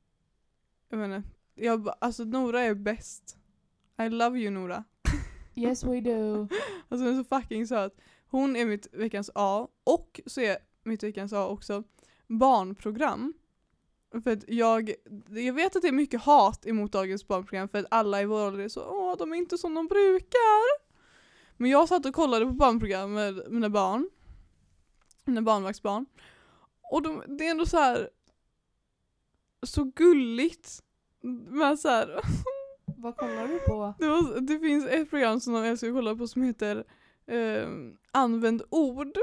jag 0.89 0.99
menar, 0.99 1.23
jag, 1.55 1.89
alltså 2.01 2.23
Nora 2.23 2.61
är 2.61 2.73
bäst. 2.73 3.37
I 4.01 4.09
love 4.09 4.39
you 4.39 4.51
Nora. 4.51 4.83
Yes 5.55 5.83
we 5.83 6.01
do. 6.01 6.47
Alltså 6.89 7.05
hon 7.05 7.19
är 7.19 7.23
så 7.23 7.41
fucking 7.41 7.67
söt. 7.67 7.97
Hon 8.27 8.55
är 8.55 8.65
mitt 8.65 8.87
veckans 8.91 9.31
A 9.35 9.67
och 9.83 10.21
så 10.25 10.41
är 10.41 10.57
mitt 10.83 11.03
veckans 11.03 11.33
A 11.33 11.47
också 11.47 11.83
barnprogram. 12.27 13.33
För 14.23 14.31
att 14.31 14.49
jag, 14.49 14.93
jag 15.29 15.53
vet 15.53 15.75
att 15.75 15.81
det 15.81 15.87
är 15.87 15.91
mycket 15.91 16.21
hat 16.21 16.65
emot 16.65 16.91
dagens 16.91 17.27
barnprogram 17.27 17.67
för 17.67 17.79
att 17.79 17.85
alla 17.91 18.21
i 18.21 18.25
vår 18.25 18.47
ålder 18.47 18.63
är 18.63 18.69
så 18.69 18.85
åh 18.85 19.17
de 19.17 19.31
är 19.31 19.35
inte 19.35 19.57
som 19.57 19.73
de 19.73 19.87
brukar. 19.87 20.81
Men 21.57 21.71
jag 21.71 21.87
satt 21.87 22.05
och 22.05 22.15
kollade 22.15 22.45
på 22.45 22.51
barnprogram 22.51 23.13
med 23.13 23.41
mina 23.49 23.69
barn. 23.69 24.09
Mina 25.25 25.41
barnvaktsbarn. 25.41 26.05
Och 26.91 27.01
de, 27.01 27.23
det 27.27 27.47
är 27.47 27.51
ändå 27.51 27.65
så 27.65 27.77
här 27.77 28.09
så 29.63 29.83
gulligt. 29.83 30.83
Men 31.49 31.77
så 31.77 31.89
här, 31.89 32.21
Vad 32.97 33.17
kollar 33.17 33.47
du 33.47 33.59
på? 33.59 33.93
det, 33.99 34.07
var, 34.07 34.41
det 34.41 34.59
finns 34.59 34.85
ett 34.85 35.09
program 35.09 35.39
som 35.39 35.53
de 35.53 35.63
älskar 35.63 35.87
att 35.87 35.93
kolla 35.93 36.15
på 36.15 36.27
som 36.27 36.41
heter 36.41 36.83
eh, 37.25 37.69
Använd 38.11 38.61
ord. 38.69 39.17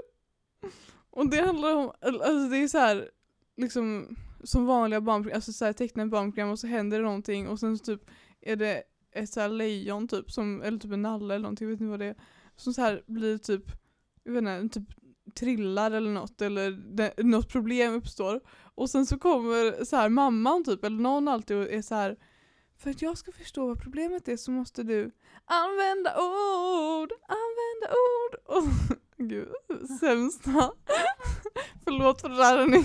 Och 1.10 1.30
det 1.30 1.40
handlar 1.40 1.76
om, 1.76 1.92
alltså 2.00 2.48
det 2.48 2.56
är 2.56 2.68
så 2.68 2.78
här 2.78 3.10
liksom 3.56 4.16
som 4.44 4.66
vanliga 4.66 5.00
barnprogram, 5.00 5.36
alltså 5.36 5.52
så 5.52 5.64
här 5.64 5.72
tecknade 5.72 6.10
barnprogram 6.10 6.50
och 6.50 6.58
så 6.58 6.66
händer 6.66 6.98
det 6.98 7.04
någonting 7.04 7.48
och 7.48 7.60
sen 7.60 7.78
så 7.78 7.84
typ 7.84 8.10
är 8.40 8.56
det 8.56 8.82
ett 9.12 9.30
så 9.30 9.40
här 9.40 9.48
lejon 9.48 10.08
typ, 10.08 10.30
som, 10.30 10.62
eller 10.62 10.78
typ 10.78 10.92
en 10.92 11.02
nalle 11.02 11.34
eller 11.34 11.42
någonting, 11.42 11.68
vet 11.68 11.80
inte 11.80 11.90
vad 11.90 11.98
det 11.98 12.06
är. 12.06 12.16
Som 12.56 12.74
så 12.74 12.80
här 12.80 13.02
blir 13.06 13.38
typ, 13.38 13.62
jag 14.22 14.32
vet 14.32 14.62
inte, 14.62 14.80
typ 14.80 14.88
trillar 15.40 15.90
eller 15.90 16.10
något 16.10 16.42
eller 16.42 16.70
det, 16.70 17.12
något 17.18 17.52
problem 17.52 17.94
uppstår. 17.94 18.40
Och 18.74 18.90
sen 18.90 19.06
så 19.06 19.18
kommer 19.18 19.84
så 19.84 19.96
här 19.96 20.08
mamman 20.08 20.64
typ, 20.64 20.84
eller 20.84 21.00
någon 21.00 21.28
alltid 21.28 21.56
och 21.56 21.72
är 21.72 21.82
så 21.82 21.94
här 21.94 22.16
för 22.78 22.90
att 22.90 23.02
jag 23.02 23.18
ska 23.18 23.32
förstå 23.32 23.66
vad 23.66 23.82
problemet 23.82 24.28
är 24.28 24.36
så 24.36 24.50
måste 24.50 24.82
du 24.82 25.10
använda 25.44 26.10
ord, 26.10 27.12
använda 27.28 27.88
ord. 27.90 28.34
Och, 28.56 28.64
gud, 29.16 29.48
sämsta. 30.00 30.50
Förlåt 31.84 32.20
för 32.20 32.28
det 32.28 32.36
där 32.36 32.58
hörni. 32.58 32.84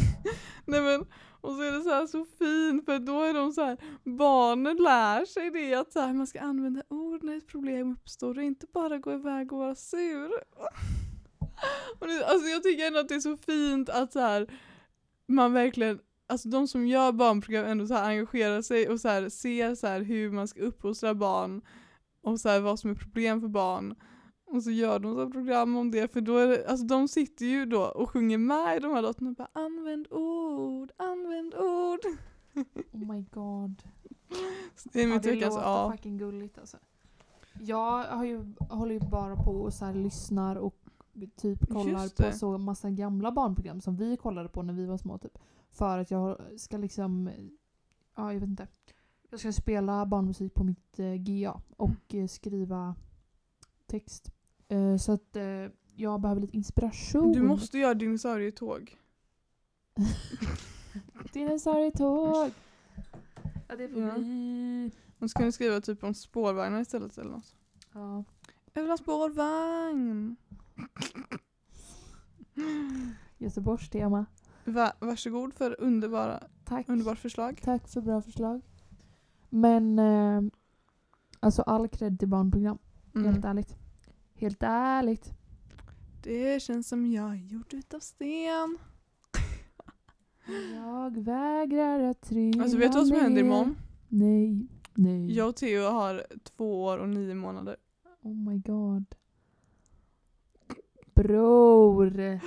Nej 0.66 0.82
men, 0.82 1.06
och 1.41 1.56
så 1.56 1.62
är 1.62 1.72
det 1.72 1.82
så 1.82 1.89
här 1.89 2.08
så 2.08 2.26
fint 2.26 2.86
för 2.86 2.99
då 2.99 3.22
är 3.22 3.34
de 3.34 3.51
så 3.51 3.64
här, 3.64 3.78
barnen 4.04 4.78
lär 4.78 5.26
sig 5.26 5.51
det 5.51 5.74
att 5.74 5.93
så 5.93 5.99
här, 5.99 6.14
man 6.14 6.28
ska 6.28 6.39
använda 6.39 6.84
ord 6.89 7.24
när 7.24 7.38
ett 7.38 7.47
problem 7.47 7.91
uppstår 7.91 8.38
och 8.38 8.43
inte 8.43 8.68
bara 8.74 8.97
gå 8.97 9.14
iväg 9.14 9.54
och 9.54 9.60
vara 9.60 9.76
sur. 9.76 10.32
Och 11.99 12.08
det, 12.08 12.26
alltså 12.26 12.47
jag 12.47 12.64
tycker 12.64 12.88
ändå 12.88 12.99
att 12.99 13.10
det 13.10 13.16
är 13.16 13.20
så 13.20 13.38
fint 13.38 13.89
att 13.89 14.14
så 14.14 14.20
här, 14.20 14.47
man 15.28 15.54
verkligen 15.54 15.99
alltså 16.28 16.49
de 16.49 16.68
som 16.68 16.88
gör 16.88 17.12
barnprogram 17.12 17.66
ändå 17.66 17.88
så 17.88 17.93
här 17.93 18.10
engagerar 18.10 18.62
sig 18.62 18.89
och 18.89 18.99
så 18.99 19.08
här 19.08 19.30
ser 19.30 19.76
så 19.76 19.88
här 19.88 20.01
hur 20.01 20.32
man 20.32 20.47
ska 20.47 20.62
uppfostra 20.62 21.14
barn 21.14 21.62
och 22.22 22.39
så 22.39 22.49
här 22.49 22.60
vad 22.60 22.80
som 22.80 22.91
är 22.91 22.95
problem 22.95 23.41
för 23.41 23.47
barn. 23.47 23.95
Och 24.45 24.64
så 24.64 24.72
gör 24.72 24.99
de 24.99 25.16
så 25.16 25.30
program 25.30 25.76
om 25.78 25.91
det 25.91 26.14
för 26.14 26.22
då 26.22 26.38
är 26.38 26.47
det, 26.47 26.68
alltså 26.68 26.86
de 26.86 27.08
sitter 27.08 27.45
ju 27.45 27.66
då 27.66 27.82
och 27.84 28.10
sjunger 28.10 28.38
med 28.38 28.78
i 28.78 28.80
de 28.80 28.93
här 28.93 29.01
låtarna 29.01 29.30
och 29.30 29.36
bara 29.36 29.49
använd 29.54 30.08
ord, 30.12 30.91
använd 30.97 31.56
ord. 31.56 31.99
Oh 32.91 33.14
my 33.14 33.26
god. 33.32 33.84
Så 34.76 34.89
det 34.93 35.01
är 35.01 35.08
Ja, 35.08 35.14
mitt 35.14 35.24
det 35.24 35.32
veckans 35.32 35.58
A. 35.58 35.91
fucking 35.91 36.18
gulligt 36.18 36.58
alltså. 36.58 36.78
Jag 37.62 38.04
har 38.04 38.26
ju, 38.26 38.54
håller 38.70 38.93
ju 38.93 38.99
bara 38.99 39.36
på 39.36 39.51
och 39.51 39.74
så 39.74 39.86
här 39.86 39.93
lyssnar 39.93 40.56
och 40.56 40.82
typ 41.36 41.70
kollar 41.70 42.24
på 42.32 42.38
så 42.38 42.57
massa 42.57 42.89
gamla 42.89 43.32
barnprogram 43.32 43.82
som 43.82 43.95
vi 43.95 44.18
kollade 44.18 44.49
på 44.49 44.61
när 44.61 44.74
vi 44.74 44.86
var 44.86 44.97
små 44.97 45.18
typ. 45.18 45.38
För 45.72 45.97
att 45.99 46.11
jag 46.11 46.41
ska 46.57 46.78
liksom, 46.78 47.30
ja 48.16 48.34
jag 48.34 48.39
vet 48.39 48.49
inte. 48.49 48.68
Jag 49.30 49.39
ska 49.39 49.53
spela 49.53 50.05
barnmusik 50.05 50.53
på 50.53 50.64
mitt 50.64 50.99
eh, 50.99 51.14
GA 51.16 51.61
och 51.78 52.14
eh, 52.16 52.28
skriva 52.28 52.95
text. 53.88 54.32
Eh, 54.68 54.97
så 54.97 55.11
att 55.11 55.36
eh, 55.36 55.43
jag 55.95 56.22
behöver 56.22 56.41
lite 56.41 56.57
inspiration. 56.57 57.32
Du 57.34 57.41
måste 57.41 57.78
göra 57.78 57.93
dinosaurietåg. 57.93 58.97
Dinosaurietåg! 61.34 62.51
Ja 63.68 63.76
det 63.78 63.89
får 63.89 64.01
Ja. 64.01 64.18
bli. 64.18 64.91
Och 65.20 65.30
så 65.30 65.38
kan 65.38 65.45
du 65.45 65.51
skriva 65.51 65.82
typ 65.82 66.03
om 66.03 66.14
spårvagnar 66.14 66.82
istället 66.82 67.18
eller 67.18 67.32
något. 67.32 67.55
Ja. 67.93 68.24
Jag 68.74 68.82
vill 68.82 68.91
ha 68.91 68.97
spårvagn. 68.97 70.36
Göteborgs 73.38 73.89
tema. 73.89 74.26
Va, 74.65 74.93
varsågod 74.99 75.53
för 75.53 75.82
underbara, 75.82 76.43
Tack. 76.65 76.89
underbart 76.89 77.19
förslag. 77.19 77.61
Tack 77.63 77.88
för 77.88 78.01
bra 78.01 78.21
förslag. 78.21 78.61
Men 79.49 79.99
eh, 79.99 80.41
alltså 81.39 81.61
all 81.61 81.88
cred 81.88 82.19
till 82.19 82.28
barnprogram. 82.28 82.78
Mm. 83.15 83.34
Helt 83.34 83.45
ärligt. 83.45 83.76
Helt 84.36 84.63
ärligt. 84.63 85.32
Det 86.24 86.61
känns 86.61 86.88
som 86.88 87.11
jag 87.11 87.32
är 87.32 87.36
gjord 87.36 87.74
utav 87.74 87.99
sten. 87.99 88.78
Jag 90.74 91.24
vägrar 91.24 91.99
att 91.99 92.21
trilla 92.21 92.63
Alltså 92.63 92.78
vet 92.78 92.91
du 92.91 92.97
vad 92.97 93.07
som 93.07 93.17
händer 93.19 93.41
imorgon? 93.41 93.76
Nej. 94.07 94.67
Nej. 94.93 95.32
Jag 95.36 95.49
och 95.49 95.55
Theo 95.55 95.89
har 95.89 96.26
två 96.43 96.84
år 96.84 96.97
och 96.97 97.09
nio 97.09 97.36
månader. 97.36 97.76
Oh 98.21 98.36
my 98.36 98.57
god. 98.57 99.05
Bror. 101.16 102.39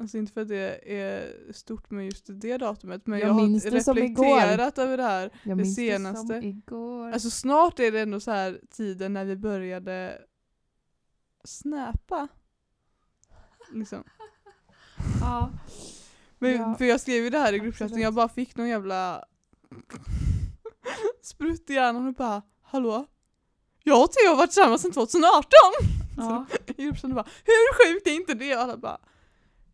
Alltså 0.00 0.18
inte 0.18 0.32
för 0.32 0.40
att 0.40 0.48
det 0.48 0.92
är 1.00 1.34
stort 1.52 1.90
med 1.90 2.04
just 2.04 2.24
det 2.28 2.56
datumet 2.56 3.06
men 3.06 3.18
Jag 3.18 3.28
jag, 3.28 3.32
har 3.32 3.70
reflekterat 3.70 4.78
över 4.78 4.96
det 4.96 5.02
här. 5.02 5.30
Jag 5.42 5.58
Det 5.58 5.62
minns 5.62 5.76
det 5.76 5.92
senaste. 5.92 6.26
som 6.26 6.42
igår. 6.42 7.12
Alltså 7.12 7.30
snart 7.30 7.80
är 7.80 7.92
det 7.92 8.00
ändå 8.00 8.20
så 8.20 8.30
här 8.30 8.60
tiden 8.70 9.12
när 9.12 9.24
vi 9.24 9.36
började 9.36 10.22
snäpa. 11.44 12.28
Liksom. 13.72 14.04
ja. 15.20 15.50
Men, 16.38 16.52
Ja, 16.52 16.74
för 16.74 16.84
jag 16.84 17.00
skrev 17.00 17.24
ju 17.24 17.30
det 17.30 17.38
här 17.38 17.52
i 17.52 17.58
gruppchatten, 17.58 18.00
jag 18.00 18.14
bara 18.14 18.28
fick 18.28 18.56
någon 18.56 18.68
jävla 18.68 19.24
sprutt 21.22 21.70
i 21.70 21.74
hjärnan 21.74 22.06
och 22.06 22.14
bara 22.14 22.42
Hallå? 22.62 23.06
Jag 23.82 24.02
och 24.02 24.12
Theo 24.12 24.28
har 24.28 24.36
varit 24.36 24.50
tillsammans 24.50 24.82
sedan 24.82 24.92
2018! 24.92 25.97
Ja. 26.18 26.46
Gruppchatten 26.76 27.14
bara 27.14 27.26
Hur 27.44 27.92
sjukt 27.94 28.06
är 28.06 28.10
inte 28.14 28.34
det? 28.34 28.56
Och 28.56 28.62
alla 28.62 28.76
bara 28.76 28.98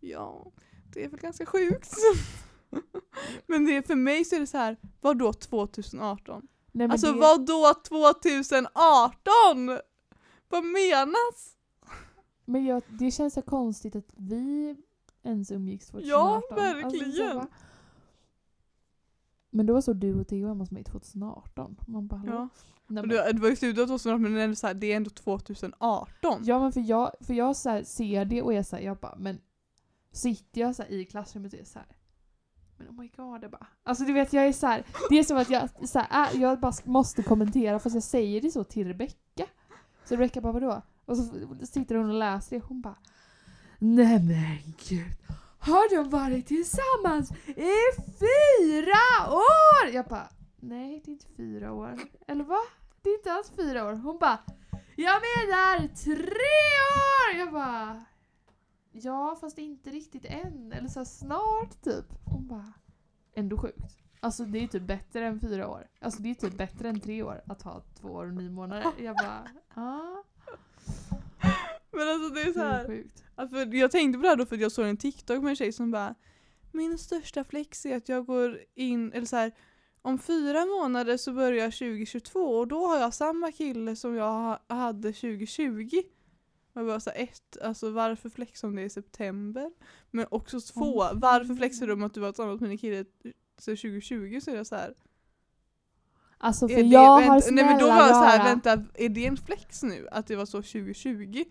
Ja, 0.00 0.52
det 0.92 1.04
är 1.04 1.08
väl 1.08 1.20
ganska 1.20 1.46
sjukt. 1.46 1.92
men 3.46 3.64
det, 3.66 3.86
för 3.86 3.94
mig 3.94 4.24
så 4.24 4.36
är 4.36 4.40
det 4.40 4.46
så 4.46 4.58
här, 4.58 4.76
vad 5.00 5.18
då 5.18 5.32
2018? 5.32 6.48
Nej, 6.72 6.88
Alltså 6.90 7.12
det, 7.12 7.18
vad 7.20 7.46
då 7.46 7.74
2018? 7.88 9.78
Vad 10.48 10.64
menas? 10.64 11.56
Men 12.44 12.64
jag, 12.66 12.82
det 12.88 13.10
känns 13.10 13.34
så 13.34 13.42
konstigt 13.42 13.96
att 13.96 14.08
vi 14.16 14.76
ens 15.22 15.50
umgicks 15.50 15.86
2018. 15.86 16.08
Ja, 16.10 16.34
Alltså, 16.36 16.54
så 16.54 16.60
verkligen. 16.82 17.36
bara- 17.36 17.46
men 19.54 19.66
det 19.66 19.72
var 19.72 19.80
så 19.80 19.92
du 19.92 20.20
och 20.20 20.28
Theo 20.28 20.48
hemma 20.48 20.62
hos 20.62 20.70
mig 20.70 20.84
2018. 20.84 21.76
Man 21.86 22.06
bara? 22.06 22.22
Ja. 22.26 22.48
Nej, 22.86 23.02
men, 23.02 23.08
det, 23.08 23.32
det 23.32 23.40
var 23.40 23.48
ju 23.48 23.56
slutet 23.56 23.82
av 23.82 23.86
2018 23.86 24.22
men 24.22 24.34
det 24.34 24.40
är 24.40 24.44
ändå, 24.44 24.56
så 24.56 24.66
här, 24.66 24.74
det 24.74 24.92
är 24.92 24.96
ändå 24.96 25.10
2018. 25.10 26.42
ja 26.44 26.58
men 26.58 26.72
för 26.72 26.80
jag, 26.80 27.10
för 27.20 27.34
jag 27.34 27.56
så 27.56 27.70
här, 27.70 27.82
ser 27.82 28.24
det 28.24 28.42
och 28.42 28.54
är 28.54 28.62
såhär, 28.62 28.82
jag 28.82 28.96
bara, 28.96 29.16
men 29.18 29.38
sitter 30.12 30.60
jag 30.60 30.76
så 30.76 30.82
här, 30.82 30.90
i 30.90 31.04
klassrummet 31.04 31.52
och 31.52 31.58
är 31.58 31.64
såhär 31.64 31.86
men 32.76 32.88
oh 32.88 33.00
my 33.00 33.08
god, 33.16 33.42
jag 33.42 33.50
bara. 33.50 33.66
Alltså 33.82 34.04
du 34.04 34.12
vet 34.12 34.32
jag 34.32 34.46
är 34.46 34.52
så 34.52 34.66
här, 34.66 34.84
det 35.10 35.18
är 35.18 35.24
som 35.24 35.36
att 35.36 35.50
jag, 35.50 35.88
så 35.88 35.98
här, 35.98 36.08
är, 36.10 36.40
jag 36.40 36.60
bara 36.60 36.72
måste 36.84 37.22
kommentera 37.22 37.78
fast 37.78 37.94
jag 37.94 38.02
säger 38.02 38.40
det 38.40 38.50
så 38.50 38.64
till 38.64 38.86
Rebecca. 38.86 39.46
Så 40.04 40.14
Rebecca 40.14 40.40
bara 40.40 40.52
vadå? 40.52 40.82
Och 41.04 41.16
så 41.16 41.34
sitter 41.62 41.94
hon 41.94 42.10
och 42.10 42.18
läser 42.18 42.56
det 42.56 42.62
och 42.62 42.68
hon 42.68 42.80
bara 42.80 42.96
Nej 43.78 44.22
men 44.22 44.74
gud. 44.88 45.16
Har 45.66 45.96
de 45.96 46.10
varit 46.10 46.46
tillsammans 46.46 47.30
i 47.46 47.76
fyra 48.18 49.32
år? 49.32 49.94
Jag 49.94 50.06
bara 50.06 50.28
Nej 50.56 51.02
det 51.04 51.10
är 51.10 51.12
inte 51.12 51.26
fyra 51.36 51.72
år. 51.72 52.00
Eller 52.26 52.44
va? 52.44 52.58
Det 53.02 53.10
är 53.10 53.14
inte 53.14 53.32
alls 53.32 53.52
fyra 53.56 53.84
år. 53.84 53.92
Hon 53.92 54.18
bara 54.18 54.38
Jag 54.96 55.20
menar 55.22 55.88
tre 55.88 56.44
år! 56.94 57.38
Jag 57.38 57.52
bara 57.52 58.04
Ja 58.92 59.36
fast 59.40 59.58
inte 59.58 59.90
riktigt 59.90 60.24
än. 60.24 60.72
Eller 60.72 60.88
så 60.88 61.00
här, 61.00 61.04
snart 61.04 61.82
typ. 61.82 62.04
Hon 62.24 62.48
bara 62.48 62.72
Ändå 63.34 63.58
sjukt. 63.58 63.98
Alltså 64.20 64.44
det 64.44 64.58
är 64.58 64.66
typ 64.66 64.82
bättre 64.82 65.26
än 65.26 65.40
fyra 65.40 65.68
år. 65.68 65.88
Alltså 66.00 66.22
det 66.22 66.30
är 66.30 66.34
typ 66.34 66.56
bättre 66.56 66.88
än 66.88 67.00
tre 67.00 67.22
år 67.22 67.42
att 67.46 67.62
ha 67.62 67.82
två 68.00 68.08
år 68.08 68.26
och 68.26 68.34
nio 68.34 68.50
månader. 68.50 68.92
Jag 68.98 69.16
bara 69.16 69.48
ja. 69.74 70.24
Men 71.96 72.08
alltså 72.08 72.28
det 72.34 72.40
är 72.40 72.52
så 72.52 72.58
Det 72.58 72.64
är 72.64 72.70
här. 72.70 72.86
sjukt. 72.86 73.24
Alltså, 73.34 73.56
för 73.56 73.74
jag 73.74 73.90
tänkte 73.90 74.18
på 74.18 74.22
det 74.22 74.28
här 74.28 74.36
då 74.36 74.46
för 74.46 74.54
att 74.56 74.62
jag 74.62 74.72
såg 74.72 74.86
en 74.86 74.96
TikTok 74.96 75.42
med 75.42 75.50
en 75.50 75.56
tjej 75.56 75.72
som 75.72 75.90
bara 75.90 76.14
Min 76.72 76.98
största 76.98 77.44
flex 77.44 77.86
är 77.86 77.96
att 77.96 78.08
jag 78.08 78.26
går 78.26 78.58
in, 78.74 79.12
eller 79.12 79.26
så 79.26 79.36
här 79.36 79.52
om 80.02 80.18
fyra 80.18 80.64
månader 80.66 81.16
så 81.16 81.32
börjar 81.32 81.70
2022 81.70 82.40
och 82.40 82.68
då 82.68 82.86
har 82.86 82.98
jag 82.98 83.14
samma 83.14 83.52
kille 83.52 83.96
som 83.96 84.14
jag 84.14 84.32
ha- 84.32 84.62
hade 84.68 85.12
2020. 85.12 85.88
Och 86.72 86.80
jag 86.80 86.86
bara 86.86 87.00
så 87.00 87.10
här, 87.10 87.22
ett, 87.22 87.56
alltså 87.62 87.90
varför 87.90 88.28
flexa 88.30 88.66
om 88.66 88.74
det 88.76 88.82
är 88.82 88.86
i 88.86 88.90
september? 88.90 89.70
Men 90.10 90.26
också 90.30 90.60
två, 90.60 90.80
Åh, 90.98 91.10
varför 91.14 91.54
flexar 91.54 91.86
du 91.86 91.92
om 91.92 92.02
att 92.02 92.14
du 92.14 92.20
var 92.20 92.32
tillsammans 92.32 92.60
med 92.60 92.70
din 92.70 92.78
kille 92.78 93.04
sedan 93.58 93.76
2020? 93.76 94.40
Så 94.42 94.50
är 94.50 94.54
jag 94.56 94.66
så 94.66 94.76
här, 94.76 94.94
Alltså 96.38 96.68
för 96.68 96.74
är 96.78 96.82
det, 96.82 96.88
jag 96.88 97.00
har 97.00 97.20
vänta, 97.20 97.40
snälla 97.40 97.62
nej 97.62 97.64
men 97.70 97.78
då 97.80 97.86
var 97.86 98.00
jag 98.06 98.16
så 98.16 98.22
här, 98.22 98.44
vänta, 98.44 98.72
är 98.94 99.08
det 99.08 99.26
en 99.26 99.36
flex 99.36 99.82
nu? 99.82 100.08
Att 100.12 100.26
det 100.26 100.36
var 100.36 100.46
så 100.46 100.62
2020? 100.62 101.44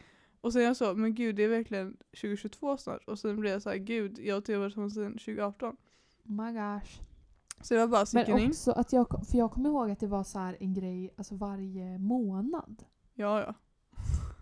Och 0.44 0.54
sen 0.54 0.62
jag 0.64 0.78
så, 0.78 0.94
men 0.94 1.16
gud 1.16 1.36
det 1.36 1.44
är 1.44 1.48
verkligen 1.48 1.98
2022 2.22 2.78
snart. 2.78 3.08
Och 3.08 3.20
sen 3.20 3.40
blev 3.40 3.54
jag 3.54 3.62
så 3.62 3.70
här, 3.70 3.78
gud 3.78 4.20
jag 4.20 4.36
har 4.36 4.58
varit 4.58 4.74
tillsammans 4.74 4.94
sedan 4.94 5.12
2018. 5.14 5.70
Oh 5.70 5.76
my 6.32 6.52
gosh. 6.52 7.02
Så 7.62 7.74
det 7.74 7.80
var 7.80 7.88
bara 7.88 8.00
Men 8.00 8.06
sickening. 8.26 8.50
också 8.50 8.72
att 8.72 8.94
jag, 8.94 9.08
för 9.30 9.38
jag 9.38 9.52
kommer 9.52 9.70
ihåg 9.70 9.92
att 9.92 10.00
det 10.00 10.08
var 10.08 10.24
så 10.24 10.40
här 10.40 10.58
en 10.60 10.74
grej 10.74 11.14
alltså 11.18 11.36
varje 11.36 11.98
månad. 11.98 12.84
Ja 13.14 13.40
ja. 13.42 13.54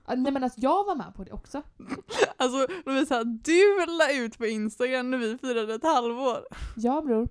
Ah, 0.06 0.16
Nej 0.16 0.32
men 0.32 0.44
att 0.44 0.58
jag 0.58 0.86
var 0.86 0.96
med 0.96 1.14
på 1.16 1.24
det 1.24 1.32
också. 1.32 1.62
Alltså 2.38 2.68
Lovisa, 2.86 3.24
du 3.24 3.86
la 4.00 4.12
ut 4.14 4.38
på 4.38 4.46
Instagram 4.46 5.12
när 5.12 5.18
vi 5.18 5.38
firade 5.38 5.74
ett 5.74 5.84
halvår. 5.84 6.40
Ja 6.76 7.02
bror. 7.02 7.30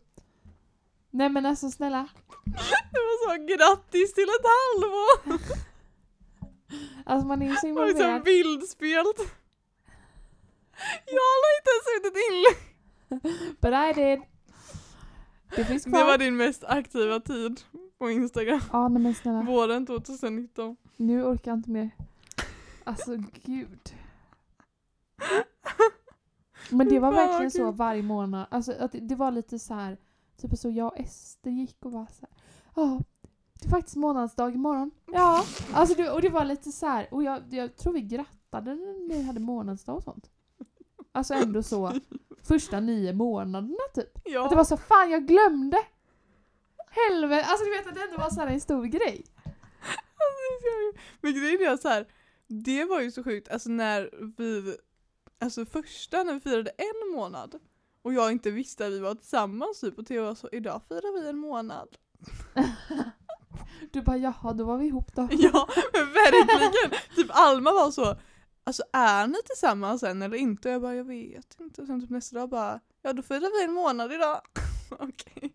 Nej 1.11 1.29
men 1.29 1.47
alltså 1.47 1.71
snälla. 1.71 2.09
Det 2.93 2.99
var 2.99 3.37
så, 3.37 3.43
grattis 3.45 4.15
till 4.15 4.23
ett 4.23 4.47
halvår! 4.57 5.41
Alltså 7.07 7.27
man 7.29 7.43
är 7.43 7.47
ju 7.47 7.57
så 7.57 7.67
Det 7.67 7.73
var 7.73 7.87
liksom 7.87 8.03
involverad. 8.03 8.25
bildspelt. 8.25 9.19
Jag 11.07 11.15
la 11.43 11.49
inte 11.59 11.71
ens 11.75 11.87
ut 11.97 12.13
ett 12.13 12.19
inlägg. 12.31 12.57
But 13.61 13.73
I 13.73 14.01
did. 14.03 14.23
Det 15.57 15.65
finns 15.65 15.85
Det 15.85 15.91
kvar. 15.91 16.05
var 16.05 16.19
din 16.19 16.37
mest 16.37 16.65
aktiva 16.65 17.21
tid 17.21 17.61
på 17.99 18.11
Instagram. 18.11 18.61
Ja 18.73 18.89
nej 18.89 19.03
men 19.03 19.15
snälla. 19.15 19.43
Våren 19.43 19.87
2019. 19.87 20.77
Nu 20.97 21.25
orkar 21.25 21.51
jag 21.51 21.59
inte 21.59 21.71
mer. 21.71 21.91
Alltså 22.85 23.17
gud. 23.45 23.95
Men 26.71 26.89
det 26.89 26.99
var 26.99 27.13
verkligen 27.13 27.51
så 27.51 27.71
varje 27.71 28.03
månad. 28.03 28.47
Alltså 28.51 28.73
att 28.73 28.93
det- 28.93 29.01
det 29.01 29.15
var 29.15 29.31
lite 29.31 29.59
så 29.59 29.75
här. 29.75 29.97
Typ 30.37 30.59
så 30.59 30.71
jag 30.71 30.87
och 30.87 30.99
Ester 30.99 31.51
gick 31.51 31.85
och 31.85 31.93
var 31.93 32.07
så 32.07 32.27
här. 32.27 32.31
Ja, 32.77 33.01
det 33.61 33.69
är 33.69 33.71
faktiskt 33.71 33.97
månadsdag 33.97 34.55
imorgon. 34.55 34.91
Ja, 35.07 35.45
alltså 35.73 35.95
det, 35.95 36.11
och 36.11 36.23
det 36.23 36.29
var 36.29 36.45
lite 36.45 36.73
så 36.73 36.87
här. 36.87 37.09
Och 37.15 37.23
jag, 37.23 37.43
jag 37.51 37.77
tror 37.77 37.93
vi 37.93 38.01
grattade 38.01 38.75
när 38.75 39.09
vi 39.09 39.23
hade 39.23 39.41
månadsdag 39.41 39.95
och 39.95 40.03
sånt. 40.03 40.31
Alltså 41.13 41.35
ändå 41.35 41.63
så. 41.63 41.93
Första 42.43 42.81
nio 42.81 43.13
månaderna 43.13 43.77
typ. 43.95 44.19
Ja. 44.25 44.45
Att 44.45 44.51
det 44.51 44.57
var 44.57 44.65
så 44.65 44.77
fan 44.77 45.11
jag 45.11 45.27
glömde. 45.27 45.77
Helvete. 46.91 47.47
Alltså 47.47 47.65
du 47.65 47.71
vet 47.71 47.87
att 47.87 47.95
det 47.95 48.03
ändå 48.03 48.19
var 48.19 48.31
så 48.31 48.41
här 48.41 48.47
en 48.47 48.61
stor 48.61 48.85
grej. 48.85 49.25
Men 51.21 51.35
grejen 51.35 51.73
är 51.73 51.77
så 51.77 51.89
här, 51.89 52.07
det 52.47 52.85
var 52.85 53.01
ju 53.01 53.11
så 53.11 53.25
sjukt, 53.25 53.49
alltså 53.49 53.71
när 53.71 54.11
vi, 54.37 54.77
alltså 55.41 55.67
första 55.67 56.23
när 56.23 56.35
vi 56.35 56.41
firade 56.41 56.71
en 56.71 57.13
månad 57.13 57.55
och 58.03 58.13
jag 58.15 58.33
inte 58.33 58.51
visste 58.51 58.87
att 58.87 58.93
vi 58.93 58.99
var 58.99 59.15
tillsammans 59.15 59.81
typ 59.81 59.99
och 59.99 60.07
Theo 60.07 60.23
var 60.23 60.35
så, 60.35 60.49
idag 60.53 60.83
firar 60.89 61.21
vi 61.21 61.29
en 61.29 61.39
månad. 61.39 61.89
Du 63.93 64.03
bara 64.03 64.17
jaha, 64.17 64.53
då 64.53 64.65
var 64.65 64.79
vi 64.79 64.87
ihop 64.87 65.15
då. 65.15 65.23
Ja, 65.31 65.69
men 65.93 66.07
verkligen! 66.07 67.01
typ 67.17 67.27
Alma 67.31 67.71
var 67.73 67.91
så, 67.91 68.17
alltså 68.65 68.83
är 68.93 69.27
ni 69.27 69.37
tillsammans 69.47 70.03
än 70.03 70.23
eller 70.23 70.37
inte? 70.37 70.69
Och 70.69 70.75
jag 70.75 70.83
bara, 70.83 70.95
jag 70.95 71.05
vet 71.05 71.57
inte. 71.61 71.81
Och 71.81 71.87
sen 71.87 72.01
typ 72.01 72.11
nästa 72.11 72.39
dag 72.39 72.49
bara, 72.49 72.81
ja 73.03 73.13
då 73.13 73.23
firar 73.23 73.59
vi 73.61 73.65
en 73.65 73.73
månad 73.73 74.13
idag. 74.13 74.41
Okej. 74.91 75.53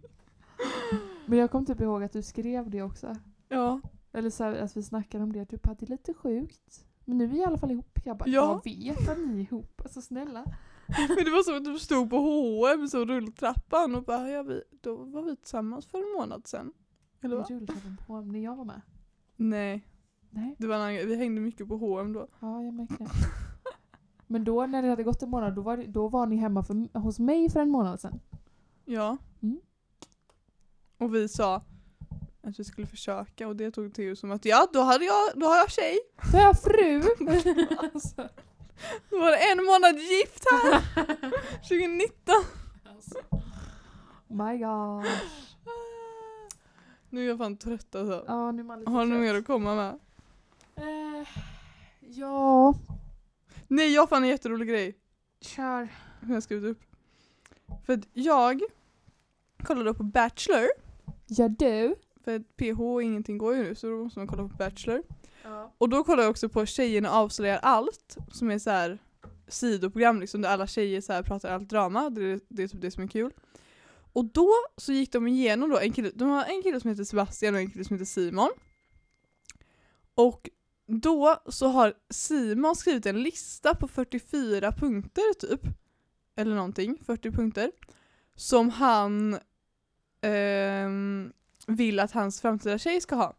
Men 1.26 1.40
jag 1.40 1.52
kom 1.52 1.66
typ 1.66 1.82
ihåg 1.82 2.04
att 2.04 2.14
du 2.14 2.22
skrev 2.22 2.70
det 2.70 2.82
också. 2.82 3.16
Ja. 3.50 3.82
Eller 4.14 4.30
så 4.30 4.44
här, 4.44 4.56
att 4.56 4.78
vi 4.78 4.84
snackade 4.84 5.24
om 5.24 5.34
det. 5.34 5.50
Du 5.50 5.58
bara, 5.58 5.74
det 5.74 5.86
är 5.86 5.90
lite 5.90 6.14
sjukt. 6.14 6.86
Men 7.06 7.18
nu 7.18 7.24
är 7.24 7.28
vi 7.28 7.38
i 7.38 7.44
alla 7.44 7.58
fall 7.58 7.72
ihop. 7.72 8.00
Jag 8.06 8.18
bara, 8.18 8.30
Ja. 8.30 8.62
jag 8.66 8.74
vet 8.96 9.10
att 9.10 9.18
ni 9.18 9.34
är 9.38 9.40
ihop. 9.42 9.82
Alltså 9.84 10.02
snälla. 10.02 10.46
Men 10.88 11.26
det 11.26 11.32
var 11.32 11.44
så 11.44 11.56
att 11.56 11.64
du 11.66 11.80
stod 11.80 12.10
på 12.10 12.18
H&M 12.18 12.88
så 12.88 13.06
rulltrappan 13.06 13.96
och 13.96 14.04
bara, 14.04 14.30
ja 14.30 14.44
vi, 14.44 14.64
då 14.82 14.96
var 14.96 15.22
vi 15.22 15.36
tillsammans 15.36 15.86
för 15.86 15.98
en 15.98 16.14
månad 16.18 16.48
sedan. 16.48 16.74
Eller 17.22 17.36
Vi 17.36 17.42
va? 17.42 17.48
rullade 17.50 17.96
på 18.08 18.22
när 18.22 18.40
jag 18.40 18.56
var 18.56 18.66
med. 18.66 18.82
Nej, 19.36 19.88
Nej, 20.30 20.56
det 20.60 20.68
var 20.68 20.76
en 20.76 20.82
annan 20.82 20.94
vi 21.08 21.16
hängde 21.16 21.42
mycket 21.42 21.68
på 21.68 21.78
H&M 21.78 22.14
då. 22.14 22.28
ja 22.40 22.64
jag 22.64 22.74
märkte 22.74 22.96
det. 23.04 23.10
Men 24.28 24.44
då 24.44 24.66
när 24.66 24.82
det 24.82 24.90
hade 24.90 25.04
gått 25.04 25.22
en 25.22 25.30
månad, 25.30 25.56
då 25.56 25.62
var, 25.62 25.78
då 25.78 26.08
var 26.08 26.26
ni 26.26 26.36
hemma 26.36 26.64
för, 26.64 27.00
hos 27.00 27.20
mig 27.20 27.50
för 27.50 27.60
en 27.60 27.70
månad 27.70 28.00
sedan. 28.00 28.20
Ja. 28.86 29.18
Mm. 29.42 29.60
Och 30.98 31.16
vi 31.16 31.30
sa 31.30 31.62
att 32.42 32.60
vi 32.60 32.64
skulle 32.64 32.88
försöka 32.88 33.48
och 33.48 33.56
det 33.56 33.72
tog 33.72 33.94
Theo 33.94 34.16
som 34.16 34.32
att 34.32 34.46
ja, 34.46 34.68
då, 34.74 34.82
hade 34.82 35.06
jag, 35.06 35.32
då 35.36 35.46
har 35.46 35.58
jag 35.58 35.72
tjej. 35.72 35.98
Då 36.32 36.38
är 36.38 36.42
jag 36.42 36.60
fru! 36.62 37.04
alltså, 37.94 38.30
Då 39.10 39.20
var 39.20 39.32
det 39.32 39.52
en 39.52 39.66
månad 39.66 39.96
gift 39.96 40.44
här. 40.52 40.82
2019. 41.70 42.36
alltså. 42.96 43.18
My 44.28 44.58
god. 44.58 45.06
Nu 47.16 47.24
är 47.24 47.28
jag 47.28 47.38
fan 47.38 47.58
trött 47.58 47.96
alltså. 47.96 48.24
Ja, 48.28 48.52
nu 48.52 48.62
är 48.62 48.66
man 48.66 48.80
lite 48.80 48.92
Har 48.92 49.06
du 49.06 49.12
trött. 49.12 49.22
mer 49.22 49.36
att 49.36 49.46
komma 49.46 49.76
med? 49.76 50.00
Eh, 50.76 51.28
ja, 52.00 52.74
Nej, 53.68 53.94
jag 53.94 54.02
har 54.02 54.08
fan 54.08 54.24
en 54.24 54.30
jätterolig 54.30 54.68
grej. 54.70 54.96
kör. 55.42 55.88
Som 56.20 56.32
jag 56.32 56.44
skrivit 56.44 56.72
upp. 56.72 56.82
För 57.86 57.94
att 57.94 58.08
jag 58.14 58.62
kollade 59.64 59.94
på 59.94 60.04
Bachelor. 60.04 60.68
Gör 61.28 61.50
du? 61.50 61.96
För 62.24 62.36
att 62.36 62.58
PH 62.58 62.82
och 62.82 63.04
ingenting 63.04 63.38
går 63.38 63.56
ju 63.56 63.64
nu 63.64 63.76
så 63.76 63.88
då 63.88 64.04
måste 64.04 64.20
man 64.20 64.28
kolla 64.28 64.44
på 64.48 64.56
Bachelor. 64.56 65.04
Ja. 65.44 65.72
Och 65.78 65.90
då 65.90 66.04
kollade 66.04 66.24
jag 66.24 66.30
också 66.32 66.50
på 66.50 66.66
Tjejerna 66.66 67.10
avslöjar 67.12 67.60
allt. 67.62 68.18
Som 68.32 68.52
är 68.52 68.60
så 68.60 68.70
här 68.70 68.98
sidoprogram 69.48 70.20
liksom 70.20 70.42
där 70.42 70.50
alla 70.50 70.68
tjejer 70.68 71.02
så 71.02 71.14
här 71.14 71.24
pratar 71.24 71.52
allt 71.54 71.70
drama. 71.70 72.10
Det 72.10 72.24
är, 72.24 72.40
det 72.48 72.64
är 72.64 72.68
typ 72.68 72.82
det 72.82 72.92
som 72.92 73.04
är 73.04 73.08
kul. 73.08 73.32
Och 74.16 74.26
då 74.26 74.54
så 74.78 74.94
gick 74.94 75.12
de 75.12 75.28
igenom 75.28 75.70
då 75.70 75.80
en 75.80 75.94
kille, 75.94 76.12
de 76.16 76.30
har 76.30 76.44
en 76.44 76.62
kille 76.64 76.80
som 76.80 76.90
heter 76.90 77.04
Sebastian 77.04 77.56
och 77.56 77.60
en 77.60 77.72
kille 77.72 77.84
som 77.84 77.94
heter 77.94 78.06
Simon. 78.06 78.50
Och 80.16 80.50
då 80.88 81.42
så 81.48 81.68
har 81.68 81.94
Simon 82.10 82.76
skrivit 82.76 83.06
en 83.06 83.24
lista 83.24 83.76
på 83.76 83.88
44 83.88 84.72
punkter 84.72 85.34
typ. 85.40 85.62
Eller 86.36 86.56
någonting, 86.56 86.98
40 87.06 87.32
punkter. 87.32 87.72
Som 88.36 88.70
han 88.70 89.34
eh, 90.22 90.90
vill 91.68 92.00
att 92.00 92.12
hans 92.12 92.42
framtida 92.42 92.78
tjej 92.78 93.02
ska 93.02 93.16
ha. 93.16 93.36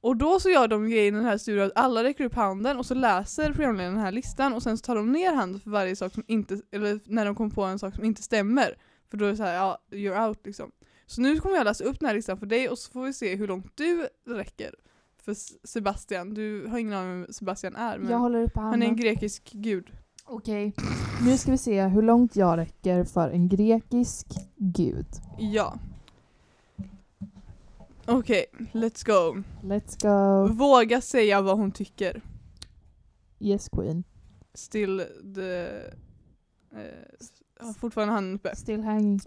Och 0.00 0.16
då 0.16 0.40
så 0.40 0.50
gör 0.50 0.68
de 0.68 0.90
grejen 0.90 1.14
i 1.14 1.18
den 1.18 1.26
här 1.26 1.38
studion, 1.38 1.66
att 1.66 1.72
alla 1.74 2.04
räcker 2.04 2.24
upp 2.24 2.34
handen 2.34 2.78
och 2.78 2.86
så 2.86 2.94
läser 2.94 3.52
programledaren 3.52 3.94
den 3.94 4.04
här 4.04 4.12
listan 4.12 4.52
och 4.52 4.62
sen 4.62 4.78
så 4.78 4.82
tar 4.82 4.96
de 4.96 5.12
ner 5.12 5.32
handen 5.32 5.60
för 5.60 5.70
varje 5.70 5.96
sak 5.96 6.12
som 6.14 6.24
inte, 6.26 6.60
eller 6.70 7.00
när 7.04 7.24
de 7.24 7.34
kommer 7.34 7.50
på 7.50 7.64
en 7.64 7.78
sak 7.78 7.94
som 7.94 8.04
inte 8.04 8.22
stämmer. 8.22 8.76
För 9.10 9.16
då 9.16 9.24
är 9.24 9.30
det 9.30 9.36
så 9.36 9.42
här, 9.42 9.54
ja, 9.54 9.78
you're 9.90 10.28
out 10.28 10.46
liksom. 10.46 10.72
Så 11.06 11.20
nu 11.20 11.40
kommer 11.40 11.56
jag 11.56 11.64
läsa 11.64 11.84
upp 11.84 12.00
den 12.00 12.06
här 12.06 12.14
listan 12.14 12.38
för 12.38 12.46
dig 12.46 12.68
och 12.68 12.78
så 12.78 12.92
får 12.92 13.04
vi 13.04 13.12
se 13.12 13.36
hur 13.36 13.48
långt 13.48 13.72
du 13.76 14.08
räcker. 14.26 14.74
För 15.22 15.34
Sebastian, 15.66 16.34
du 16.34 16.66
har 16.66 16.78
ingen 16.78 16.92
aning 16.92 17.12
om 17.12 17.20
vem 17.20 17.32
Sebastian 17.32 17.76
är 17.76 17.98
men 17.98 18.10
Jag 18.10 18.18
håller 18.18 18.42
upp 18.42 18.56
handen. 18.56 18.72
han 18.72 18.82
är 18.82 18.86
en 18.86 18.96
grekisk 18.96 19.50
gud. 19.52 19.86
Okej, 20.24 20.74
nu 21.24 21.38
ska 21.38 21.50
vi 21.50 21.58
se 21.58 21.82
hur 21.86 22.02
långt 22.02 22.36
jag 22.36 22.58
räcker 22.58 23.04
för 23.04 23.30
en 23.30 23.48
grekisk 23.48 24.26
gud. 24.56 25.06
Ja. 25.38 25.78
Okej, 28.06 28.44
let's 28.72 29.06
go. 29.06 29.42
Let's 29.62 30.02
go. 30.02 30.52
Våga 30.52 31.00
säga 31.00 31.40
vad 31.40 31.58
hon 31.58 31.72
tycker. 31.72 32.22
Yes 33.40 33.68
queen. 33.68 34.04
Still 34.54 35.04
the... 35.34 35.66
Eh, 36.72 37.26
har 37.60 37.72
fortfarande 37.72 38.14
handen 38.14 38.34
uppe. 38.34 38.56
Still 38.56 38.82
hanging. 38.82 39.20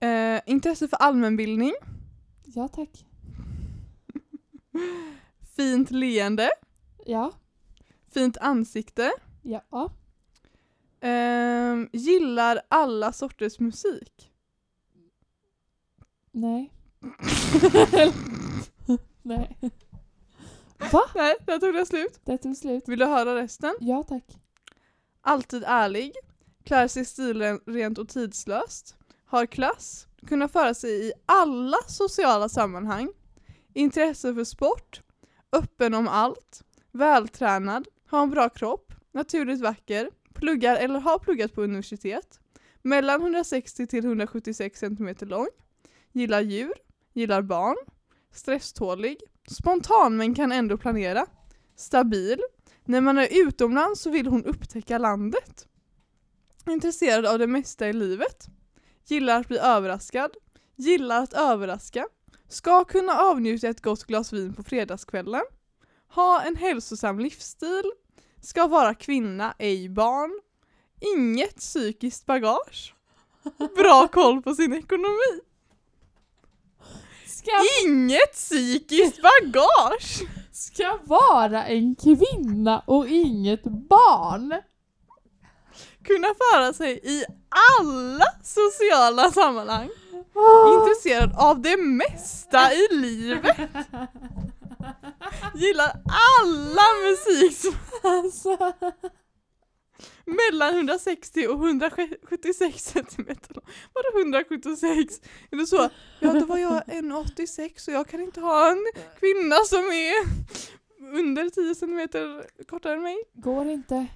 Eh, 0.00 0.40
intresse 0.46 0.88
för 0.88 0.96
allmänbildning. 0.96 1.72
Ja 2.44 2.68
tack. 2.68 3.06
Fint 5.56 5.90
leende. 5.90 6.50
Ja. 7.06 7.32
Fint 8.10 8.36
ansikte. 8.36 9.12
Ja. 9.42 9.92
Ehm, 11.00 11.88
gillar 11.92 12.60
alla 12.68 13.12
sorters 13.12 13.58
musik. 13.58 14.32
Nej. 16.32 16.72
Nej. 19.22 19.58
Va? 20.92 21.02
Nej, 21.14 21.36
där 21.46 21.58
tog 21.58 21.74
det 21.74 21.86
slut. 21.86 22.20
Det 22.24 22.38
tog 22.38 22.56
slut. 22.56 22.88
Vill 22.88 22.98
du 22.98 23.06
höra 23.06 23.34
resten? 23.34 23.74
Ja 23.80 24.02
tack. 24.02 24.24
Alltid 25.20 25.64
ärlig. 25.66 26.12
Klär 26.70 26.88
sig 26.88 27.04
stilrent 27.04 27.98
och 27.98 28.08
tidslöst. 28.08 28.96
Har 29.26 29.46
klass. 29.46 30.06
Kunna 30.26 30.48
föra 30.48 30.74
sig 30.74 31.08
i 31.08 31.12
alla 31.26 31.76
sociala 31.86 32.48
sammanhang. 32.48 33.08
Intresse 33.74 34.34
för 34.34 34.44
sport. 34.44 35.02
Öppen 35.52 35.94
om 35.94 36.08
allt. 36.08 36.62
Vältränad. 36.92 37.88
Har 38.06 38.22
en 38.22 38.30
bra 38.30 38.48
kropp. 38.48 38.92
Naturligt 39.12 39.60
vacker. 39.60 40.10
Pluggar 40.34 40.76
eller 40.76 41.00
har 41.00 41.18
pluggat 41.18 41.54
på 41.54 41.62
universitet. 41.62 42.40
Mellan 42.82 43.20
160 43.20 43.86
till 43.86 44.04
176 44.04 44.80
cm 44.80 45.14
lång. 45.20 45.48
Gillar 46.12 46.40
djur. 46.40 46.74
Gillar 47.12 47.42
barn. 47.42 47.76
Stresstålig. 48.32 49.16
Spontan 49.48 50.16
men 50.16 50.34
kan 50.34 50.52
ändå 50.52 50.78
planera. 50.78 51.26
Stabil. 51.76 52.40
När 52.84 53.00
man 53.00 53.18
är 53.18 53.46
utomlands 53.46 54.00
så 54.00 54.10
vill 54.10 54.26
hon 54.26 54.44
upptäcka 54.44 54.98
landet. 54.98 55.66
Intresserad 56.66 57.26
av 57.26 57.38
det 57.38 57.46
mesta 57.46 57.88
i 57.88 57.92
livet. 57.92 58.46
Gillar 59.06 59.40
att 59.40 59.48
bli 59.48 59.58
överraskad. 59.58 60.30
Gillar 60.76 61.22
att 61.22 61.32
överraska. 61.32 62.06
Ska 62.48 62.84
kunna 62.84 63.12
avnjuta 63.12 63.68
ett 63.68 63.82
gott 63.82 64.04
glas 64.04 64.32
vin 64.32 64.54
på 64.54 64.62
fredagskvällen. 64.62 65.42
Ha 66.08 66.42
en 66.42 66.56
hälsosam 66.56 67.18
livsstil. 67.18 67.92
Ska 68.42 68.66
vara 68.66 68.94
kvinna, 68.94 69.54
ej 69.58 69.88
barn. 69.88 70.40
Inget 71.16 71.56
psykiskt 71.56 72.26
bagage. 72.26 72.94
Bra 73.76 74.08
koll 74.08 74.42
på 74.42 74.54
sin 74.54 74.72
ekonomi. 74.72 75.40
Ska, 77.26 77.50
Inget 77.86 78.32
psykiskt 78.32 79.22
bagage! 79.22 80.22
ska 80.52 80.98
vara 81.04 81.66
en 81.66 81.94
kvinna 81.94 82.82
och 82.86 83.08
inget 83.08 83.62
barn. 83.62 84.54
Kunna 86.14 86.28
föra 86.52 86.72
sig 86.72 87.00
i 87.02 87.24
alla 87.70 88.24
sociala 88.42 89.30
sammanhang. 89.30 89.88
Intresserad 90.78 91.32
av 91.38 91.62
det 91.62 91.76
mesta 91.76 92.72
i 92.74 92.88
livet. 92.90 93.56
Gillar 95.54 95.92
alla 96.40 96.82
musik 97.08 97.74
Alltså. 98.02 98.72
mellan 100.24 100.74
160 100.74 101.46
och 101.48 101.54
176 101.66 102.84
cm. 102.84 103.26
Vadå 103.92 104.20
176? 104.20 105.20
Är 105.50 105.56
det 105.56 105.66
så? 105.66 105.88
Ja 106.20 106.32
då 106.32 106.44
var 106.46 106.58
jag 106.58 106.82
1,86 106.84 107.88
och 107.88 107.94
jag 107.94 108.08
kan 108.08 108.20
inte 108.20 108.40
ha 108.40 108.70
en 108.70 108.86
kvinna 109.20 109.56
som 109.56 109.78
är 109.84 110.14
under 111.18 111.50
10 111.50 111.74
cm 111.74 112.08
kortare 112.68 112.94
än 112.94 113.02
mig. 113.02 113.16
Går 113.34 113.66
inte. 113.66 114.06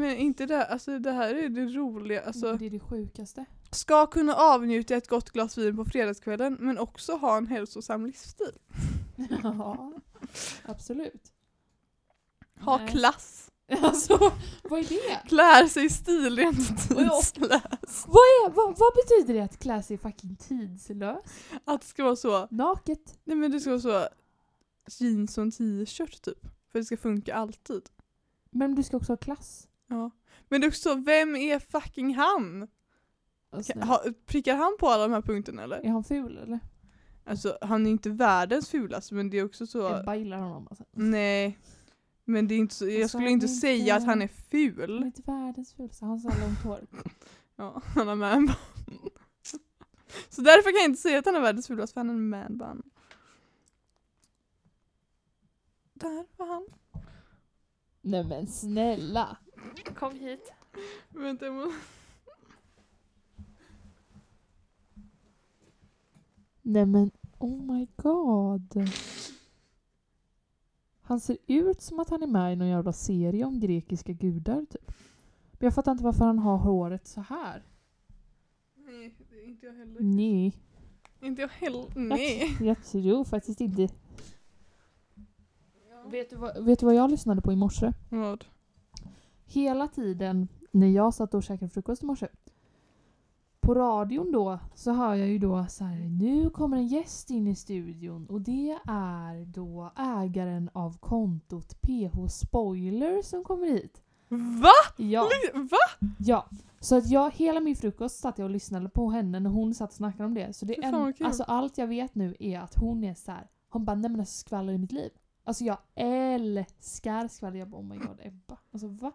Men 0.00 0.16
inte 0.16 0.46
det, 0.46 0.64
alltså 0.66 0.98
det 0.98 1.12
här 1.12 1.34
är 1.34 1.48
det 1.48 1.64
roliga. 1.66 2.22
Alltså, 2.22 2.52
Det 2.52 2.66
är 2.66 2.70
det 2.70 2.80
sjukaste. 2.80 3.44
ska 3.70 4.06
kunna 4.06 4.34
avnjuta 4.34 4.94
ett 4.94 5.08
gott 5.08 5.30
glas 5.30 5.58
vin 5.58 5.76
på 5.76 5.84
fredagskvällen 5.84 6.56
men 6.60 6.78
också 6.78 7.12
ha 7.16 7.36
en 7.36 7.46
hälsosam 7.46 8.06
livsstil. 8.06 8.52
Ja, 9.42 9.92
absolut. 10.64 11.32
Ha 12.60 12.76
Nej. 12.78 12.88
klass. 12.88 13.46
Alltså, 13.82 14.32
vad 14.62 14.80
är 14.80 14.84
det? 14.84 15.28
Klär 15.28 15.66
sig 15.66 15.90
stilrent 15.90 16.58
och 16.90 16.96
Vadå? 16.96 17.20
tidslös. 17.20 18.04
Vad, 18.06 18.16
är, 18.22 18.50
vad, 18.50 18.78
vad 18.78 18.92
betyder 18.94 19.34
det 19.34 19.44
att 19.44 19.58
klä 19.58 19.82
sig 19.82 19.98
fucking 19.98 20.36
tidslös? 20.36 21.22
Att 21.64 21.80
det 21.80 21.86
ska 21.86 22.04
vara 22.04 22.16
så, 22.16 22.48
Naket? 22.50 23.18
nej 23.24 23.36
men 23.36 23.50
det 23.50 23.60
ska 23.60 23.70
vara 23.70 23.80
så 23.80 24.08
jeans 25.04 25.38
och 25.38 25.42
en 25.44 25.50
t-shirt 25.50 26.22
typ. 26.22 26.46
För 26.72 26.78
det 26.78 26.84
ska 26.84 26.96
funka 26.96 27.34
alltid. 27.34 27.82
Men 28.50 28.74
du 28.74 28.82
ska 28.82 28.96
också 28.96 29.12
ha 29.12 29.16
klass. 29.16 29.68
Ja. 29.90 30.10
Men 30.48 30.64
också 30.64 30.80
så, 30.80 30.94
vem 30.94 31.36
är 31.36 31.58
fucking 31.58 32.14
han? 32.14 32.68
Alltså, 33.50 33.78
Ha, 33.78 34.04
prickar 34.26 34.56
han 34.56 34.76
på 34.80 34.88
alla 34.88 35.02
de 35.08 35.12
här 35.12 35.22
punkterna 35.22 35.62
eller? 35.62 35.76
är 35.76 35.88
han 35.88 36.04
ful 36.04 36.38
eller? 36.38 36.58
Alltså 37.24 37.58
han 37.60 37.86
är 37.86 37.90
inte 37.90 38.10
världens 38.10 38.68
fulaste 38.68 39.14
men 39.14 39.30
det 39.30 39.38
är 39.38 39.44
också 39.44 39.66
så, 39.66 39.78
Jag 39.78 40.04
bara 40.04 40.16
gillar 40.16 40.38
honom 40.38 40.66
alltså. 40.70 40.84
nej. 40.92 41.58
Men 42.24 42.48
det 42.48 42.54
är 42.54 42.58
inte 42.58 42.74
så, 42.74 42.88
jag 42.88 43.02
Alltså, 43.02 43.18
skulle 43.18 43.30
inte 43.30 43.48
säga 43.48 43.76
inte- 43.78 43.94
att 43.94 44.00
han 44.06 44.08
är 44.08 44.12
Han 44.12 44.22
är 44.22 44.28
ful. 44.28 45.02
inte 45.04 45.22
världens 45.22 45.74
fulaste, 45.74 46.04
han 46.04 46.10
har 46.20 46.30
så 46.30 46.40
långt 46.40 46.58
hår. 46.64 46.80
Ja, 47.56 47.82
han 47.94 48.08
har 48.08 48.14
manbun. 48.14 48.54
Så 50.28 50.42
därför 50.42 50.70
kan 50.70 50.80
jag 50.80 50.84
inte 50.84 51.00
säga 51.02 51.18
att 51.18 51.26
han 51.26 51.34
är 51.34 51.40
världens 51.40 51.66
fulaste 51.66 51.94
för 51.94 52.00
han 52.00 52.08
har 52.08 52.14
en 52.16 52.28
manbun. 52.28 52.82
Där 55.94 56.24
var 56.36 56.46
han. 56.46 56.66
Nej 58.00 58.24
men 58.24 58.46
snälla. 58.46 59.36
Kom 59.94 60.18
hit. 60.18 60.52
Vänta 61.08 61.44
jag 61.44 61.54
må... 61.54 61.72
Nej 66.62 66.86
men 66.86 67.10
oh 67.38 67.62
my 67.62 67.86
god. 67.96 68.90
Han 71.00 71.20
ser 71.20 71.38
ut 71.46 71.80
som 71.80 72.00
att 72.00 72.10
han 72.10 72.22
är 72.22 72.26
med 72.26 72.52
i 72.52 72.56
någon 72.56 72.68
jävla 72.68 72.92
serie 72.92 73.44
om 73.44 73.60
grekiska 73.60 74.12
gudar 74.12 74.66
typ. 74.70 74.92
Men 75.52 75.66
jag 75.66 75.74
fattar 75.74 75.92
inte 75.92 76.04
varför 76.04 76.24
han 76.24 76.38
har 76.38 76.56
håret 76.56 77.06
så 77.06 77.20
här. 77.20 77.62
Nej, 78.74 79.14
inte 79.44 79.66
jag 79.66 79.72
heller. 79.72 80.00
Nej, 80.00 80.54
Inte 81.22 81.42
jag 81.42 81.48
heller. 81.48 81.86
Nej. 81.94 82.56
jag 82.60 82.84
tror 82.84 83.24
faktiskt 83.24 83.60
inte. 83.60 83.88
Vet 86.06 86.30
du, 86.30 86.36
vad, 86.36 86.64
vet 86.64 86.78
du 86.80 86.86
vad 86.86 86.94
jag 86.94 87.10
lyssnade 87.10 87.42
på 87.42 87.52
i 87.52 87.56
morse? 87.56 87.92
Vad? 88.08 88.44
Hela 89.52 89.88
tiden 89.88 90.48
när 90.70 90.86
jag 90.86 91.14
satt 91.14 91.34
och 91.34 91.42
käkade 91.42 91.70
frukost 91.70 92.02
i 92.02 92.06
morse. 92.06 92.28
På 93.60 93.74
radion 93.74 94.32
då 94.32 94.58
så 94.74 94.92
hör 94.92 95.14
jag 95.14 95.28
ju 95.28 95.38
då 95.38 95.66
så 95.68 95.84
här, 95.84 95.98
nu 95.98 96.50
kommer 96.50 96.76
en 96.76 96.86
gäst 96.86 97.30
in 97.30 97.46
i 97.46 97.54
studion 97.54 98.26
och 98.26 98.40
det 98.40 98.78
är 98.86 99.44
då 99.44 99.92
ägaren 99.96 100.70
av 100.72 100.98
kontot 100.98 101.80
PH 101.80 102.26
Spoiler 102.28 103.22
som 103.22 103.44
kommer 103.44 103.66
hit. 103.66 104.02
Va? 104.62 105.04
Ja, 105.04 105.28
Va? 105.54 106.08
ja. 106.18 106.46
Så 106.80 106.96
att 106.96 107.10
jag, 107.10 107.30
hela 107.30 107.60
min 107.60 107.76
frukost 107.76 108.18
satt 108.20 108.38
jag 108.38 108.44
och 108.44 108.50
lyssnade 108.50 108.88
på 108.88 109.10
henne 109.10 109.40
när 109.40 109.50
hon 109.50 109.74
satt 109.74 109.90
och 109.90 109.96
snackade 109.96 110.24
om 110.24 110.34
det. 110.34 110.52
Så 110.52 110.66
det 110.66 110.84
en, 110.84 111.14
alltså 111.20 111.42
allt 111.42 111.78
jag 111.78 111.86
vet 111.86 112.14
nu 112.14 112.36
är 112.38 112.60
att 112.60 112.74
hon 112.78 113.04
är 113.04 113.14
så 113.14 113.30
här. 113.30 113.48
hon 113.68 113.84
bara 113.84 113.96
nej 113.96 114.10
men 114.10 114.20
alltså 114.20 114.38
skvaller 114.38 114.72
i 114.72 114.78
mitt 114.78 114.92
liv. 114.92 115.10
Alltså 115.44 115.64
jag 115.64 115.78
älskar 115.94 117.28
skvaller. 117.28 117.58
Jag 117.58 117.68
bara 117.68 117.80
oh 117.80 117.84
my 117.84 117.96
god 117.96 118.20
Ebba. 118.22 118.56
Alltså 118.72 118.88
va? 118.88 119.12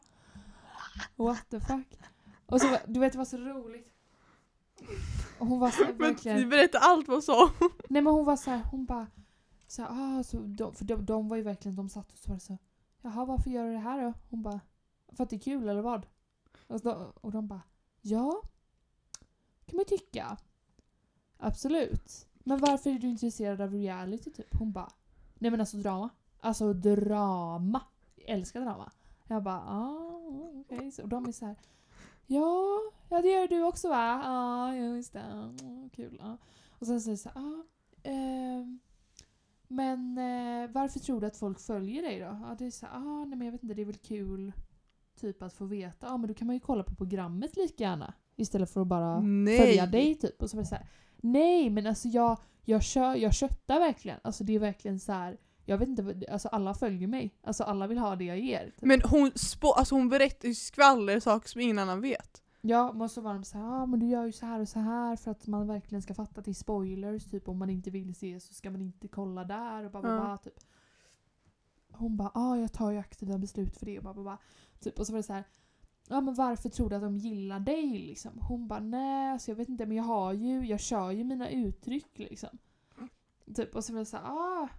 What 1.16 1.50
the 1.50 1.60
fuck? 1.60 2.00
Och 2.46 2.62
så 2.62 2.78
du 2.88 3.00
vet 3.00 3.12
det 3.12 3.18
var 3.18 3.26
så 3.26 3.38
roligt. 3.38 3.92
Och 5.40 5.48
hon 5.48 5.60
var 5.60 5.72
så 5.72 5.84
här, 5.84 5.94
Men 5.94 5.98
verkligen. 5.98 6.50
berätta 6.50 6.78
allt 6.80 7.08
vad 7.08 7.24
sa 7.24 7.52
hon? 7.60 7.70
Nej 7.90 8.02
men 8.02 8.14
hon 8.14 8.26
var 8.26 8.36
så 8.36 8.50
här, 8.52 8.64
hon 8.72 8.86
bara 8.86 9.08
så 9.68 9.82
här, 9.82 9.90
ah, 9.92 10.24
så 10.24 10.38
de, 10.38 10.76
för 10.76 10.86
de, 10.86 11.06
de 11.06 11.28
var 11.30 11.38
ju 11.38 11.44
verkligen, 11.44 11.76
de 11.76 11.90
satt 11.90 12.12
och 12.12 12.18
så 12.18 12.30
var 12.30 12.36
det 12.36 12.42
så 12.42 12.58
Jaha 13.02 13.26
varför 13.26 13.50
gör 13.50 13.66
du 13.66 13.72
det 13.74 13.80
här 13.80 14.02
då? 14.04 14.14
Hon 14.30 14.44
bara 14.44 14.60
För 15.12 15.24
att 15.24 15.30
det 15.30 15.36
är 15.36 15.40
kul 15.40 15.70
eller 15.70 15.82
vad? 15.82 16.06
Och, 16.68 16.82
så, 16.82 17.12
och 17.22 17.32
de 17.32 17.48
bara 17.48 17.62
Ja 18.02 18.42
kan 19.66 19.76
man 19.76 19.86
tycka 19.86 20.38
Absolut 21.38 22.28
Men 22.44 22.60
varför 22.60 22.90
är 22.90 23.00
du 23.00 23.08
intresserad 23.08 23.62
av 23.62 23.72
reality 23.72 24.32
typ? 24.32 24.56
Hon 24.60 24.72
bara 24.72 24.90
Nej 25.36 25.52
men 25.52 25.60
alltså 25.60 25.78
drama. 25.78 26.10
Alltså 26.40 26.74
drama. 26.74 27.82
Jag 28.16 28.30
älskar 28.30 28.62
drama. 28.62 28.92
Jag 29.28 29.44
bara, 29.44 29.62
ah, 29.68 30.20
okej. 30.62 30.92
Så- 30.92 31.04
Och 31.04 31.10
de 31.10 31.26
är 31.26 31.32
så 31.32 31.46
här. 31.46 31.56
Ja, 32.28 32.80
ja 33.10 33.22
det 33.22 33.28
gör 33.28 33.48
du 33.48 33.64
också 33.64 33.90
va? 33.90 34.22
Ja, 34.24 34.76
just 34.76 35.14
det. 35.14 35.56
Kul. 35.96 36.18
Ja. 36.24 36.38
Och 36.80 36.88
sen 36.88 37.02
säger 37.02 37.18
så 37.18 37.30
här, 37.30 37.42
ah, 37.42 37.64
ehm, 38.04 38.80
men 39.68 40.18
eh, 40.18 40.70
varför 40.72 41.00
tror 41.00 41.22
du 41.22 41.28
att 41.28 41.38
folk 41.38 41.60
följer 41.60 42.02
dig 42.02 42.20
då? 42.20 42.26
Ja, 42.26 42.56
det 42.60 42.66
är 42.66 42.72
så 42.72 42.86
här, 42.86 42.94
ah, 42.98 43.26
nej 43.26 43.38
men 43.38 43.42
jag 43.46 43.52
vet 43.52 43.64
inte, 43.64 43.76
det 43.76 43.82
är 43.82 43.86
väl 43.86 43.96
kul 43.98 44.54
typ 45.20 45.42
att 45.42 45.54
få 45.54 45.66
veta. 45.66 46.08
Ja, 46.08 46.18
men 46.18 46.28
då 46.28 46.34
kan 46.34 46.48
man 46.48 46.56
ju 46.56 46.60
kolla 46.60 46.84
på 46.84 46.96
programmet 46.96 47.56
lika 47.56 47.84
gärna. 47.84 48.14
Istället 48.36 48.70
för 48.72 48.82
att 48.82 48.88
bara 48.88 49.20
Nej. 49.20 49.58
följa 49.60 49.86
dig 49.86 50.16
typ. 50.16 50.42
Och 50.42 50.50
så 50.50 50.58
var 50.58 50.64
det 50.64 50.68
så 50.70 50.76
här, 50.76 50.88
nej 51.18 51.70
men 51.70 51.88
alltså 51.88 52.08
jag, 52.08 52.38
jag, 52.66 52.84
kör, 52.84 53.16
jag 53.16 53.34
köttar 53.34 53.80
verkligen. 53.80 54.20
Alltså 54.24 54.44
det 54.44 54.56
är 54.56 54.60
verkligen 54.60 55.00
så 55.00 55.12
här. 55.12 55.38
Jag 55.66 55.78
vet 55.78 55.90
inte, 55.90 56.26
alltså 56.32 56.48
alla 56.48 56.74
följer 56.74 57.08
mig. 57.08 57.36
Alltså 57.44 57.64
alla 57.64 57.88
vill 57.88 57.98
ha 57.98 58.16
det 58.16 58.24
jag 58.26 58.40
ger. 58.40 58.66
Typ. 58.66 58.82
Men 58.82 59.02
hon, 59.02 59.32
spå, 59.36 59.72
alltså 59.72 59.96
hon 59.96 60.10
berättar 60.10 60.48
ju 60.48 60.56
skvaller 60.56 61.20
saker 61.20 61.50
som 61.50 61.62
ingen 61.62 61.80
annan 61.80 62.02
vet. 62.02 62.42
Ja, 62.62 62.94
men 62.94 63.10
så 63.10 63.22
var 63.22 63.34
de 63.34 63.44
så 63.44 63.58
här, 63.58 63.66
ah, 63.66 63.86
men 63.86 64.00
du 64.00 64.06
gör 64.06 64.26
ju 64.26 64.32
så 64.32 64.46
här 64.46 64.60
och 64.60 64.70
så 64.70 64.80
här 64.80 65.16
för 65.16 65.32
att 65.32 65.48
man 65.48 65.68
verkligen 65.68 66.02
ska 66.02 66.14
fatta 66.14 66.42
till 66.42 66.56
spoilers. 66.56 67.26
Typ 67.26 67.48
om 67.50 67.58
man 67.58 67.70
inte 67.70 67.90
vill 67.90 68.16
se 68.16 68.40
så 68.40 68.54
ska 68.54 68.72
man 68.72 68.82
inte 68.82 69.08
kolla 69.08 69.44
där 69.44 69.84
och 69.84 69.92
bara, 69.92 70.10
Ja. 70.12 70.18
bara 70.20 70.38
typ. 70.38 70.60
Hon 71.92 72.18
bara, 72.18 72.32
ah, 72.34 72.56
jag 72.58 72.74
tar 72.74 72.92
ju 72.92 72.98
aktiva 72.98 73.38
beslut 73.38 73.78
för 73.78 73.86
det 73.86 73.98
och 73.98 74.04
bara, 74.04 74.14
bara. 74.14 74.38
Typ, 74.80 75.00
och 75.00 75.08
så 75.08 75.14
var 75.14 75.18
det 75.20 75.24
så 75.24 75.34
här, 75.34 75.44
ja 76.10 76.22
men 76.22 76.34
varför 76.36 76.70
tror 76.70 76.90
du 76.90 76.96
att 76.96 77.02
de 77.02 77.18
gillar 77.18 77.60
dig 77.60 78.00
liksom? 78.00 78.32
Hon 78.42 78.68
bara, 78.68 78.80
nej 78.80 79.32
alltså 79.32 79.52
jag 79.52 79.56
vet 79.56 79.70
inte 79.70 79.86
men 79.86 79.98
jag 79.98 80.04
har 80.04 80.34
ju, 80.34 80.66
jag 80.66 80.80
kör 80.80 81.12
ju 81.12 81.24
mina 81.24 81.50
uttryck 81.50 82.20
liksom. 82.20 82.50
Typ, 83.56 83.76
och 83.76 83.84
så 83.84 83.94
var 83.94 84.00
det 84.00 84.06
så 84.06 84.18
här, 84.18 84.24
ah, 84.26 84.70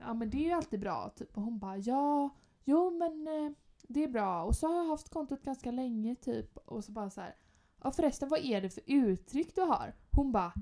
ja 0.00 0.14
men 0.14 0.30
det 0.30 0.36
är 0.36 0.44
ju 0.44 0.52
alltid 0.52 0.80
bra. 0.80 1.10
Typ. 1.16 1.36
Och 1.36 1.42
hon 1.42 1.58
bara, 1.58 1.76
ja, 1.76 2.30
jo 2.64 2.90
men 2.90 3.26
eh, 3.26 3.52
det 3.88 4.04
är 4.04 4.08
bra. 4.08 4.42
Och 4.42 4.56
så 4.56 4.66
har 4.66 4.74
jag 4.74 4.84
haft 4.84 5.08
kontot 5.08 5.42
ganska 5.42 5.70
länge 5.70 6.14
typ. 6.14 6.56
Och 6.56 6.84
så 6.84 6.92
bara 6.92 7.10
så 7.10 7.20
här. 7.20 7.34
Ja 7.82 7.92
förresten 7.92 8.28
vad 8.28 8.40
är 8.40 8.60
det 8.60 8.70
för 8.70 8.82
uttryck 8.86 9.54
du 9.54 9.60
har? 9.60 9.94
Hon 10.10 10.32
bara. 10.32 10.52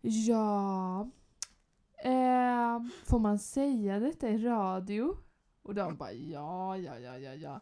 Ja. 0.00 1.10
Eh, 2.04 2.82
får 3.04 3.18
man 3.18 3.38
säga 3.38 4.00
detta 4.00 4.28
i 4.28 4.38
radio? 4.38 5.16
Och 5.62 5.74
de 5.74 5.96
bara 5.96 6.12
ja, 6.12 6.76
ja, 6.76 6.98
ja, 6.98 7.18
ja, 7.18 7.34
ja. 7.34 7.60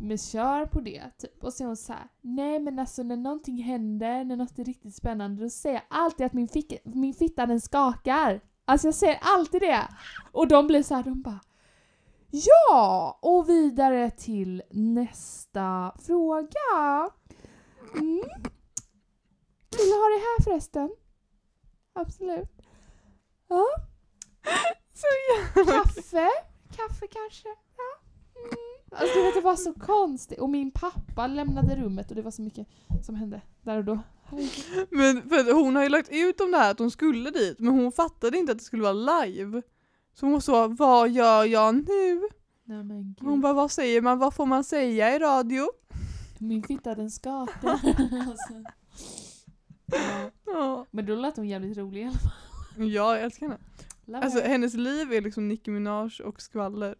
Men 0.00 0.18
kör 0.18 0.66
på 0.66 0.80
det. 0.80 1.10
Typ. 1.18 1.44
Och 1.44 1.52
så 1.52 1.62
är 1.62 1.66
hon 1.66 1.76
så 1.76 1.92
här. 1.92 2.08
Nej 2.20 2.60
men 2.60 2.78
alltså 2.78 3.02
när 3.02 3.16
någonting 3.16 3.62
händer, 3.62 4.24
när 4.24 4.36
något 4.36 4.58
är 4.58 4.64
riktigt 4.64 4.94
spännande, 4.94 5.42
då 5.42 5.50
säger 5.50 5.74
jag 5.74 5.84
alltid 5.88 6.26
att 6.26 6.32
min, 6.32 6.48
fick, 6.48 6.84
min 6.84 7.14
fitta 7.14 7.46
den 7.46 7.60
skakar. 7.60 8.40
Alltså 8.68 8.86
jag 8.86 8.94
säger 8.94 9.18
alltid 9.22 9.60
det. 9.60 9.88
Och 10.32 10.48
de 10.48 10.66
blir 10.66 10.82
så 10.82 10.94
här, 10.94 11.02
de 11.02 11.22
bara 11.22 11.40
Ja! 12.30 13.18
Och 13.22 13.48
vidare 13.48 14.10
till 14.10 14.62
nästa 14.70 15.94
fråga. 16.06 17.10
Mm. 17.94 18.22
Vill 19.70 19.88
du 19.90 19.94
ha 19.94 20.08
det 20.08 20.22
här 20.24 20.44
förresten? 20.44 20.90
Absolut. 21.92 22.50
Ja. 23.48 23.66
Så 24.94 25.06
jävla... 25.30 25.72
Kaffe? 25.72 26.28
Kaffe 26.76 27.06
kanske? 27.06 27.48
Ja. 27.76 27.98
Mm. 28.40 28.75
Alltså 28.90 29.22
vet, 29.22 29.34
det 29.34 29.40
var 29.40 29.56
så 29.56 29.72
konstigt. 29.72 30.40
Och 30.40 30.50
min 30.50 30.70
pappa 30.70 31.26
lämnade 31.26 31.76
rummet 31.76 32.10
och 32.10 32.16
det 32.16 32.22
var 32.22 32.30
så 32.30 32.42
mycket 32.42 32.66
som 33.02 33.14
hände 33.14 33.40
där 33.62 33.78
och 33.78 33.84
då. 33.84 33.98
Men 34.90 35.28
för 35.28 35.52
hon 35.52 35.76
har 35.76 35.82
ju 35.82 35.88
lagt 35.88 36.08
ut 36.12 36.40
om 36.40 36.50
det 36.50 36.58
här 36.58 36.70
att 36.70 36.78
hon 36.78 36.90
skulle 36.90 37.30
dit 37.30 37.58
men 37.58 37.72
hon 37.72 37.92
fattade 37.92 38.38
inte 38.38 38.52
att 38.52 38.58
det 38.58 38.64
skulle 38.64 38.82
vara 38.82 39.24
live. 39.24 39.62
Så 40.14 40.26
hon 40.26 40.32
måste 40.32 40.50
vara, 40.50 40.68
vad 40.68 41.10
gör 41.10 41.44
jag 41.44 41.74
nu? 41.74 42.28
Nej. 42.64 43.14
Hon 43.20 43.40
bara, 43.40 43.52
vad 43.52 43.70
säger 43.70 44.02
man? 44.02 44.18
Vad 44.18 44.34
får 44.34 44.46
man 44.46 44.64
säga 44.64 45.16
i 45.16 45.18
radio? 45.18 45.66
Min 46.38 46.62
fitta 46.62 46.94
den 46.94 47.10
skakar. 47.10 47.70
alltså. 48.28 48.52
ja. 49.86 50.30
Ja, 50.46 50.86
Men 50.90 51.06
då 51.06 51.14
lät 51.14 51.36
hon 51.36 51.48
jävligt 51.48 51.78
rolig 51.78 52.00
i 52.00 52.04
alla 52.04 52.18
fall. 52.18 52.32
ja 52.76 53.16
jag 53.16 53.22
älskar 53.22 53.46
henne. 53.46 53.60
Love 54.04 54.24
Alltså 54.24 54.40
hennes 54.40 54.74
liv 54.74 55.12
är 55.12 55.20
liksom 55.20 55.48
Nicki 55.48 55.70
Minaj 55.70 56.10
och 56.24 56.40
skvaller. 56.42 56.94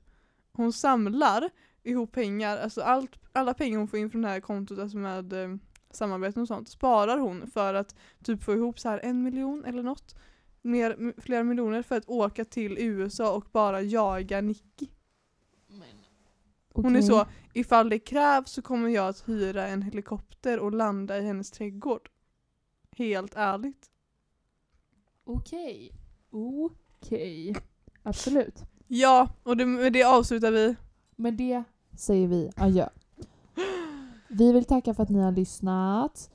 Hon 0.52 0.72
samlar 0.72 1.50
ihop 1.86 2.12
pengar, 2.12 2.58
alltså 2.58 2.82
allt, 2.82 3.18
alla 3.32 3.54
pengar 3.54 3.78
hon 3.78 3.88
får 3.88 3.98
in 3.98 4.10
från 4.10 4.22
det 4.22 4.28
här 4.28 4.40
kontot, 4.40 4.78
alltså 4.78 4.96
med 4.96 5.32
eh, 5.32 5.56
samarbeten 5.90 6.42
och 6.42 6.48
sånt, 6.48 6.68
sparar 6.68 7.18
hon 7.18 7.46
för 7.46 7.74
att 7.74 7.94
typ 8.24 8.42
få 8.42 8.54
ihop 8.54 8.78
så 8.78 8.88
här 8.88 9.00
en 9.02 9.22
miljon 9.22 9.64
eller 9.64 9.82
något. 9.82 10.16
Mer, 10.62 11.14
flera 11.20 11.44
miljoner 11.44 11.82
för 11.82 11.96
att 11.96 12.08
åka 12.08 12.44
till 12.44 12.78
USA 12.78 13.34
och 13.34 13.44
bara 13.52 13.82
jaga 13.82 14.40
Nicki. 14.40 14.90
Men, 15.66 15.88
Hon 16.72 16.96
är 16.96 16.98
okej. 16.98 17.02
så, 17.02 17.26
ifall 17.54 17.88
det 17.88 17.98
krävs 17.98 18.50
så 18.50 18.62
kommer 18.62 18.88
jag 18.88 19.08
att 19.08 19.28
hyra 19.28 19.66
en 19.66 19.82
helikopter 19.82 20.58
och 20.58 20.72
landa 20.72 21.18
i 21.18 21.22
hennes 21.22 21.50
trädgård. 21.50 22.08
Helt 22.96 23.34
ärligt. 23.36 23.90
Okej. 25.24 25.92
Okej. 26.30 27.56
Absolut. 28.02 28.64
Ja, 28.86 29.28
och 29.42 29.56
det, 29.56 29.66
med 29.66 29.92
det 29.92 30.02
avslutar 30.04 30.52
vi. 30.52 30.76
Med 31.16 31.34
det 31.34 31.64
säger 31.96 32.28
vi 32.28 32.50
adjö. 32.56 32.88
Vi 34.28 34.52
vill 34.52 34.64
tacka 34.64 34.94
för 34.94 35.02
att 35.02 35.08
ni 35.08 35.18
har 35.20 35.32
lyssnat. 35.32 36.30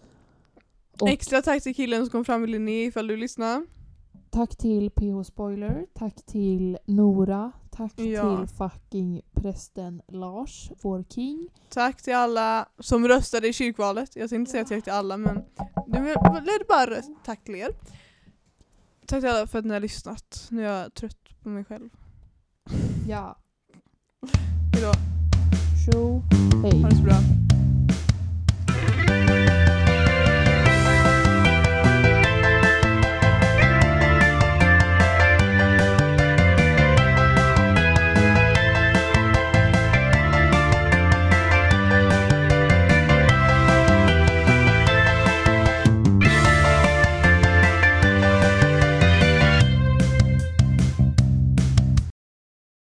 Och- 1.01 1.09
Extra 1.09 1.41
tack 1.41 1.63
till 1.63 1.75
killen 1.75 2.01
som 2.05 2.09
kom 2.09 2.25
fram 2.25 2.41
med 2.41 2.49
Linné 2.49 2.83
ifall 2.85 3.07
du 3.07 3.17
lyssnar. 3.17 3.65
Tack 4.29 4.55
till 4.55 4.89
PH 4.91 5.23
Spoiler, 5.25 5.85
tack 5.93 6.15
till 6.25 6.77
Nora, 6.85 7.51
tack 7.71 7.93
Ja. 7.99 8.37
till 8.37 8.55
fucking 8.55 9.21
prästen 9.33 10.01
Lars, 10.07 10.71
vår 10.81 11.03
king. 11.09 11.47
Tack 11.69 12.01
till 12.01 12.15
alla 12.15 12.65
som 12.79 13.07
röstade 13.07 13.47
i 13.47 13.53
kyrkvalet. 13.53 14.15
Jag 14.15 14.29
tänkte 14.29 14.35
inte 14.35 14.51
säga 14.51 14.65
tack 14.65 14.83
till 14.83 14.93
alla 14.93 15.17
men 15.17 15.35
det 15.87 15.99
blev 16.01 16.15
bara. 16.67 17.01
Tack 17.25 17.43
till 17.43 17.55
er. 17.55 17.69
Tack 19.05 19.19
till 19.21 19.29
alla 19.29 19.47
för 19.47 19.59
att 19.59 19.65
ni 19.65 19.73
har 19.73 19.79
lyssnat. 19.81 20.47
Nu 20.51 20.65
är 20.67 20.73
jag 20.79 20.93
trött 20.93 21.17
på 21.43 21.49
mig 21.49 21.63
själv. 21.65 21.89
Ja. 23.07 23.37
Hejdå. 24.73 25.10
Bra. 25.89 27.50